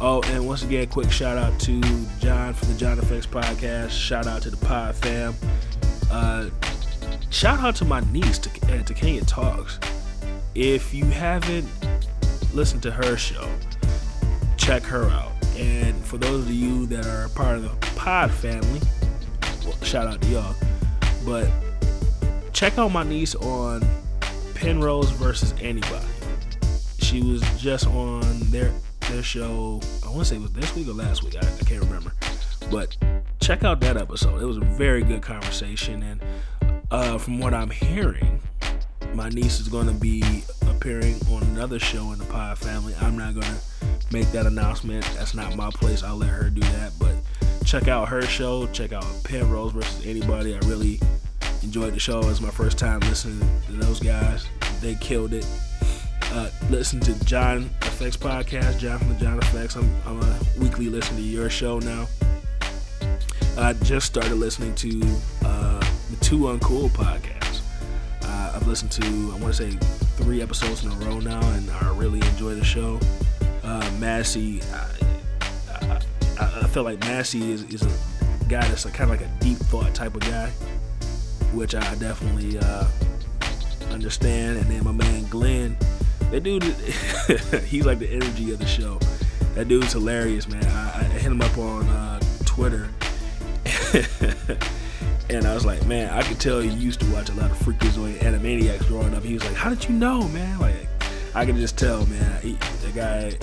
Oh, 0.00 0.22
and 0.26 0.46
once 0.46 0.62
again, 0.64 0.88
quick 0.88 1.10
shout 1.10 1.38
out 1.38 1.58
to 1.60 1.80
John 2.18 2.54
from 2.54 2.68
the 2.68 2.74
John 2.74 2.98
Effects 2.98 3.26
podcast. 3.26 3.90
Shout 3.90 4.26
out 4.26 4.42
to 4.42 4.50
the 4.50 4.56
Pod 4.56 4.94
Fam. 4.96 5.34
Uh, 6.10 6.50
shout 7.30 7.60
out 7.60 7.76
to 7.76 7.84
my 7.84 8.00
niece 8.12 8.38
to, 8.38 8.50
uh, 8.74 8.82
to 8.82 8.94
Kenya 8.94 9.22
Talks. 9.24 9.78
If 10.54 10.92
you 10.92 11.04
haven't 11.04 11.68
listened 12.52 12.82
to 12.82 12.90
her 12.90 13.16
show, 13.16 13.48
check 14.56 14.82
her 14.82 15.08
out. 15.08 15.32
And 15.56 15.96
for 16.04 16.18
those 16.18 16.44
of 16.46 16.50
you 16.50 16.86
that 16.86 17.06
are 17.06 17.28
part 17.30 17.56
of 17.56 17.62
the 17.62 17.86
Pod 17.94 18.30
family, 18.32 18.80
well, 19.64 19.76
shout 19.82 20.08
out 20.08 20.20
to 20.20 20.28
y'all. 20.28 20.54
But 21.24 21.48
check 22.52 22.76
out 22.78 22.90
my 22.90 23.04
niece 23.04 23.34
on 23.36 23.82
Penrose 24.54 25.10
versus 25.12 25.54
anybody. 25.60 26.06
She 27.12 27.20
was 27.20 27.42
just 27.60 27.86
on 27.88 28.22
their 28.50 28.72
their 29.10 29.22
show. 29.22 29.82
I 30.02 30.08
want 30.08 30.20
to 30.20 30.24
say 30.24 30.36
it 30.36 30.40
was 30.40 30.50
this 30.52 30.74
week 30.74 30.88
or 30.88 30.92
last 30.92 31.22
week. 31.22 31.34
I, 31.36 31.40
I 31.40 31.64
can't 31.64 31.84
remember. 31.84 32.14
But 32.70 32.96
check 33.38 33.64
out 33.64 33.80
that 33.80 33.98
episode. 33.98 34.40
It 34.40 34.46
was 34.46 34.56
a 34.56 34.60
very 34.60 35.02
good 35.02 35.20
conversation, 35.20 36.02
and 36.02 36.22
uh, 36.90 37.18
from 37.18 37.38
what 37.38 37.52
I'm 37.52 37.68
hearing, 37.68 38.40
my 39.12 39.28
niece 39.28 39.60
is 39.60 39.68
going 39.68 39.88
to 39.88 39.92
be 39.92 40.42
appearing 40.70 41.16
on 41.30 41.42
another 41.42 41.78
show 41.78 42.12
in 42.12 42.18
the 42.18 42.24
Pod 42.24 42.56
family. 42.56 42.94
I'm 43.02 43.18
not 43.18 43.34
going 43.34 43.44
to 43.44 43.58
make 44.10 44.32
that 44.32 44.46
announcement. 44.46 45.04
That's 45.14 45.34
not 45.34 45.54
my 45.54 45.68
place. 45.68 46.02
I'll 46.02 46.16
let 46.16 46.30
her 46.30 46.48
do 46.48 46.62
that. 46.62 46.92
But 46.98 47.14
check 47.66 47.88
out 47.88 48.08
her 48.08 48.22
show. 48.22 48.68
Check 48.68 48.94
out 48.94 49.04
Penrose 49.22 49.72
versus 49.72 50.06
anybody. 50.06 50.54
I 50.54 50.60
really 50.60 50.98
enjoyed 51.62 51.92
the 51.92 52.00
show. 52.00 52.20
It 52.20 52.24
was 52.24 52.40
my 52.40 52.48
first 52.48 52.78
time 52.78 53.00
listening 53.00 53.46
to 53.66 53.72
those 53.72 54.00
guys. 54.00 54.46
They 54.80 54.94
killed 54.94 55.34
it. 55.34 55.46
Uh, 56.32 56.50
listen 56.70 56.98
to 57.00 57.24
John 57.24 57.70
Effects 57.82 58.16
podcast, 58.16 58.78
John 58.78 58.98
from 58.98 59.10
the 59.10 59.14
John 59.16 59.38
Effects. 59.38 59.76
I'm, 59.76 59.94
I'm 60.06 60.20
a 60.22 60.40
weekly 60.58 60.86
listener 60.86 61.18
to 61.18 61.22
your 61.22 61.50
show 61.50 61.78
now. 61.78 62.08
I 63.58 63.74
just 63.74 64.06
started 64.06 64.34
listening 64.36 64.74
to 64.76 65.02
uh, 65.44 65.80
the 66.10 66.16
Two 66.20 66.38
Uncool 66.38 66.88
podcast. 66.90 67.42
I've 68.62 68.68
listened 68.68 68.92
to 68.92 69.04
I 69.04 69.38
want 69.40 69.52
to 69.52 69.54
say 69.54 69.70
three 70.22 70.40
episodes 70.40 70.84
in 70.84 70.92
a 70.92 70.94
row 71.04 71.18
now, 71.18 71.40
and 71.52 71.68
I 71.70 71.96
really 71.96 72.20
enjoy 72.28 72.54
the 72.54 72.64
show. 72.64 73.00
Uh, 73.64 73.90
Massey, 73.98 74.62
I, 74.72 76.00
I, 76.38 76.60
I, 76.62 76.68
feel 76.68 76.84
like 76.84 77.00
Massey 77.00 77.50
is, 77.50 77.64
is 77.64 77.82
a 77.82 78.44
guy 78.44 78.60
that's 78.68 78.84
kind 78.84 79.10
of 79.10 79.20
like 79.20 79.28
a 79.28 79.30
deep 79.40 79.58
thought 79.58 79.94
type 79.96 80.14
of 80.14 80.20
guy, 80.20 80.50
which 81.52 81.74
I 81.74 81.94
definitely 81.96 82.56
uh, 82.58 82.86
understand. 83.90 84.58
And 84.58 84.70
then 84.70 84.84
my 84.84 84.92
man 84.92 85.24
Glenn, 85.24 85.76
that 86.32 86.42
dude, 86.42 86.62
he's 87.64 87.84
like 87.84 87.98
the 87.98 88.08
energy 88.10 88.52
of 88.52 88.58
the 88.58 88.66
show. 88.66 88.98
That 89.54 89.68
dude's 89.68 89.92
hilarious, 89.92 90.48
man. 90.48 90.64
I, 90.64 91.00
I 91.00 91.04
hit 91.04 91.30
him 91.30 91.42
up 91.42 91.58
on 91.58 91.86
uh, 91.86 92.20
Twitter. 92.46 92.88
and 95.28 95.46
I 95.46 95.52
was 95.52 95.66
like, 95.66 95.84
man, 95.84 96.08
I 96.08 96.22
could 96.22 96.40
tell 96.40 96.62
you 96.62 96.70
used 96.70 97.00
to 97.00 97.12
watch 97.12 97.28
a 97.28 97.34
lot 97.34 97.50
of 97.50 97.58
Freakazoid 97.58 98.18
Animaniacs 98.20 98.88
growing 98.88 99.14
up. 99.14 99.22
He 99.22 99.34
was 99.34 99.44
like, 99.44 99.54
how 99.54 99.68
did 99.68 99.86
you 99.86 99.94
know, 99.94 100.26
man? 100.28 100.58
Like, 100.58 100.74
I 101.34 101.44
could 101.44 101.56
just 101.56 101.76
tell, 101.78 102.06
man. 102.06 102.40
He, 102.40 102.52
the 102.82 102.92
guy, 102.94 103.36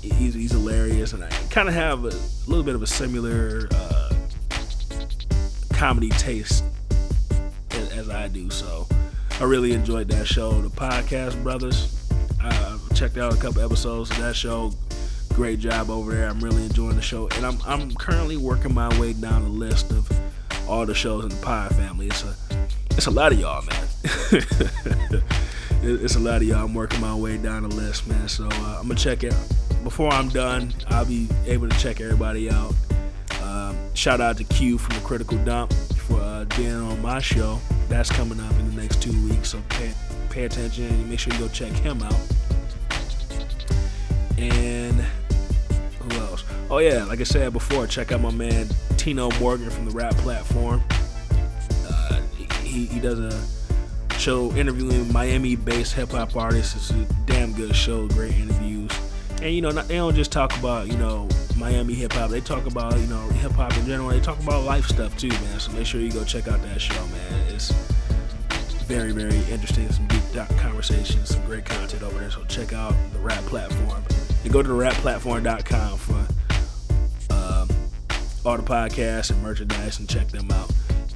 he's, 0.00 0.34
he's 0.34 0.52
hilarious, 0.52 1.14
and 1.14 1.24
I 1.24 1.28
kind 1.50 1.68
of 1.68 1.74
have 1.74 2.04
a 2.04 2.12
little 2.46 2.62
bit 2.62 2.76
of 2.76 2.82
a 2.82 2.86
similar 2.86 3.66
uh, 3.72 4.14
comedy 5.72 6.10
taste 6.10 6.62
as, 7.72 7.90
as, 7.90 8.08
I 8.08 8.28
do. 8.28 8.50
So 8.50 8.86
I 9.40 9.44
really 9.44 9.72
enjoyed 9.72 10.08
that 10.08 10.26
show. 10.26 10.60
The 10.60 10.68
Podcast 10.68 11.42
Brothers, 11.42 12.08
I 12.40 12.78
checked 12.94 13.16
out 13.18 13.34
a 13.34 13.36
couple 13.36 13.62
episodes 13.62 14.10
of 14.10 14.18
that 14.18 14.36
show. 14.36 14.72
Great 15.34 15.58
job 15.58 15.90
over 15.90 16.12
there. 16.12 16.28
I'm 16.28 16.40
really 16.40 16.64
enjoying 16.64 16.96
the 16.96 17.02
show, 17.02 17.28
and 17.36 17.44
I'm 17.46 17.58
I'm 17.66 17.92
currently 17.94 18.36
working 18.36 18.74
my 18.74 18.88
way 19.00 19.12
down 19.14 19.42
the 19.42 19.48
list 19.48 19.90
of 19.90 20.10
all 20.68 20.86
the 20.86 20.94
shows 20.94 21.24
in 21.24 21.30
the 21.30 21.36
Pie 21.36 21.68
family. 21.70 22.06
It's 22.06 22.22
a 22.22 22.34
it's 22.92 23.06
a 23.06 23.10
lot 23.10 23.32
of 23.32 23.40
y'all, 23.40 23.62
man. 23.62 23.88
it's 25.82 26.14
a 26.14 26.20
lot 26.20 26.36
of 26.36 26.44
y'all. 26.44 26.64
I'm 26.64 26.74
working 26.74 27.00
my 27.00 27.14
way 27.14 27.38
down 27.38 27.62
the 27.62 27.74
list, 27.74 28.06
man. 28.06 28.28
So 28.28 28.46
uh, 28.46 28.76
I'm 28.78 28.88
gonna 28.88 28.94
check 28.94 29.24
it 29.24 29.34
before 29.82 30.12
I'm 30.12 30.28
done. 30.28 30.72
I'll 30.88 31.06
be 31.06 31.28
able 31.46 31.68
to 31.68 31.78
check 31.78 32.00
everybody 32.00 32.50
out. 32.50 32.74
Um, 33.42 33.76
shout 33.94 34.20
out 34.20 34.36
to 34.36 34.44
Q 34.44 34.78
from 34.78 34.94
the 34.94 35.02
Critical 35.02 35.38
Dump 35.38 35.72
for 35.72 36.20
uh, 36.20 36.44
being 36.56 36.74
on 36.74 37.00
my 37.02 37.20
show. 37.20 37.58
That's 37.92 38.10
coming 38.10 38.40
up 38.40 38.50
in 38.52 38.74
the 38.74 38.80
next 38.80 39.02
two 39.02 39.12
weeks, 39.28 39.50
so 39.50 39.62
pay, 39.68 39.92
pay 40.30 40.44
attention 40.44 40.86
and 40.86 41.10
make 41.10 41.18
sure 41.18 41.30
you 41.34 41.38
go 41.38 41.48
check 41.48 41.72
him 41.72 42.02
out. 42.02 42.18
And 44.38 44.94
who 46.00 46.20
else? 46.22 46.42
Oh 46.70 46.78
yeah, 46.78 47.04
like 47.04 47.20
I 47.20 47.24
said 47.24 47.52
before, 47.52 47.86
check 47.86 48.10
out 48.10 48.22
my 48.22 48.30
man 48.30 48.66
Tino 48.96 49.30
Morgan 49.38 49.68
from 49.68 49.84
the 49.84 49.90
Rap 49.90 50.14
Platform. 50.16 50.82
Uh, 51.86 52.22
he, 52.62 52.86
he 52.86 52.98
does 52.98 53.18
a 53.18 54.18
show 54.18 54.50
interviewing 54.52 55.12
Miami-based 55.12 55.92
hip 55.92 56.12
hop 56.12 56.34
artists. 56.34 56.74
It's 56.74 56.90
a 56.92 57.14
damn 57.26 57.52
good 57.52 57.76
show, 57.76 58.08
great 58.08 58.34
interviews. 58.36 58.90
And 59.42 59.54
you 59.54 59.60
know, 59.60 59.70
they 59.70 59.96
don't 59.96 60.14
just 60.14 60.32
talk 60.32 60.58
about 60.58 60.86
you 60.86 60.96
know 60.96 61.28
Miami 61.62 61.94
hip 61.94 62.12
hop. 62.12 62.28
They 62.28 62.40
talk 62.40 62.66
about 62.66 62.98
you 62.98 63.06
know 63.06 63.20
hip 63.28 63.52
hop 63.52 63.76
in 63.76 63.86
general. 63.86 64.08
They 64.08 64.18
talk 64.18 64.40
about 64.40 64.64
life 64.64 64.86
stuff 64.86 65.16
too, 65.16 65.28
man. 65.28 65.60
So 65.60 65.70
make 65.70 65.86
sure 65.86 66.00
you 66.00 66.10
go 66.10 66.24
check 66.24 66.48
out 66.48 66.60
that 66.62 66.80
show, 66.80 67.06
man. 67.06 67.54
It's 67.54 67.70
very 68.88 69.12
very 69.12 69.38
interesting. 69.48 69.90
Some 69.92 70.08
deep 70.08 70.22
conversations, 70.58 71.28
some 71.28 71.44
great 71.44 71.64
content 71.64 72.02
over 72.02 72.18
there. 72.18 72.32
So 72.32 72.42
check 72.44 72.72
out 72.72 72.94
the 73.12 73.20
Rap 73.20 73.44
Platform. 73.44 74.02
And 74.42 74.52
go 74.52 74.60
to 74.60 74.68
the 74.68 74.74
rapplatform.com 74.74 75.98
for 75.98 76.14
um, 77.32 77.68
all 78.44 78.56
the 78.56 78.64
podcasts 78.64 79.30
and 79.30 79.40
merchandise 79.40 80.00
and 80.00 80.08
check 80.08 80.28
them 80.28 80.50
out. 80.50 80.68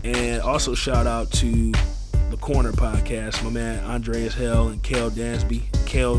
And 0.04 0.40
also 0.42 0.76
shout 0.76 1.08
out 1.08 1.32
to 1.32 1.72
the 2.30 2.36
Corner 2.40 2.70
Podcast, 2.70 3.42
my 3.42 3.50
man 3.50 3.82
Andreas 3.84 4.34
Hell 4.34 4.68
and 4.68 4.80
Kale 4.80 5.10
Dansby. 5.10 5.62
Kale, 5.86 6.18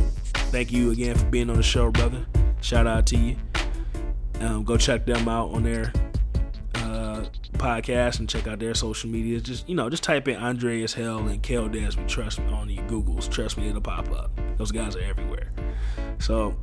thank 0.51 0.73
you 0.73 0.91
again 0.91 1.15
for 1.15 1.25
being 1.27 1.49
on 1.49 1.55
the 1.55 1.63
show, 1.63 1.91
brother. 1.91 2.25
Shout 2.59 2.87
out 2.87 3.05
to 3.07 3.17
you. 3.17 3.37
Um, 4.41 4.63
go 4.63 4.77
check 4.77 5.05
them 5.05 5.27
out 5.27 5.51
on 5.51 5.63
their 5.63 5.91
uh, 6.75 7.25
podcast 7.53 8.19
and 8.19 8.29
check 8.29 8.47
out 8.47 8.59
their 8.59 8.75
social 8.75 9.09
media. 9.09 9.39
Just 9.39 9.67
you 9.67 9.75
know, 9.75 9.89
just 9.89 10.03
type 10.03 10.27
in 10.27 10.35
Andreas 10.35 10.93
Hell 10.93 11.27
and 11.27 11.41
Kale 11.41 11.69
Dansby. 11.69 12.07
Trust 12.07 12.39
me 12.39 12.51
on 12.53 12.69
your 12.69 12.85
Googles. 12.85 13.29
Trust 13.29 13.57
me, 13.57 13.69
it'll 13.69 13.81
pop 13.81 14.11
up. 14.11 14.31
Those 14.57 14.71
guys 14.71 14.95
are 14.95 15.01
everywhere. 15.01 15.51
So 16.19 16.55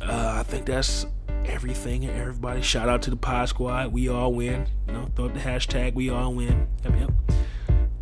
uh, 0.00 0.36
I 0.38 0.42
think 0.44 0.66
that's 0.66 1.06
everything 1.44 2.04
and 2.04 2.18
everybody. 2.18 2.62
Shout 2.62 2.88
out 2.88 3.02
to 3.02 3.10
the 3.10 3.16
Pod 3.16 3.48
Squad. 3.48 3.92
We 3.92 4.08
all 4.08 4.32
win. 4.32 4.66
You 4.86 4.92
know, 4.94 5.10
throw 5.14 5.26
up 5.26 5.34
the 5.34 5.40
hashtag. 5.40 5.94
We 5.94 6.10
all 6.10 6.34
win. 6.34 6.66
Yep, 6.84 6.94
yep. 7.00 7.10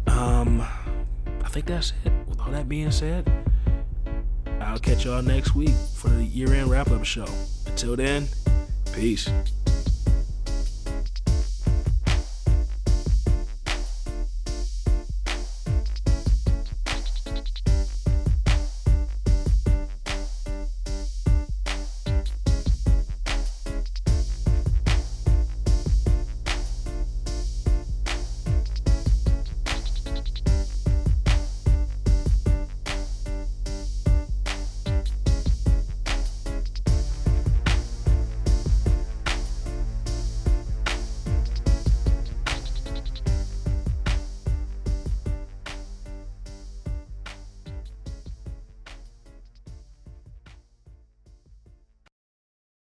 Um, 0.08 0.60
I 0.60 1.48
think 1.48 1.66
that's 1.66 1.92
it. 2.04 2.12
With 2.28 2.40
all 2.40 2.50
that 2.50 2.68
being 2.68 2.90
said, 2.90 3.30
I'll 4.60 4.78
catch 4.78 5.04
y'all 5.04 5.22
next 5.22 5.54
week 5.54 5.74
for 5.94 6.08
the 6.08 6.24
year-end 6.24 6.70
wrap-up 6.70 7.04
show. 7.04 7.26
Until 7.66 7.96
then, 7.96 8.28
peace. 8.96 9.65